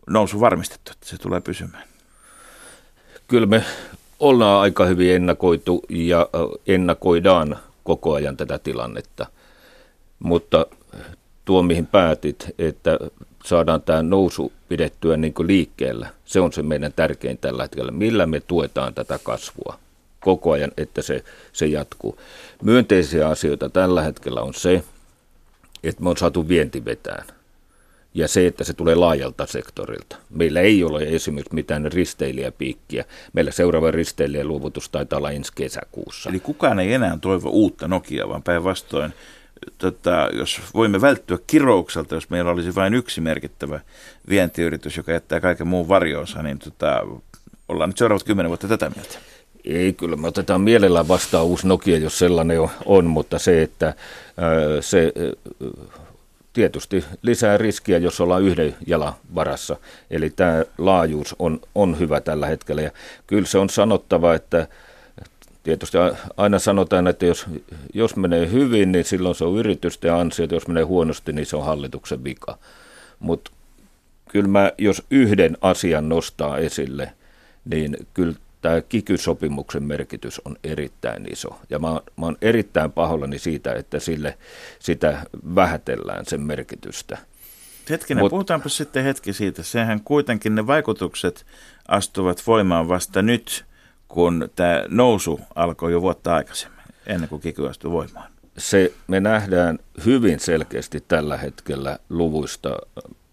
nousu 0.10 0.40
varmistettu, 0.40 0.92
että 0.92 1.08
se 1.08 1.18
tulee 1.18 1.42
pysymään? 1.42 1.84
Kyllä 3.28 3.46
me 3.46 3.64
ollaan 4.20 4.62
aika 4.62 4.86
hyvin 4.86 5.16
ennakoitu 5.16 5.84
ja 5.90 6.30
ennakoidaan 6.68 7.60
koko 7.84 8.14
ajan 8.14 8.38
tätä 8.38 8.60
tilannetta, 8.60 9.26
mutta 10.20 10.66
tuo 11.46 11.64
mihin 11.64 11.88
päätit, 11.88 12.46
että 12.60 13.00
saadaan 13.46 13.82
tämä 13.82 14.04
nousu 14.04 14.54
pidettyä 14.70 15.18
niin 15.18 15.34
kuin 15.34 15.48
liikkeellä, 15.48 16.10
se 16.26 16.40
on 16.40 16.54
se 16.54 16.62
meidän 16.62 16.94
tärkein 16.94 17.38
tällä 17.38 17.64
hetkellä, 17.64 17.92
millä 17.92 18.26
me 18.26 18.40
tuetaan 18.40 18.94
tätä 18.94 19.20
kasvua 19.24 19.80
koko 20.20 20.52
ajan, 20.52 20.72
että 20.78 21.02
se, 21.02 21.24
se 21.54 21.66
jatkuu. 21.66 22.20
Myönteisiä 22.62 23.28
asioita 23.28 23.70
tällä 23.70 24.02
hetkellä 24.02 24.42
on 24.42 24.54
se, 24.54 24.84
että 25.84 26.04
me 26.04 26.10
on 26.10 26.18
saatu 26.18 26.48
vienti 26.48 26.86
vetään. 26.86 27.26
Ja 28.14 28.28
se, 28.28 28.48
että 28.48 28.64
se 28.64 28.74
tulee 28.74 28.96
laajalta 28.96 29.46
sektorilta. 29.46 30.16
Meillä 30.30 30.62
ei 30.62 30.84
ole 30.84 31.04
esimerkiksi 31.04 31.56
mitään 31.56 31.92
risteilijäpiikkiä. 31.92 33.06
Meillä 33.34 33.52
seuraava 33.52 33.92
risteilijän 33.92 34.48
luovutus 34.48 34.90
taitaa 34.90 35.18
olla 35.18 35.32
ensi 35.32 35.52
kesäkuussa. 35.56 36.30
Eli 36.30 36.40
kukaan 36.40 36.80
ei 36.80 36.94
enää 36.94 37.18
toivo 37.22 37.50
uutta 37.50 37.88
Nokia, 37.88 38.30
vaan 38.30 38.44
päinvastoin, 38.44 39.14
tota, 39.78 40.30
jos 40.34 40.62
voimme 40.74 41.02
välttyä 41.02 41.38
kiroukselta, 41.48 42.16
jos 42.16 42.30
meillä 42.30 42.52
olisi 42.52 42.76
vain 42.76 42.94
yksi 42.94 43.22
merkittävä 43.22 43.80
vientiyritys, 44.30 44.98
joka 44.98 45.12
jättää 45.12 45.40
kaiken 45.40 45.68
muun 45.68 45.88
varjoonsa, 45.88 46.44
niin 46.44 46.60
tota, 46.60 47.02
ollaan 47.68 47.90
nyt 47.90 47.98
seuraavat 47.98 48.24
kymmenen 48.24 48.50
vuotta 48.50 48.68
tätä 48.68 48.90
mieltä. 48.96 49.33
Ei, 49.66 49.94
kyllä 49.94 50.16
me 50.16 50.28
otetaan 50.28 50.62
mielellään 50.62 51.08
vastaan 51.08 51.46
uusi 51.46 51.68
Nokia, 51.68 51.98
jos 51.98 52.20
sellainen 52.20 52.58
on, 52.86 53.06
mutta 53.06 53.40
se, 53.40 53.62
että 53.62 53.94
se 54.82 55.14
tietysti 56.54 57.06
lisää 57.22 57.58
riskiä, 57.58 57.98
jos 57.98 58.22
ollaan 58.22 58.44
yhden 58.44 58.76
jalan 58.88 59.14
varassa. 59.36 59.78
Eli 60.12 60.30
tämä 60.30 60.64
laajuus 60.78 61.36
on, 61.40 61.60
on 61.76 62.00
hyvä 62.00 62.22
tällä 62.22 62.48
hetkellä. 62.48 62.82
Ja 62.82 62.92
kyllä 63.28 63.46
se 63.46 63.58
on 63.58 63.70
sanottava, 63.70 64.34
että 64.34 64.68
tietysti 65.64 65.98
aina 66.38 66.60
sanotaan, 66.60 67.08
että 67.08 67.26
jos, 67.26 67.46
jos 67.94 68.16
menee 68.16 68.52
hyvin, 68.52 68.92
niin 68.92 69.06
silloin 69.06 69.36
se 69.36 69.46
on 69.46 69.58
yritysten 69.58 70.14
ansiot, 70.14 70.52
jos 70.52 70.68
menee 70.68 70.84
huonosti, 70.84 71.34
niin 71.34 71.46
se 71.46 71.56
on 71.56 71.66
hallituksen 71.66 72.24
vika. 72.24 72.58
Mutta 73.20 73.52
kyllä 74.30 74.48
mä, 74.48 74.72
jos 74.78 75.04
yhden 75.12 75.58
asian 75.62 76.10
nostaa 76.10 76.58
esille, 76.58 77.14
niin 77.66 77.98
kyllä 78.14 78.34
tämä 78.64 78.82
kikysopimuksen 78.82 79.84
merkitys 79.84 80.42
on 80.46 80.56
erittäin 80.64 81.34
iso. 81.34 81.60
Ja 81.70 81.80
mä, 81.80 81.88
mä 81.88 82.26
oon 82.26 82.38
erittäin 82.42 82.92
pahoillani 82.92 83.40
siitä, 83.40 83.74
että 83.74 84.00
sille 84.00 84.38
sitä 84.80 85.24
vähätellään 85.56 86.26
sen 86.26 86.42
merkitystä. 86.42 87.18
Hetkinen, 87.90 88.24
Mut, 88.24 88.30
puhutaanpa 88.30 88.70
sitten 88.70 89.04
hetki 89.04 89.34
siitä. 89.34 89.64
Sehän 89.64 90.02
kuitenkin 90.02 90.56
ne 90.56 90.68
vaikutukset 90.68 91.46
astuvat 91.88 92.44
voimaan 92.48 92.88
vasta 92.88 93.22
nyt, 93.22 93.66
kun 94.08 94.50
tämä 94.56 94.84
nousu 94.88 95.40
alkoi 95.56 95.92
jo 95.92 96.02
vuotta 96.02 96.36
aikaisemmin, 96.36 96.84
ennen 97.08 97.30
kuin 97.30 97.42
kiky 97.42 97.68
astui 97.68 97.92
voimaan. 97.92 98.32
Se, 98.58 98.94
me 99.08 99.20
nähdään 99.20 99.80
hyvin 100.06 100.40
selkeästi 100.40 101.04
tällä 101.08 101.38
hetkellä 101.38 102.00
luvuista 102.10 102.78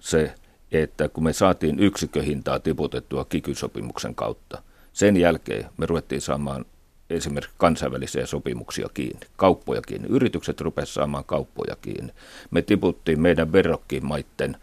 se, 0.01 0.35
että 0.73 1.09
kun 1.09 1.25
me 1.25 1.33
saatiin 1.33 1.79
yksikköhintaa 1.79 2.59
tiputettua 2.59 3.25
kikysopimuksen 3.25 4.15
kautta– 4.15 4.63
sen 4.93 5.17
jälkeen 5.17 5.65
me 5.77 5.87
ruvettiin 5.87 6.21
saamaan 6.21 6.65
esimerkiksi 7.11 7.55
kansainvälisiä 7.59 8.27
sopimuksia 8.27 8.89
kiinni, 8.95 9.27
kauppoja 9.37 9.83
kiinni. 9.83 10.09
Yritykset 10.11 10.61
rupesivat 10.61 10.89
saamaan 10.95 11.25
kauppoja 11.25 11.77
kiinni. 11.83 12.13
Me 12.51 12.63
tiputtiin 12.63 13.21
meidän 13.21 13.53
verrokkimaiden 13.53 14.57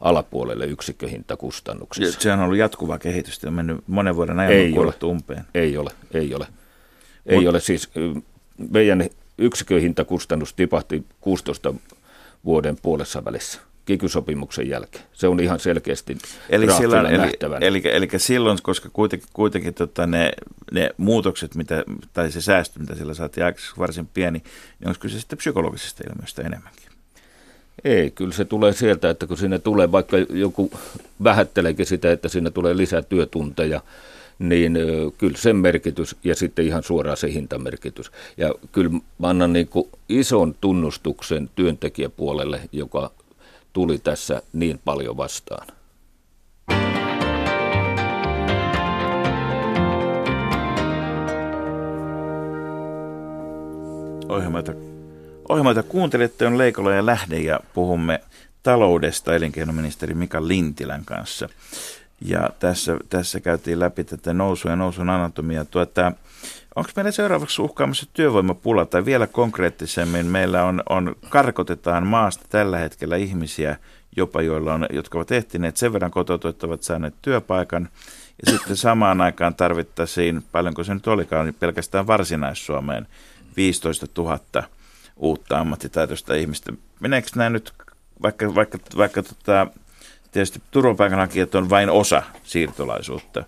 alapuolelle 0.00 0.66
yksikköhintakustannuksissa. 0.66 2.20
Se 2.20 2.32
on 2.32 2.40
ollut 2.40 2.56
jatkuvaa 2.58 2.98
kehitystä, 2.98 3.48
on 3.48 3.54
mennyt 3.54 3.84
monen 3.86 4.16
vuoden 4.16 4.40
ajan 4.40 4.52
Ei 4.52 4.78
ole. 4.78 4.94
umpeen. 5.04 5.44
Ei 5.54 5.76
ole, 5.76 5.90
ei 6.14 6.34
ole. 6.34 6.46
Ei 7.26 7.36
Mut, 7.38 7.46
ole 7.46 7.60
siis, 7.60 7.90
meidän 8.70 9.06
yksikköhintakustannus 9.38 10.54
tipahti 10.54 11.04
16 11.20 11.74
vuoden 12.44 12.76
puolessa 12.82 13.24
välissä 13.24 13.60
kikysopimuksen 13.84 14.68
jälkeen. 14.68 15.04
Se 15.12 15.28
on 15.28 15.40
ihan 15.40 15.60
selkeästi 15.60 16.18
eli 16.50 16.72
silloin, 16.72 17.06
eli, 17.06 17.32
eli, 17.60 17.82
eli, 17.84 18.08
silloin, 18.16 18.58
koska 18.62 18.88
kuitenkin, 18.92 19.28
kuitenkin 19.32 19.74
tota 19.74 20.06
ne, 20.06 20.32
ne 20.72 20.90
muutokset, 20.96 21.54
mitä, 21.54 21.84
tai 22.12 22.30
se 22.30 22.40
säästö, 22.40 22.80
mitä 22.80 22.94
sillä 22.94 23.14
saatiin 23.14 23.44
aikaisemmin 23.44 23.78
varsin 23.78 24.08
pieni, 24.14 24.42
niin 24.80 24.88
onko 24.88 24.98
kyse 25.00 25.20
sitten 25.20 25.38
psykologisesta 25.38 26.04
ilmiöstä 26.10 26.42
enemmänkin? 26.42 26.92
Ei, 27.84 28.10
kyllä 28.10 28.32
se 28.32 28.44
tulee 28.44 28.72
sieltä, 28.72 29.10
että 29.10 29.26
kun 29.26 29.36
sinne 29.36 29.58
tulee, 29.58 29.92
vaikka 29.92 30.16
joku 30.18 30.70
vähätteleekin 31.24 31.86
sitä, 31.86 32.12
että 32.12 32.28
sinne 32.28 32.50
tulee 32.50 32.76
lisää 32.76 33.02
työtunteja, 33.02 33.80
niin 34.38 34.78
kyllä 35.18 35.36
sen 35.36 35.56
merkitys 35.56 36.16
ja 36.24 36.34
sitten 36.34 36.64
ihan 36.64 36.82
suoraan 36.82 37.16
se 37.16 37.32
hintamerkitys. 37.32 38.12
Ja 38.36 38.54
kyllä 38.72 38.90
mä 38.90 39.28
annan 39.28 39.52
niin 39.52 39.68
kuin 39.68 39.88
ison 40.08 40.54
tunnustuksen 40.60 41.50
työntekijäpuolelle, 41.54 42.60
joka 42.72 43.10
tuli 43.72 43.98
tässä 43.98 44.42
niin 44.52 44.80
paljon 44.84 45.16
vastaan. 45.16 45.66
Ohjelmaita, 54.28 54.72
ohjelmaita 55.48 55.82
kuuntelette 55.82 56.46
on 56.46 56.58
Leikola 56.58 56.94
ja 56.94 57.06
Lähde 57.06 57.38
ja 57.38 57.60
puhumme 57.74 58.20
taloudesta 58.62 59.34
elinkeinoministeri 59.34 60.14
Mika 60.14 60.48
Lintilän 60.48 61.04
kanssa. 61.04 61.48
Ja 62.24 62.50
tässä, 62.58 62.96
tässä 63.08 63.40
käytiin 63.40 63.80
läpi 63.80 64.04
tätä 64.04 64.32
nousua 64.32 64.70
ja 64.70 64.76
nousun 64.76 65.10
anatomia. 65.10 65.64
Tuota, 65.64 66.12
Onko 66.76 66.90
meillä 66.96 67.10
seuraavaksi 67.10 67.62
uhkaamassa 67.62 68.06
työvoimapula 68.12 68.86
tai 68.86 69.04
vielä 69.04 69.26
konkreettisemmin 69.26 70.26
meillä 70.26 70.64
on, 70.64 70.82
on 70.88 71.16
karkotetaan 71.28 72.06
maasta 72.06 72.44
tällä 72.48 72.78
hetkellä 72.78 73.16
ihmisiä, 73.16 73.76
jopa 74.16 74.42
joilla 74.42 74.74
on, 74.74 74.86
jotka 74.92 75.18
ovat 75.18 75.32
ehtineet 75.32 75.76
sen 75.76 75.92
verran 75.92 76.10
kotoutua, 76.10 76.50
että 76.50 76.66
ovat 76.66 76.82
saaneet 76.82 77.14
työpaikan. 77.22 77.88
Ja 78.46 78.52
sitten 78.52 78.76
samaan 78.76 79.20
aikaan 79.20 79.54
tarvittaisiin, 79.54 80.42
paljonko 80.52 80.84
se 80.84 80.94
nyt 80.94 81.06
olikaan, 81.06 81.46
niin 81.46 81.54
pelkästään 81.54 82.06
varsinais-Suomeen 82.06 83.06
15 83.56 84.06
000 84.18 84.38
uutta 85.16 85.58
ammattitaitoista 85.58 86.34
ihmistä. 86.34 86.72
Meneekö 87.00 87.28
nämä 87.34 87.50
nyt, 87.50 87.72
vaikka, 88.22 88.54
vaikka, 88.54 88.78
vaikka 88.96 89.22
tota, 89.22 89.66
tietysti 90.32 90.62
turvapaikanhakijat 90.70 91.54
on 91.54 91.70
vain 91.70 91.90
osa 91.90 92.22
siirtolaisuutta, 92.44 93.44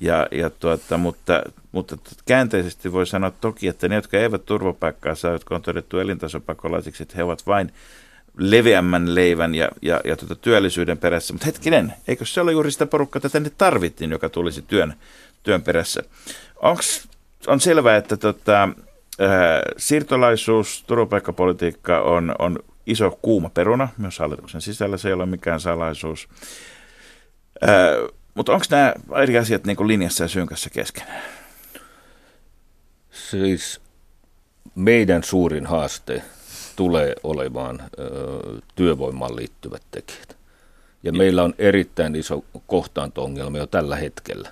ja, 0.00 0.26
ja 0.30 0.50
tuota, 0.50 0.98
mutta, 0.98 1.42
mutta 1.72 1.96
käänteisesti 2.26 2.92
voi 2.92 3.06
sanoa 3.06 3.30
toki, 3.30 3.68
että 3.68 3.88
ne, 3.88 3.94
jotka 3.94 4.16
eivät 4.18 4.44
turvapaikkaa 4.44 5.14
saa, 5.14 5.32
jotka 5.32 5.54
on 5.54 5.62
todettu 5.62 5.98
elintasopakolaisiksi, 5.98 7.02
että 7.02 7.16
he 7.16 7.22
ovat 7.22 7.46
vain 7.46 7.72
leveämmän 8.38 9.14
leivän 9.14 9.54
ja, 9.54 9.68
ja, 9.82 10.00
ja 10.04 10.16
tuota 10.16 10.34
työllisyyden 10.34 10.98
perässä. 10.98 11.34
Mutta 11.34 11.46
hetkinen, 11.46 11.92
eikö 12.08 12.26
se 12.26 12.40
ole 12.40 12.52
juuri 12.52 12.70
sitä 12.70 12.86
porukkaa, 12.86 13.18
että 13.18 13.28
tänne 13.28 13.50
tarvittiin, 13.58 14.10
joka 14.10 14.28
tulisi 14.28 14.62
työn, 14.62 14.94
työn 15.42 15.62
perässä? 15.62 16.02
Onks, 16.62 17.08
on 17.46 17.60
selvää, 17.60 17.96
että 17.96 18.16
tota, 18.16 18.62
äh, 18.62 18.70
siirtolaisuus, 19.76 20.84
turvapaikkapolitiikka 20.86 22.00
on, 22.00 22.34
on 22.38 22.58
iso 22.88 23.18
kuuma 23.22 23.50
peruna 23.50 23.88
myös 23.98 24.18
hallituksen 24.18 24.60
sisällä, 24.60 24.96
se 24.96 25.08
ei 25.08 25.14
ole 25.14 25.26
mikään 25.26 25.60
salaisuus. 25.60 26.28
Äh, 27.62 27.68
mutta 28.34 28.52
onko 28.52 28.64
nämä 28.70 28.92
eri 29.22 29.38
asiat 29.38 29.64
niin 29.64 29.88
linjassa 29.88 30.24
ja 30.24 30.28
synkässä 30.28 30.70
keskenään? 30.70 31.22
Siis 33.10 33.80
meidän 34.74 35.24
suurin 35.24 35.66
haaste 35.66 36.22
tulee 36.76 37.14
olemaan 37.22 37.82
ö, 37.98 38.08
työvoimaan 38.74 39.36
liittyvät 39.36 39.82
tekijät. 39.90 40.36
Ja 41.02 41.12
meillä 41.12 41.42
on 41.42 41.54
erittäin 41.58 42.16
iso 42.16 42.44
kohtaanto-ongelma 42.66 43.58
jo 43.58 43.66
tällä 43.66 43.96
hetkellä. 43.96 44.50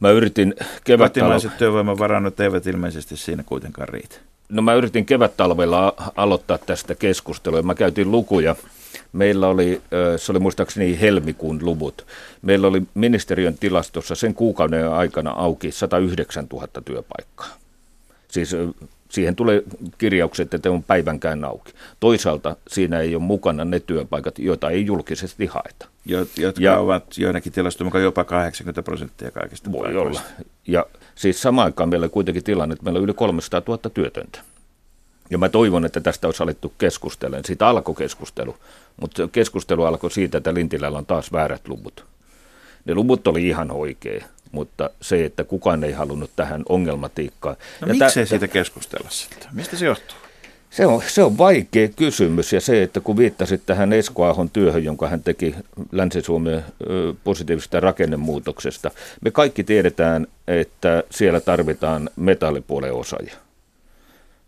Mä 0.00 0.10
yritin 0.10 0.54
kevät 0.84 1.12
Kotimaiset 1.12 1.58
työvoimavarannot 1.58 2.40
eivät 2.40 2.66
ilmeisesti 2.66 3.16
siinä 3.16 3.42
kuitenkaan 3.42 3.88
riitä. 3.88 4.16
No 4.48 4.62
mä 4.62 4.74
yritin 4.74 5.06
kevät-talvella 5.06 5.94
aloittaa 6.16 6.58
tästä 6.58 6.94
keskustelua. 6.94 7.62
Mä 7.62 7.74
käytin 7.74 8.10
lukuja 8.10 8.56
Meillä 9.12 9.48
oli, 9.48 9.82
se 10.16 10.32
oli 10.32 10.38
muistaakseni 10.38 11.00
helmikuun 11.00 11.58
luvut, 11.62 12.06
meillä 12.42 12.66
oli 12.66 12.82
ministeriön 12.94 13.58
tilastossa 13.58 14.14
sen 14.14 14.34
kuukauden 14.34 14.92
aikana 14.92 15.30
auki 15.30 15.72
109 15.72 16.46
000 16.52 16.68
työpaikkaa. 16.84 17.48
Siis 18.28 18.56
siihen 19.08 19.36
tulee 19.36 19.62
kirjaukset, 19.98 20.54
että 20.54 20.70
on 20.70 20.82
päivänkään 20.82 21.44
auki. 21.44 21.72
Toisaalta 22.00 22.56
siinä 22.68 23.00
ei 23.00 23.14
ole 23.14 23.22
mukana 23.22 23.64
ne 23.64 23.80
työpaikat, 23.80 24.38
joita 24.38 24.70
ei 24.70 24.86
julkisesti 24.86 25.46
haeta. 25.46 25.88
Jotka 26.36 26.62
ja, 26.62 26.78
ovat 26.78 27.18
joidenkin 27.18 27.52
tilastojen 27.52 27.86
mukaan 27.86 28.04
jopa 28.04 28.24
80 28.24 28.82
prosenttia 28.82 29.30
kaikista 29.30 29.72
Voi 29.72 29.82
paikoista. 29.84 30.22
olla. 30.22 30.44
Ja 30.66 30.86
siis 31.14 31.42
samaan 31.42 31.64
aikaan 31.64 31.88
meillä 31.88 32.04
on 32.04 32.10
kuitenkin 32.10 32.44
tilanne, 32.44 32.72
että 32.72 32.84
meillä 32.84 32.98
on 32.98 33.04
yli 33.04 33.14
300 33.14 33.62
000 33.68 33.90
työtöntä. 33.94 34.38
Ja 35.30 35.38
mä 35.38 35.48
toivon, 35.48 35.84
että 35.84 36.00
tästä 36.00 36.28
olisi 36.28 36.42
alettu 36.42 36.72
keskustella. 36.78 37.36
Siitä 37.44 37.68
alkoi 37.68 37.94
keskustelu, 37.94 38.56
mutta 39.00 39.28
keskustelu 39.28 39.84
alkoi 39.84 40.10
siitä, 40.10 40.38
että 40.38 40.54
Lintilällä 40.54 40.98
on 40.98 41.06
taas 41.06 41.32
väärät 41.32 41.68
luvut. 41.68 42.04
Ne 42.84 42.94
luvut 42.94 43.26
oli 43.26 43.48
ihan 43.48 43.70
oikein, 43.70 44.24
mutta 44.56 44.90
se, 45.00 45.24
että 45.24 45.44
kukaan 45.44 45.84
ei 45.84 45.92
halunnut 45.92 46.30
tähän 46.36 46.62
ongelmatiikkaan. 46.68 47.56
No 47.80 47.88
ja 47.88 47.94
miksei 47.94 48.24
tä- 48.24 48.28
siitä 48.28 48.48
keskustella 48.48 49.10
sitten? 49.10 49.48
Mistä 49.52 49.76
se 49.76 49.86
johtuu? 49.86 50.16
Se 50.70 50.86
on, 50.86 51.02
se 51.06 51.22
on 51.22 51.38
vaikea 51.38 51.88
kysymys 51.88 52.52
ja 52.52 52.60
se, 52.60 52.82
että 52.82 53.00
kun 53.00 53.16
viittasit 53.16 53.62
tähän 53.66 53.92
Esko 53.92 54.24
Ahon 54.24 54.50
työhön, 54.50 54.84
jonka 54.84 55.08
hän 55.08 55.22
teki 55.22 55.54
Länsi-Suomen 55.92 56.64
positiivisesta 57.24 57.80
rakennemuutoksesta, 57.80 58.90
me 59.20 59.30
kaikki 59.30 59.64
tiedetään, 59.64 60.26
että 60.46 61.02
siellä 61.10 61.40
tarvitaan 61.40 62.10
metallipuolen 62.16 62.92
osaajia. 62.92 63.34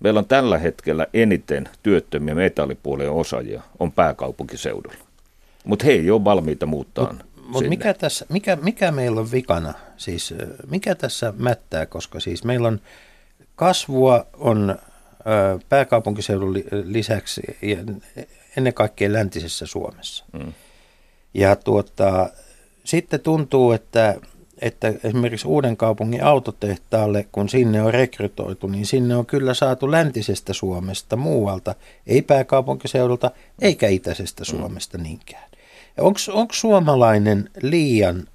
Meillä 0.00 0.18
on 0.18 0.26
tällä 0.26 0.58
hetkellä 0.58 1.06
eniten 1.14 1.68
työttömiä 1.82 2.34
metallipuolen 2.34 3.10
osaajia 3.10 3.62
on 3.78 3.92
pääkaupunkiseudulla. 3.92 4.96
Mutta 5.64 5.84
he 5.84 5.92
ei 5.92 6.10
ole 6.10 6.24
valmiita 6.24 6.66
muuttaa 6.66 7.06
Mutta 7.06 7.24
mut 7.48 7.68
mikä, 7.68 7.94
tässä, 7.94 8.26
mikä, 8.28 8.56
mikä 8.56 8.90
meillä 8.90 9.20
on 9.20 9.32
vikana? 9.32 9.74
Siis 9.98 10.34
mikä 10.70 10.94
tässä 10.94 11.34
mättää, 11.36 11.86
koska 11.86 12.20
siis 12.20 12.44
meillä 12.44 12.68
on 12.68 12.80
kasvua 13.56 14.26
on 14.32 14.78
pääkaupunkiseudun 15.68 16.54
lisäksi 16.84 17.42
ja 17.62 17.76
ennen 18.56 18.74
kaikkea 18.74 19.12
läntisessä 19.12 19.66
Suomessa. 19.66 20.24
Mm. 20.32 20.52
Ja 21.34 21.56
tuota, 21.56 22.30
sitten 22.84 23.20
tuntuu, 23.20 23.72
että 23.72 24.16
että 24.60 24.92
esimerkiksi 25.04 25.48
uuden 25.48 25.76
kaupungin 25.76 26.24
autotehtaalle, 26.24 27.26
kun 27.32 27.48
sinne 27.48 27.82
on 27.82 27.94
rekrytoitu, 27.94 28.66
niin 28.66 28.86
sinne 28.86 29.16
on 29.16 29.26
kyllä 29.26 29.54
saatu 29.54 29.90
läntisestä 29.90 30.52
Suomesta 30.52 31.16
muualta, 31.16 31.74
ei 32.06 32.22
pääkaupunkiseudulta 32.22 33.30
eikä 33.60 33.88
itäisestä 33.88 34.42
mm. 34.42 34.46
Suomesta 34.46 34.98
niinkään. 34.98 35.50
Onko 36.32 36.52
suomalainen 36.52 37.50
liian 37.62 38.28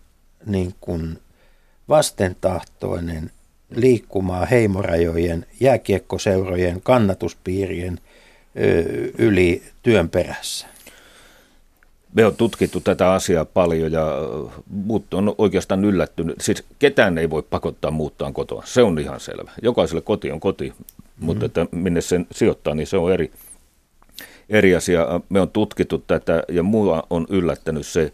niin 0.45 0.75
kuin 0.81 1.19
vastentahtoinen 1.89 3.31
liikkumaan 3.75 4.47
heimorajojen, 4.47 5.45
jääkiekkoseurojen, 5.59 6.81
kannatuspiirien 6.81 7.99
yli 9.17 9.63
työn 9.83 10.09
perässä? 10.09 10.67
me 12.13 12.25
on 12.25 12.35
tutkittu 12.35 12.79
tätä 12.79 13.11
asiaa 13.11 13.45
paljon 13.45 13.91
ja 13.91 14.05
muut 14.69 15.13
on 15.13 15.35
oikeastaan 15.37 15.85
yllättynyt. 15.85 16.41
Siis 16.41 16.63
ketään 16.79 17.17
ei 17.17 17.29
voi 17.29 17.43
pakottaa 17.49 17.91
muuttaa 17.91 18.31
kotoa. 18.31 18.63
Se 18.65 18.83
on 18.83 18.99
ihan 18.99 19.19
selvä. 19.19 19.51
Jokaiselle 19.61 20.01
koti 20.01 20.31
on 20.31 20.39
koti, 20.39 20.69
mm-hmm. 20.69 21.25
mutta 21.25 21.45
että 21.45 21.65
minne 21.71 22.01
sen 22.01 22.27
sijoittaa, 22.31 22.75
niin 22.75 22.87
se 22.87 22.97
on 22.97 23.13
eri, 23.13 23.31
eri 24.49 24.75
asia. 24.75 25.21
Me 25.29 25.41
on 25.41 25.49
tutkittu 25.49 25.97
tätä 25.97 26.43
ja 26.49 26.63
mua 26.63 27.03
on 27.09 27.27
yllättänyt 27.29 27.87
se, 27.87 28.13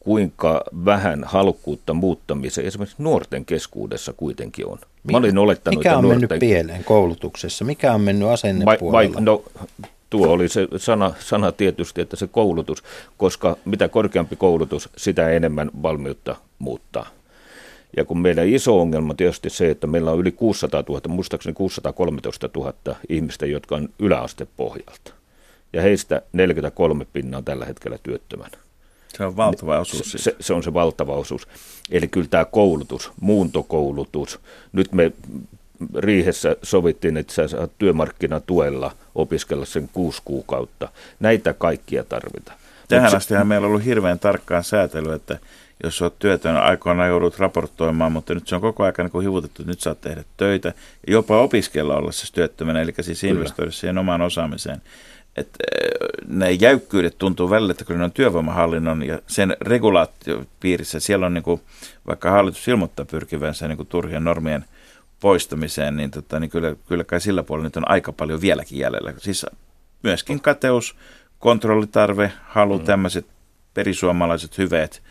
kuinka 0.00 0.64
vähän 0.84 1.24
halukkuutta 1.24 1.94
muuttamiseen 1.94 2.66
esimerkiksi 2.66 3.02
nuorten 3.02 3.44
keskuudessa 3.44 4.12
kuitenkin 4.12 4.66
on. 4.66 4.78
Mä 5.10 5.18
olin 5.18 5.38
olettanut, 5.38 5.78
Mikä 5.78 5.96
on 5.96 6.04
nuorten... 6.04 6.20
mennyt 6.20 6.40
pieleen 6.40 6.84
koulutuksessa? 6.84 7.64
Mikä 7.64 7.94
on 7.94 8.00
mennyt 8.00 8.28
asennepuolella? 8.28 8.92
Vai, 8.92 9.12
vai, 9.14 9.22
no, 9.22 9.42
tuo 10.10 10.28
oli 10.28 10.48
se 10.48 10.68
sana, 10.76 11.14
sana 11.18 11.52
tietysti, 11.52 12.00
että 12.00 12.16
se 12.16 12.26
koulutus, 12.26 12.82
koska 13.16 13.56
mitä 13.64 13.88
korkeampi 13.88 14.36
koulutus, 14.36 14.88
sitä 14.96 15.30
enemmän 15.30 15.70
valmiutta 15.82 16.36
muuttaa. 16.58 17.08
Ja 17.96 18.04
kun 18.04 18.18
meidän 18.18 18.48
iso 18.48 18.80
ongelma 18.80 19.14
tietysti 19.14 19.50
se, 19.50 19.70
että 19.70 19.86
meillä 19.86 20.12
on 20.12 20.18
yli 20.18 20.32
600 20.32 20.84
000, 20.88 21.00
muistaakseni 21.08 21.54
613 21.54 22.50
000 22.56 22.74
ihmistä, 23.08 23.46
jotka 23.46 23.76
on 23.76 23.88
yläastepohjalta. 23.98 25.12
Ja 25.72 25.82
heistä 25.82 26.22
43 26.32 27.06
pinnaa 27.12 27.42
tällä 27.42 27.64
hetkellä 27.66 27.98
työttömänä. 28.02 28.58
Se 29.16 29.24
on 29.24 29.36
valtava 29.36 29.78
osuus. 29.78 30.12
Se, 30.12 30.18
se, 30.18 30.36
se 30.40 30.54
on 30.54 30.62
se 30.62 30.74
valtava 30.74 31.14
osuus. 31.14 31.48
Eli 31.90 32.08
kyllä 32.08 32.28
tämä 32.28 32.44
koulutus, 32.44 33.12
muuntokoulutus, 33.20 34.40
nyt 34.72 34.92
me 34.92 35.12
riihessä 35.98 36.56
sovittiin, 36.62 37.16
että 37.16 37.34
sä 37.34 37.48
saat 37.48 37.70
työmarkkinatuella 37.78 38.92
opiskella 39.14 39.64
sen 39.64 39.90
kuusi 39.92 40.22
kuukautta. 40.24 40.88
Näitä 41.20 41.52
kaikkia 41.52 42.04
tarvitaan. 42.04 42.58
Tähän 42.88 43.16
asti 43.16 43.34
meillä 43.44 43.64
on 43.64 43.68
ollut 43.70 43.84
hirveän 43.84 44.18
tarkkaan 44.18 44.64
säätely, 44.64 45.14
että 45.14 45.38
jos 45.84 46.02
olet 46.02 46.18
työtön, 46.18 46.56
aikoina 46.56 47.06
joudut 47.06 47.38
raportoimaan, 47.38 48.12
mutta 48.12 48.34
nyt 48.34 48.48
se 48.48 48.54
on 48.54 48.60
koko 48.60 48.82
ajan 48.82 48.94
niin 48.98 49.22
hivutettu, 49.22 49.62
että 49.62 49.72
nyt 49.72 49.80
saat 49.80 50.00
tehdä 50.00 50.24
töitä 50.36 50.68
ja 51.06 51.12
jopa 51.12 51.40
opiskella 51.40 51.96
ollessa 51.96 52.34
työttömänä, 52.34 52.82
eli 52.82 52.94
siis 53.00 53.24
investoida 53.24 53.70
siihen 53.70 53.98
omaan 53.98 54.22
osaamiseen. 54.22 54.82
Että 55.40 55.58
ne 56.28 56.50
jäykkyydet 56.50 57.18
tuntuu 57.18 57.50
välillä, 57.50 57.70
että 57.70 57.84
kun 57.84 57.98
ne 57.98 58.04
on 58.04 58.12
työvoimahallinnon 58.12 59.02
ja 59.02 59.18
sen 59.26 59.56
regulaatiopiirissä, 59.60 61.00
siellä 61.00 61.26
on 61.26 61.34
niin 61.34 61.42
kuin, 61.42 61.60
vaikka 62.06 62.30
hallitus 62.30 62.68
ilmoittaa 62.68 63.04
pyrkivänsä 63.04 63.68
niin 63.68 63.76
kuin 63.76 63.88
turhien 63.88 64.24
normien 64.24 64.64
poistamiseen, 65.20 65.96
niin, 65.96 66.10
tota, 66.10 66.40
niin 66.40 66.50
kyllä, 66.50 66.74
kyllä 66.88 67.04
kai 67.04 67.20
sillä 67.20 67.42
puolella 67.42 67.66
nyt 67.66 67.76
on 67.76 67.90
aika 67.90 68.12
paljon 68.12 68.40
vieläkin 68.40 68.78
jäljellä. 68.78 69.14
Siis 69.18 69.46
myöskin 70.02 70.40
kateus, 70.40 70.96
kontrollitarve, 71.38 72.32
halu, 72.42 72.78
mm. 72.78 72.84
tämmöiset 72.84 73.26
perisuomalaiset 73.74 74.58
hyveet, 74.58 75.02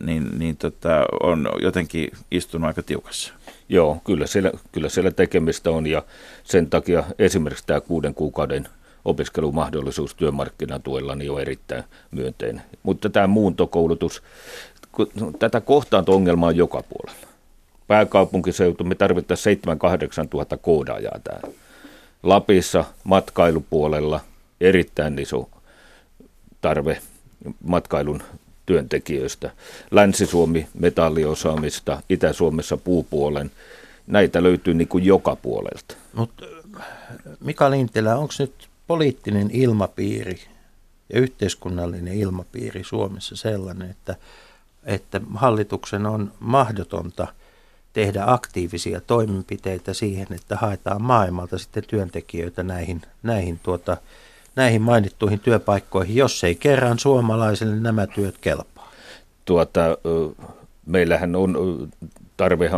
niin, 0.00 0.38
niin 0.38 0.56
tota, 0.56 1.06
on 1.22 1.48
jotenkin 1.62 2.10
istunut 2.30 2.66
aika 2.66 2.82
tiukassa. 2.82 3.34
Joo, 3.68 4.00
kyllä 4.04 4.26
siellä, 4.26 4.50
kyllä 4.72 4.88
siellä 4.88 5.10
tekemistä 5.10 5.70
on 5.70 5.86
ja 5.86 6.02
sen 6.44 6.70
takia 6.70 7.04
esimerkiksi 7.18 7.66
tämä 7.66 7.80
kuuden 7.80 8.14
kuukauden 8.14 8.68
opiskelumahdollisuus 9.08 10.14
työmarkkinatuella 10.14 11.14
niin 11.14 11.30
on 11.30 11.40
erittäin 11.40 11.84
myönteinen. 12.10 12.62
Mutta 12.82 13.10
tämä 13.10 13.26
muuntokoulutus, 13.26 14.22
tätä 15.38 15.60
kohtaanto-ongelmaa 15.60 16.48
on 16.48 16.56
joka 16.56 16.82
puolella. 16.82 17.28
Pääkaupunkiseutu, 17.86 18.84
me 18.84 18.94
tarvittaisiin 18.94 19.60
7-8 20.24 20.28
tuhatta 20.30 20.56
koodaajaa 20.56 21.20
täällä. 21.24 21.48
Lapissa 22.22 22.84
matkailupuolella 23.04 24.20
erittäin 24.60 25.18
iso 25.18 25.48
tarve 26.60 26.98
matkailun 27.64 28.22
työntekijöistä. 28.66 29.50
Länsi-Suomi 29.90 30.68
metalliosaamista, 30.78 32.02
Itä-Suomessa 32.08 32.76
puupuolen. 32.76 33.50
Näitä 34.06 34.42
löytyy 34.42 34.74
niin 34.74 34.88
kuin 34.88 35.04
joka 35.04 35.36
puolelta. 35.36 35.94
Mutta 36.12 36.44
Mika 37.40 37.70
Lintilä, 37.70 38.16
onko 38.16 38.34
nyt 38.38 38.67
poliittinen 38.88 39.50
ilmapiiri 39.52 40.40
ja 41.12 41.20
yhteiskunnallinen 41.20 42.14
ilmapiiri 42.14 42.84
Suomessa 42.84 43.36
sellainen, 43.36 43.90
että, 43.90 44.16
että 44.84 45.20
hallituksen 45.34 46.06
on 46.06 46.32
mahdotonta 46.40 47.26
tehdä 47.92 48.24
aktiivisia 48.26 49.00
toimenpiteitä 49.00 49.94
siihen, 49.94 50.26
että 50.30 50.56
haetaan 50.56 51.02
maailmalta 51.02 51.58
sitten 51.58 51.84
työntekijöitä 51.86 52.62
näihin, 52.62 53.02
näihin 53.22 53.60
tuota, 53.62 53.96
näihin 54.56 54.82
mainittuihin 54.82 55.40
työpaikkoihin, 55.40 56.16
jos 56.16 56.44
ei 56.44 56.54
kerran 56.54 56.98
suomalaisille 56.98 57.76
nämä 57.76 58.06
työt 58.06 58.38
kelpaa? 58.38 58.92
Tuota, 59.44 59.80
meillähän 60.86 61.36
on 61.36 61.56
tarve 62.36 62.70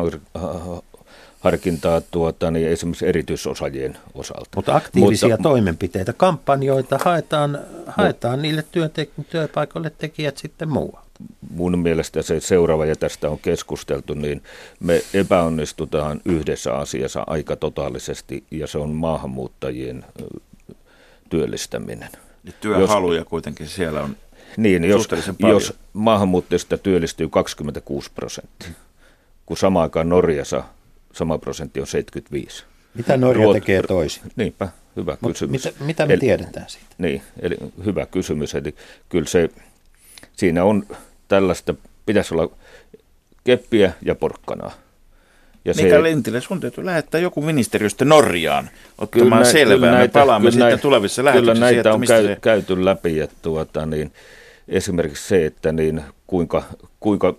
harkintaa 1.41 2.01
tuota, 2.01 2.51
niin 2.51 2.69
esimerkiksi 2.69 3.07
erityisosajien 3.07 3.99
osalta. 4.15 4.51
Mutta 4.57 4.77
aktiivisia 4.77 5.29
Mutta, 5.29 5.43
toimenpiteitä, 5.43 6.13
kampanjoita 6.13 6.99
haetaan, 7.05 7.59
haetaan 7.87 8.39
no, 8.39 8.43
niille 8.43 8.65
työntek- 8.73 9.25
työpaikoille 9.31 9.93
tekijät 9.99 10.37
sitten 10.37 10.69
muualta. 10.69 11.11
Mun 11.51 11.79
mielestä 11.79 12.23
se 12.23 12.41
seuraava, 12.41 12.87
ja 12.87 12.97
tästä 12.97 13.31
on 13.31 13.39
keskusteltu, 13.39 14.15
niin 14.15 14.43
me 14.81 15.03
epäonnistutaan 15.15 16.21
yhdessä 16.25 16.75
asiassa 16.75 17.25
aika 17.27 17.57
totaalisesti, 17.57 18.45
ja 18.51 18.67
se 18.67 18.79
on 18.79 18.91
maahanmuuttajien 18.91 20.05
työllistäminen. 21.31 22.11
Ja 22.45 22.53
työhaluja 22.61 23.19
jos, 23.19 23.29
kuitenkin 23.29 23.69
siellä 23.69 24.03
on 24.03 24.17
niin, 24.57 24.85
jos, 24.85 25.09
jos 25.39 25.75
maahanmuuttajista 25.93 26.79
työllistyy 26.79 27.29
26 27.29 28.11
prosenttia, 28.15 28.71
kun 29.47 29.57
samaan 29.57 29.83
aikaan 29.83 30.09
Norjassa 30.09 30.65
sama 31.13 31.39
prosentti 31.39 31.81
on 31.81 31.87
75. 31.87 32.65
Mitä 32.95 33.17
Norja 33.17 33.45
Ruot, 33.45 33.55
tekee 33.55 33.83
toisin? 33.83 34.23
Niinpä, 34.37 34.69
hyvä 34.97 35.17
Mut 35.21 35.33
kysymys. 35.33 35.65
Mitä, 35.65 35.85
mitä 35.85 36.07
me 36.07 36.13
eli, 36.13 36.21
tiedetään 36.21 36.69
siitä? 36.69 36.95
Niin, 36.99 37.23
eli 37.41 37.57
hyvä 37.85 38.07
kysymys. 38.07 38.55
Eli 38.55 38.75
kyllä 39.09 39.27
se, 39.27 39.49
siinä 40.37 40.65
on 40.65 40.87
tällaista, 41.29 41.75
pitäisi 42.07 42.35
olla 42.35 42.51
keppiä 43.45 43.93
ja 44.03 44.15
porkkanaa. 44.15 44.73
Ja 45.65 45.75
Mika 45.77 45.89
se, 45.89 46.03
Lintilä, 46.03 46.41
sun 46.41 46.61
täytyy 46.61 46.85
lähettää 46.85 47.21
joku 47.21 47.43
ministeriöstä 47.43 48.05
Norjaan 48.05 48.71
ottamaan 48.99 49.43
kyllä, 49.43 49.53
selvää. 49.53 49.77
Kyllä 49.77 49.91
näitä, 49.91 50.19
Me 50.19 50.23
palaamme 50.23 50.51
sitten 50.51 50.69
näitä, 50.69 50.83
tulevissa 50.83 51.25
lähetyksissä. 51.25 51.55
Kyllä 51.55 51.67
näitä 51.67 51.95
on 51.95 52.01
käy, 52.07 52.27
se... 52.27 52.39
käyty 52.41 52.85
läpi. 52.85 53.21
Että 53.21 53.37
tuota, 53.43 53.87
niin, 53.87 54.13
esimerkiksi 54.69 55.29
se, 55.29 55.47
että 55.47 55.73
niin, 55.73 56.03
kuinka, 56.27 56.63
kuinka 57.01 57.35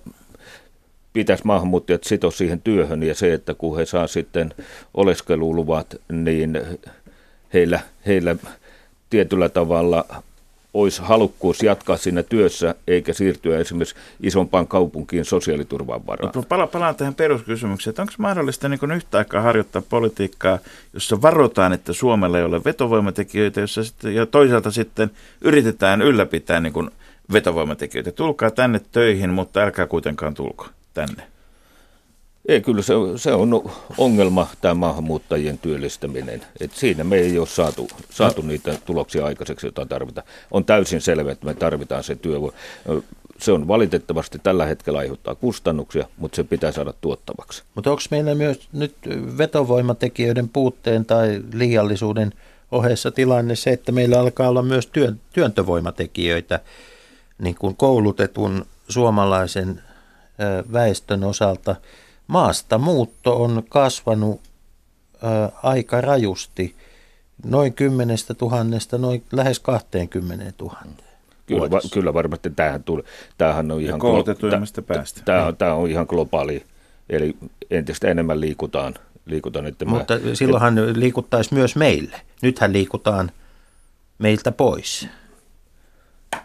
pitäisi 1.13 1.45
maahanmuuttajat 1.45 2.03
sitoa 2.03 2.31
siihen 2.31 2.61
työhön 2.61 3.03
ja 3.03 3.15
se, 3.15 3.33
että 3.33 3.53
kun 3.53 3.77
he 3.77 3.85
saa 3.85 4.07
sitten 4.07 4.53
oleskeluluvat, 4.93 5.95
niin 6.11 6.61
heillä, 7.53 7.79
heillä 8.05 8.35
tietyllä 9.09 9.49
tavalla 9.49 10.05
olisi 10.73 11.01
halukkuus 11.01 11.63
jatkaa 11.63 11.97
siinä 11.97 12.23
työssä, 12.23 12.75
eikä 12.87 13.13
siirtyä 13.13 13.57
esimerkiksi 13.57 13.95
isompaan 14.23 14.67
kaupunkiin 14.67 15.25
sosiaaliturvan 15.25 16.07
varaan. 16.07 16.45
Pala, 16.49 16.67
palaan 16.67 16.95
tähän 16.95 17.15
peruskysymykseen, 17.15 17.91
että 17.91 18.01
onko 18.01 18.13
mahdollista 18.17 18.69
niin 18.69 18.91
yhtä 18.95 19.17
aikaa 19.17 19.41
harjoittaa 19.41 19.81
politiikkaa, 19.89 20.59
jossa 20.93 21.21
varotaan, 21.21 21.73
että 21.73 21.93
Suomella 21.93 22.37
ei 22.37 22.43
ole 22.43 22.63
vetovoimatekijöitä, 22.65 23.61
jossa 23.61 23.83
sitten, 23.83 24.15
ja 24.15 24.25
toisaalta 24.25 24.71
sitten 24.71 25.11
yritetään 25.41 26.01
ylläpitää 26.01 26.59
niin 26.59 26.73
kuin 26.73 26.91
vetovoimatekijöitä. 27.33 28.11
Tulkaa 28.11 28.51
tänne 28.51 28.81
töihin, 28.91 29.29
mutta 29.29 29.61
älkää 29.61 29.87
kuitenkaan 29.87 30.33
tulko 30.33 30.67
tänne. 30.93 31.23
Ei, 32.47 32.61
kyllä 32.61 32.81
se, 32.81 32.93
se 33.15 33.33
on 33.33 33.71
ongelma, 33.97 34.47
tämä 34.61 34.73
maahanmuuttajien 34.73 35.57
työllistäminen. 35.57 36.41
Et 36.59 36.71
siinä 36.71 37.03
me 37.03 37.15
ei 37.15 37.39
ole 37.39 37.47
saatu, 37.47 37.87
saatu 38.09 38.41
no. 38.41 38.47
niitä 38.47 38.77
tuloksia 38.85 39.25
aikaiseksi, 39.25 39.65
joita 39.67 39.85
tarvitaan. 39.85 40.27
On 40.51 40.65
täysin 40.65 41.01
selvä, 41.01 41.31
että 41.31 41.45
me 41.45 41.53
tarvitaan 41.53 42.03
se 42.03 42.15
työ. 42.15 42.37
Se 43.39 43.51
on 43.51 43.67
valitettavasti 43.67 44.39
tällä 44.39 44.65
hetkellä 44.65 44.99
aiheuttaa 44.99 45.35
kustannuksia, 45.35 46.07
mutta 46.17 46.35
se 46.35 46.43
pitää 46.43 46.71
saada 46.71 46.93
tuottavaksi. 47.01 47.63
Mutta 47.75 47.89
onko 47.89 48.01
meillä 48.11 48.35
myös 48.35 48.67
nyt 48.73 48.95
vetovoimatekijöiden 49.37 50.49
puutteen 50.49 51.05
tai 51.05 51.41
liiallisuuden 51.53 52.33
ohessa 52.71 53.11
tilanne 53.11 53.55
se, 53.55 53.69
että 53.69 53.91
meillä 53.91 54.19
alkaa 54.19 54.49
olla 54.49 54.61
myös 54.61 54.87
työn, 54.87 55.19
työntövoimatekijöitä, 55.33 56.59
niin 57.39 57.55
kuin 57.55 57.75
koulutetun 57.75 58.65
suomalaisen 58.89 59.81
väestön 60.73 61.23
osalta– 61.23 61.75
maasta 62.31 62.77
muutto 62.77 63.43
on 63.43 63.63
kasvanut 63.69 64.41
aika 65.63 66.01
rajusti, 66.01 66.75
noin 67.45 67.73
10 67.73 68.17
tuhannesta, 68.37 68.97
noin 68.97 69.23
lähes 69.31 69.59
20 69.59 70.53
000. 70.61 70.75
Kyllä, 71.45 71.71
va, 71.71 71.79
kyllä 71.93 72.13
varmasti 72.13 72.49
tämähän, 72.49 72.83
tuli, 72.83 73.03
tämähän 73.37 73.71
on 73.71 73.81
ihan, 73.81 74.01
glo- 74.01 74.81
päästä. 74.87 75.21
Tämä, 75.25 75.45
on, 75.45 75.57
tämä 75.57 75.73
on 75.73 75.89
ihan 75.89 76.05
globaali, 76.09 76.63
eli 77.09 77.35
entistä 77.71 78.07
enemmän 78.07 78.41
liikutaan. 78.41 78.95
liikutaan 79.25 79.65
että 79.65 79.85
Mutta 79.85 80.19
mä, 80.19 80.35
silloinhan 80.35 80.77
et, 80.77 80.97
liikuttaisi 80.97 81.53
myös 81.53 81.75
meille. 81.75 82.21
Nythän 82.41 82.73
liikutaan 82.73 83.31
meiltä 84.17 84.51
pois. 84.51 85.07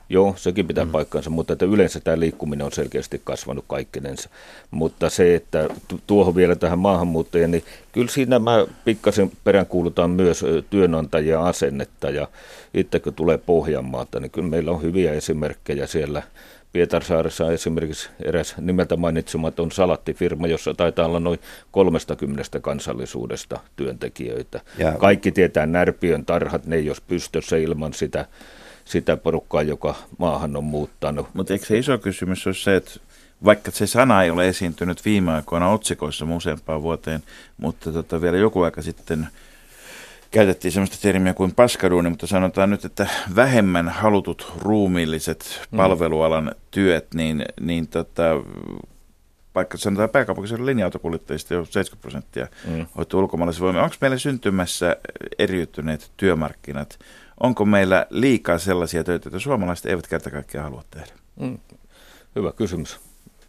Joo, 0.09 0.35
sekin 0.37 0.67
pitää 0.67 0.85
mm. 0.85 0.91
paikkansa, 0.91 1.31
mutta 1.31 1.53
että 1.53 1.65
yleensä 1.65 2.01
tämä 2.01 2.21
liikkuminen 2.21 2.67
on 2.67 2.73
selkeästi 2.73 3.21
kasvanut 3.25 3.65
kaikkinensa. 3.69 4.29
Mutta 4.71 5.11
se, 5.11 5.35
että 5.35 5.69
tuohon 6.07 6.35
vielä 6.35 6.57
tähän 6.57 6.79
maahanmuuttajien, 6.79 7.51
niin 7.51 7.65
kyllä 7.93 8.09
siinä 8.09 8.39
mä 8.39 8.67
pikkasen 8.85 9.31
peräänkuulutaan 9.45 10.11
myös 10.11 10.45
työnantajien 10.71 11.41
asennetta 11.41 12.11
ja 12.11 12.29
itse 12.75 13.01
kun 13.01 13.15
tulee 13.15 13.39
Pohjanmaata, 13.39 14.21
niin 14.21 14.31
kyllä 14.31 14.49
meillä 14.49 14.71
on 14.71 14.83
hyviä 14.83 15.13
esimerkkejä 15.13 15.87
siellä. 15.87 16.23
Pietarsaaressa 16.73 17.53
esimerkiksi 17.53 18.09
eräs 18.23 18.55
nimeltä 18.59 18.97
mainitsematon 18.97 19.73
salattifirma, 19.73 20.47
jossa 20.47 20.75
taitaa 20.75 21.07
olla 21.07 21.21
noin 21.21 21.39
30 21.71 22.61
kansallisuudesta 22.61 23.61
työntekijöitä. 23.77 24.61
Ja. 24.79 24.93
Kaikki 24.93 25.33
tietää 25.33 25.67
Närpiön 25.67 26.25
tarhat, 26.25 26.67
ne 26.67 26.77
ei 26.77 26.91
olisi 26.91 27.03
pystyssä 27.09 27.57
ilman 27.57 27.93
sitä 27.93 28.27
sitä 28.87 29.17
porukkaa, 29.17 29.63
joka 29.63 29.95
maahan 30.19 30.57
on 30.57 30.65
muuttanut. 30.65 31.29
Mutta 31.35 31.53
eikö 31.53 31.67
se 31.67 31.79
iso 31.79 31.99
kysymys 31.99 32.47
ole 32.47 32.55
se, 32.55 32.77
että 32.77 33.01
vaikka 33.45 33.71
se 33.71 33.87
sana 33.87 34.23
ei 34.23 34.31
ole 34.31 34.49
esiintynyt 34.49 35.05
viime 35.05 35.33
aikoina 35.33 35.71
otsikoissa 35.71 36.25
useampaan 36.37 36.83
vuoteen, 36.83 37.23
mutta 37.57 37.93
tota 37.93 38.21
vielä 38.21 38.37
joku 38.37 38.63
aika 38.63 38.83
sitten 38.83 39.29
käytettiin 40.31 40.73
sellaista 40.73 40.99
termiä 41.03 41.35
kuin 41.35 41.55
paskaduuni, 41.55 42.11
mutta 42.11 42.27
sanotaan 42.27 42.71
nyt, 42.71 42.85
että 42.85 43.07
vähemmän 43.37 43.89
halutut 43.89 44.53
ruumiilliset 44.59 45.61
mm. 45.71 45.77
palvelualan 45.77 46.55
työt, 46.71 47.15
niin, 47.15 47.45
niin 47.61 47.89
tota, 47.89 48.23
vaikka 49.55 49.79
sanotaan 49.79 50.09
pääkaupunkiseudulla 50.09 50.67
linja-autokuljettajista 50.67 51.55
jo 51.55 51.65
70 51.65 52.03
prosenttia 52.03 52.47
mm. 52.69 52.87
hoituu 52.97 53.21
ulkomaalaisen 53.21 53.63
voimia. 53.63 53.83
Onko 53.83 53.97
meillä 54.01 54.19
syntymässä 54.19 54.97
eriytyneet 55.39 56.11
työmarkkinat? 56.17 56.99
Onko 57.41 57.65
meillä 57.65 58.07
liikaa 58.11 58.59
sellaisia 58.59 59.05
töitä, 59.05 59.27
joita 59.27 59.41
suomalaiset 59.41 59.87
eivät 59.87 60.07
kerta 60.07 60.31
kaikkiaan 60.31 60.65
halua 60.65 60.85
tehdä? 60.91 61.13
Mm. 61.41 61.59
Hyvä 62.37 62.53
kysymys. 62.53 63.01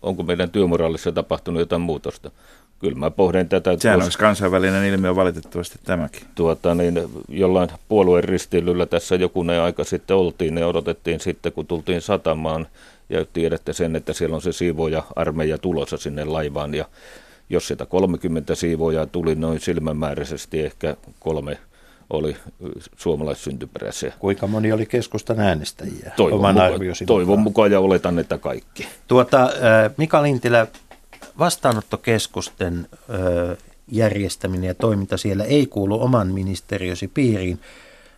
Onko 0.02 0.24
meidän 0.24 0.50
työmoraalissa 0.50 1.12
tapahtunut 1.12 1.60
jotain 1.60 1.82
muutosta? 1.82 2.32
Kyllä 2.80 2.98
mä 2.98 3.12
pohdin 3.12 3.50
tätä. 3.50 3.78
Sehän 3.80 4.04
olisi 4.04 4.18
kansainvälinen 4.18 4.86
ilmiö 4.86 5.16
valitettavasti 5.16 5.80
tämäkin. 5.84 6.22
Tuota, 6.36 6.76
niin 6.76 7.02
jollain 7.30 7.70
puolueen 7.90 8.24
risteilyllä 8.24 8.86
tässä 8.86 9.16
joku 9.16 9.46
aika 9.64 9.84
sitten 9.84 10.18
oltiin 10.18 10.58
ja 10.58 10.68
odotettiin 10.68 11.20
sitten, 11.20 11.52
kun 11.52 11.68
tultiin 11.68 12.02
satamaan 12.02 12.68
ja 13.10 13.26
tiedätte 13.34 13.74
sen, 13.74 13.96
että 13.96 14.14
siellä 14.14 14.36
on 14.36 14.42
se 14.42 14.52
siivoja 14.52 15.04
armeija 15.16 15.58
tulossa 15.58 15.98
sinne 15.98 16.26
laivaan 16.26 16.76
ja 16.76 16.86
jos 17.50 17.68
sitä 17.68 17.86
30 17.86 18.56
siivoja 18.56 19.06
tuli 19.06 19.36
noin 19.36 19.60
silmämääräisesti, 19.60 20.60
ehkä 20.60 20.98
kolme 21.20 21.58
oli 22.10 22.38
suomalaissyntyperäisiä. 22.98 24.14
Kuinka 24.20 24.48
moni 24.48 24.72
oli 24.72 24.86
keskustan 24.86 25.40
äänestäjiä? 25.40 26.12
Toivon, 26.16 26.40
oman 26.40 26.56
mukaan, 26.56 26.82
toivon 27.06 27.40
mukaan 27.40 27.72
ja 27.72 27.80
oletan, 27.80 28.20
että 28.20 28.38
kaikki. 28.38 28.88
Tuota, 29.08 29.50
Mika 29.98 30.24
Lintilä, 30.24 30.68
vastaanottokeskusten 31.40 32.88
järjestäminen 33.92 34.68
ja 34.68 34.76
toiminta 34.76 35.18
siellä 35.18 35.44
ei 35.44 35.66
kuulu 35.66 36.02
oman 36.02 36.28
ministeriösi 36.28 37.08
piiriin. 37.08 37.60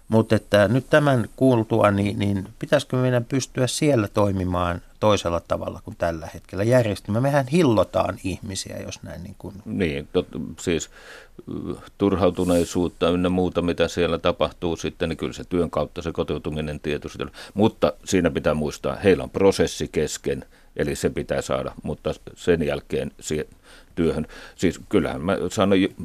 Mutta 0.10 0.36
että 0.36 0.68
nyt 0.68 0.90
tämän 0.90 1.30
kuultua, 1.36 1.92
niin, 1.92 2.20
niin 2.20 2.48
pitäisikö 2.60 2.98
meidän 2.98 3.26
pystyä 3.26 3.68
siellä 3.68 4.08
toimimaan 4.08 4.82
toisella 5.00 5.40
tavalla 5.40 5.82
kuin 5.84 5.96
tällä 5.98 6.30
hetkellä 6.34 6.64
järjestelmä? 6.64 7.22
Mehän 7.22 7.48
hillotaan 7.48 8.18
ihmisiä, 8.24 8.78
jos 8.78 9.04
näin 9.04 9.24
niin 9.24 9.36
kuin... 9.38 9.56
Niin, 9.66 10.08
tot, 10.14 10.28
siis 10.60 10.90
turhautuneisuutta 11.98 13.10
ynnä 13.10 13.30
muuta, 13.30 13.62
mitä 13.62 13.88
siellä 13.88 14.18
tapahtuu 14.18 14.76
sitten, 14.76 15.10
niin 15.10 15.18
kyllä 15.18 15.34
se 15.34 15.44
työn 15.44 15.70
kautta 15.70 16.02
se 16.02 16.12
kotoutuminen 16.12 16.80
tietysti. 16.80 17.24
Mutta 17.54 17.94
siinä 18.06 18.32
pitää 18.32 18.54
muistaa, 18.54 18.96
heillä 18.96 19.24
on 19.24 19.30
prosessi 19.30 19.88
kesken, 19.88 20.46
eli 20.76 20.96
se 20.96 21.10
pitää 21.10 21.42
saada, 21.42 21.72
mutta 21.84 22.14
sen 22.36 22.64
jälkeen 22.64 23.12
työhön. 24.00 24.28
Siis 24.56 24.80
kyllähän 24.90 25.22
mä 25.22 25.38
sanoin 25.52 25.96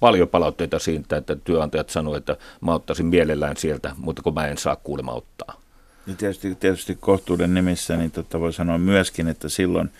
paljon 0.00 0.28
palautteita 0.28 0.78
siitä, 0.78 1.16
että 1.16 1.36
työnantajat 1.36 1.90
sanoivat, 1.90 2.18
että 2.18 2.44
mä 2.60 2.74
ottaisin 2.74 3.06
mielellään 3.06 3.56
sieltä, 3.56 3.92
mutta 3.96 4.22
kun 4.22 4.34
mä 4.34 4.46
en 4.46 4.58
saa 4.58 4.76
kuulemma 4.76 5.12
ottaa. 5.12 5.60
Ja 6.06 6.14
tietysti, 6.14 6.54
tietysti 6.54 6.96
kohtuuden 7.00 7.54
nimissä 7.54 7.96
niin 7.96 8.10
totta 8.10 8.40
voi 8.40 8.52
sanoa 8.52 8.78
myöskin, 8.78 9.28
että 9.28 9.48
silloin, 9.48 9.90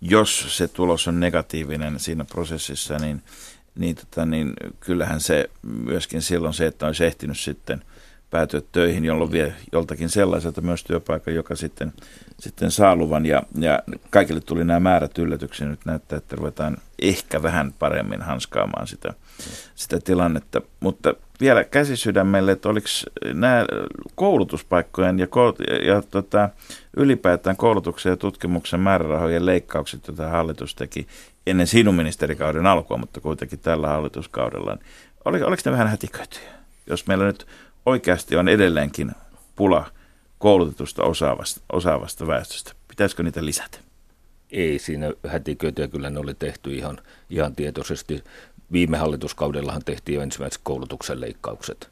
jos 0.00 0.56
se 0.56 0.68
tulos 0.68 1.08
on 1.08 1.20
negatiivinen 1.20 2.00
siinä 2.00 2.24
prosessissa, 2.24 2.98
niin, 2.98 3.22
niin, 3.74 3.96
tota, 3.96 4.26
niin 4.26 4.52
kyllähän 4.80 5.20
se 5.20 5.50
myöskin 5.62 6.22
silloin 6.22 6.54
se, 6.54 6.66
että 6.66 6.86
olisi 6.86 7.04
ehtinyt 7.04 7.38
sitten– 7.38 7.82
päätyä 8.30 8.60
töihin, 8.72 9.04
jolloin 9.04 9.32
vie 9.32 9.54
joltakin 9.72 10.08
sellaiselta 10.08 10.60
myös 10.60 10.84
työpaikan, 10.84 11.34
joka 11.34 11.56
sitten, 11.56 11.92
sitten 12.38 12.70
saa 12.70 12.96
luvan. 12.96 13.26
Ja, 13.26 13.42
ja 13.58 13.78
kaikille 14.10 14.40
tuli 14.40 14.64
nämä 14.64 14.80
määrät 14.80 15.18
yllätyksiä. 15.18 15.66
Nyt 15.66 15.84
näyttää, 15.84 16.16
että 16.16 16.36
ruvetaan 16.36 16.76
ehkä 17.02 17.42
vähän 17.42 17.72
paremmin 17.78 18.22
hanskaamaan 18.22 18.86
sitä, 18.86 19.14
sitä 19.74 20.00
tilannetta. 20.00 20.60
Mutta 20.80 21.14
vielä 21.40 21.64
käsisydämelle, 21.64 22.52
että 22.52 22.68
oliko 22.68 22.86
nämä 23.32 23.64
koulutuspaikkojen 24.14 25.18
ja, 25.18 25.26
ja, 25.68 25.94
ja 25.94 26.02
tota, 26.02 26.48
ylipäätään 26.96 27.56
koulutuksen 27.56 28.10
ja 28.10 28.16
tutkimuksen 28.16 28.80
määrärahojen 28.80 29.46
leikkaukset, 29.46 30.06
joita 30.08 30.28
hallitus 30.28 30.74
teki 30.74 31.06
ennen 31.46 31.66
sinun 31.66 31.94
ministerikauden 31.94 32.66
alkua, 32.66 32.96
mutta 32.96 33.20
kuitenkin 33.20 33.58
tällä 33.58 33.88
hallituskaudella, 33.88 34.74
niin 34.74 34.86
oliko, 35.24 35.46
oliko 35.46 35.62
ne 35.64 35.72
vähän 35.72 35.88
hätiköityjä? 35.88 36.56
Jos 36.86 37.06
meillä 37.06 37.24
nyt 37.24 37.46
oikeasti 37.86 38.36
on 38.36 38.48
edelleenkin 38.48 39.12
pula 39.56 39.90
koulutetusta 40.38 41.04
osaavasta, 41.04 41.60
osaavasta 41.72 42.26
väestöstä. 42.26 42.72
Pitäisikö 42.88 43.22
niitä 43.22 43.44
lisätä? 43.44 43.78
Ei 44.50 44.78
siinä 44.78 45.12
hätiköityä, 45.26 45.88
kyllä 45.88 46.10
ne 46.10 46.20
oli 46.20 46.34
tehty 46.34 46.74
ihan, 46.74 46.98
ihan 47.30 47.56
tietoisesti. 47.56 48.24
Viime 48.72 48.98
hallituskaudellahan 48.98 49.82
tehtiin 49.84 50.22
ensimmäiset 50.22 50.60
koulutuksen 50.64 51.20
leikkaukset 51.20 51.90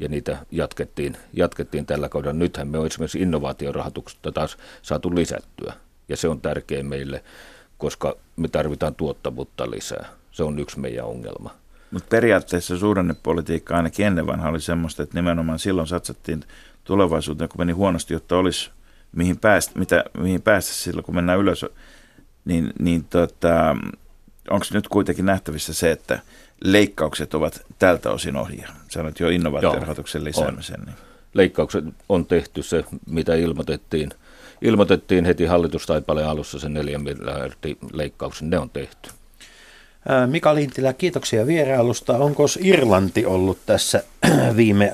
ja 0.00 0.08
niitä 0.08 0.38
jatkettiin, 0.50 1.16
jatkettiin 1.32 1.86
tällä 1.86 2.08
kaudella. 2.08 2.38
Nythän 2.38 2.68
me 2.68 2.78
on 2.78 2.86
esimerkiksi 2.86 3.20
innovaatiorahoituksesta 3.20 4.32
taas 4.32 4.56
saatu 4.82 5.14
lisättyä 5.14 5.72
ja 6.08 6.16
se 6.16 6.28
on 6.28 6.40
tärkeä 6.40 6.82
meille, 6.82 7.24
koska 7.78 8.16
me 8.36 8.48
tarvitaan 8.48 8.94
tuottavuutta 8.94 9.70
lisää. 9.70 10.08
Se 10.32 10.42
on 10.42 10.58
yksi 10.58 10.80
meidän 10.80 11.04
ongelma. 11.04 11.63
Mutta 11.94 12.08
periaatteessa 12.10 12.78
suhdannepolitiikka 12.78 13.76
ainakin 13.76 14.06
ennen 14.06 14.26
vanha 14.26 14.48
oli 14.48 14.60
semmoista, 14.60 15.02
että 15.02 15.18
nimenomaan 15.18 15.58
silloin 15.58 15.88
satsattiin 15.88 16.44
tulevaisuuteen, 16.84 17.48
kun 17.48 17.60
meni 17.60 17.72
huonosti, 17.72 18.14
jotta 18.14 18.36
olisi 18.36 18.70
mihin 19.12 19.38
päästä, 19.38 19.78
mitä, 19.78 20.04
mihin 20.18 20.42
päästä 20.42 20.72
silloin, 20.72 21.04
kun 21.04 21.14
mennään 21.14 21.38
ylös. 21.38 21.66
Niin, 22.44 22.72
niin 22.78 23.04
tota, 23.04 23.76
onko 24.50 24.66
nyt 24.72 24.88
kuitenkin 24.88 25.26
nähtävissä 25.26 25.74
se, 25.74 25.90
että 25.90 26.18
leikkaukset 26.64 27.34
ovat 27.34 27.66
tältä 27.78 28.10
osin 28.10 28.36
ohi? 28.36 28.64
Sanoit 28.90 29.20
jo 29.20 29.28
innovaatiorahoituksen 29.28 30.24
lisäämisen. 30.24 30.80
Niin. 30.80 30.96
Leikkaukset 31.34 31.84
on 32.08 32.26
tehty 32.26 32.62
se, 32.62 32.84
mitä 33.06 33.34
ilmoitettiin. 33.34 34.10
Ilmoitettiin 34.62 35.24
heti 35.24 35.44
hallitustaipaleen 35.44 36.28
alussa 36.28 36.58
sen 36.58 36.74
neljän 36.74 37.02
miljardin 37.02 37.78
leikkauksen, 37.92 38.50
ne 38.50 38.58
on 38.58 38.70
tehty. 38.70 39.10
Mika 40.26 40.54
Lintilä, 40.54 40.92
kiitoksia 40.92 41.46
vierailusta. 41.46 42.16
Onko 42.16 42.44
Irlanti 42.60 43.26
ollut 43.26 43.58
tässä 43.66 44.04
viime 44.56 44.92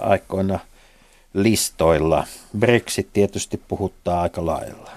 aikoina 0.00 0.58
listoilla? 1.34 2.26
Brexit 2.58 3.08
tietysti 3.12 3.60
puhuttaa 3.68 4.22
aika 4.22 4.46
lailla. 4.46 4.90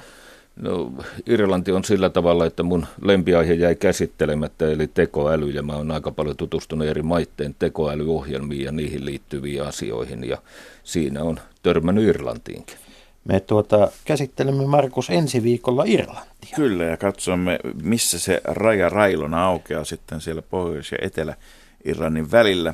No, 0.55 0.91
Irlanti 1.25 1.71
on 1.71 1.83
sillä 1.83 2.09
tavalla, 2.09 2.45
että 2.45 2.63
mun 2.63 2.85
lempiaihe 3.01 3.53
jäi 3.53 3.75
käsittelemättä, 3.75 4.71
eli 4.71 4.87
tekoäly, 4.87 5.49
ja 5.49 5.63
mä 5.63 5.75
oon 5.75 5.91
aika 5.91 6.11
paljon 6.11 6.37
tutustunut 6.37 6.87
eri 6.87 7.01
maitteen 7.01 7.55
tekoälyohjelmiin 7.59 8.63
ja 8.63 8.71
niihin 8.71 9.05
liittyviin 9.05 9.63
asioihin, 9.63 10.29
ja 10.29 10.37
siinä 10.83 11.23
on 11.23 11.39
törmännyt 11.63 12.07
Irlantiinkin. 12.07 12.82
Me 13.23 13.39
tuota, 13.39 13.91
käsittelemme 14.05 14.65
Markus 14.65 15.09
ensi 15.09 15.43
viikolla 15.43 15.83
Irlantia. 15.87 16.55
Kyllä 16.55 16.83
ja 16.83 16.97
katsomme, 16.97 17.59
missä 17.83 18.19
se 18.19 18.41
raja 18.43 18.89
railona 18.89 19.45
aukeaa 19.45 19.83
sitten 19.83 20.21
siellä 20.21 20.41
Pohjois- 20.41 20.91
ja 20.91 20.97
Etelä-Irlannin 21.01 22.31
välillä. 22.31 22.73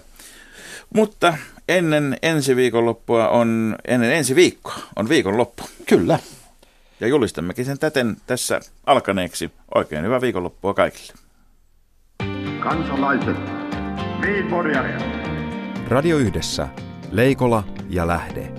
Mutta 0.95 1.33
ennen 1.69 2.17
ensi 2.21 2.55
viikonloppua 2.55 3.29
on, 3.29 3.75
ennen 3.87 4.11
ensi 4.11 4.35
viikkoa 4.35 4.79
on 4.95 5.09
viikonloppu. 5.09 5.63
Kyllä. 5.85 6.19
Ja 6.99 7.07
julistammekin 7.07 7.65
sen 7.65 7.79
täten 7.79 8.17
tässä 8.27 8.59
alkaneeksi. 8.85 9.51
Oikein 9.75 10.05
hyvää 10.05 10.21
viikonloppua 10.21 10.73
kaikille. 10.73 11.13
Kansalaiset, 12.63 13.37
Radio 15.87 16.17
Yhdessä, 16.17 16.67
Leikola 17.11 17.63
ja 17.89 18.07
Lähde. 18.07 18.58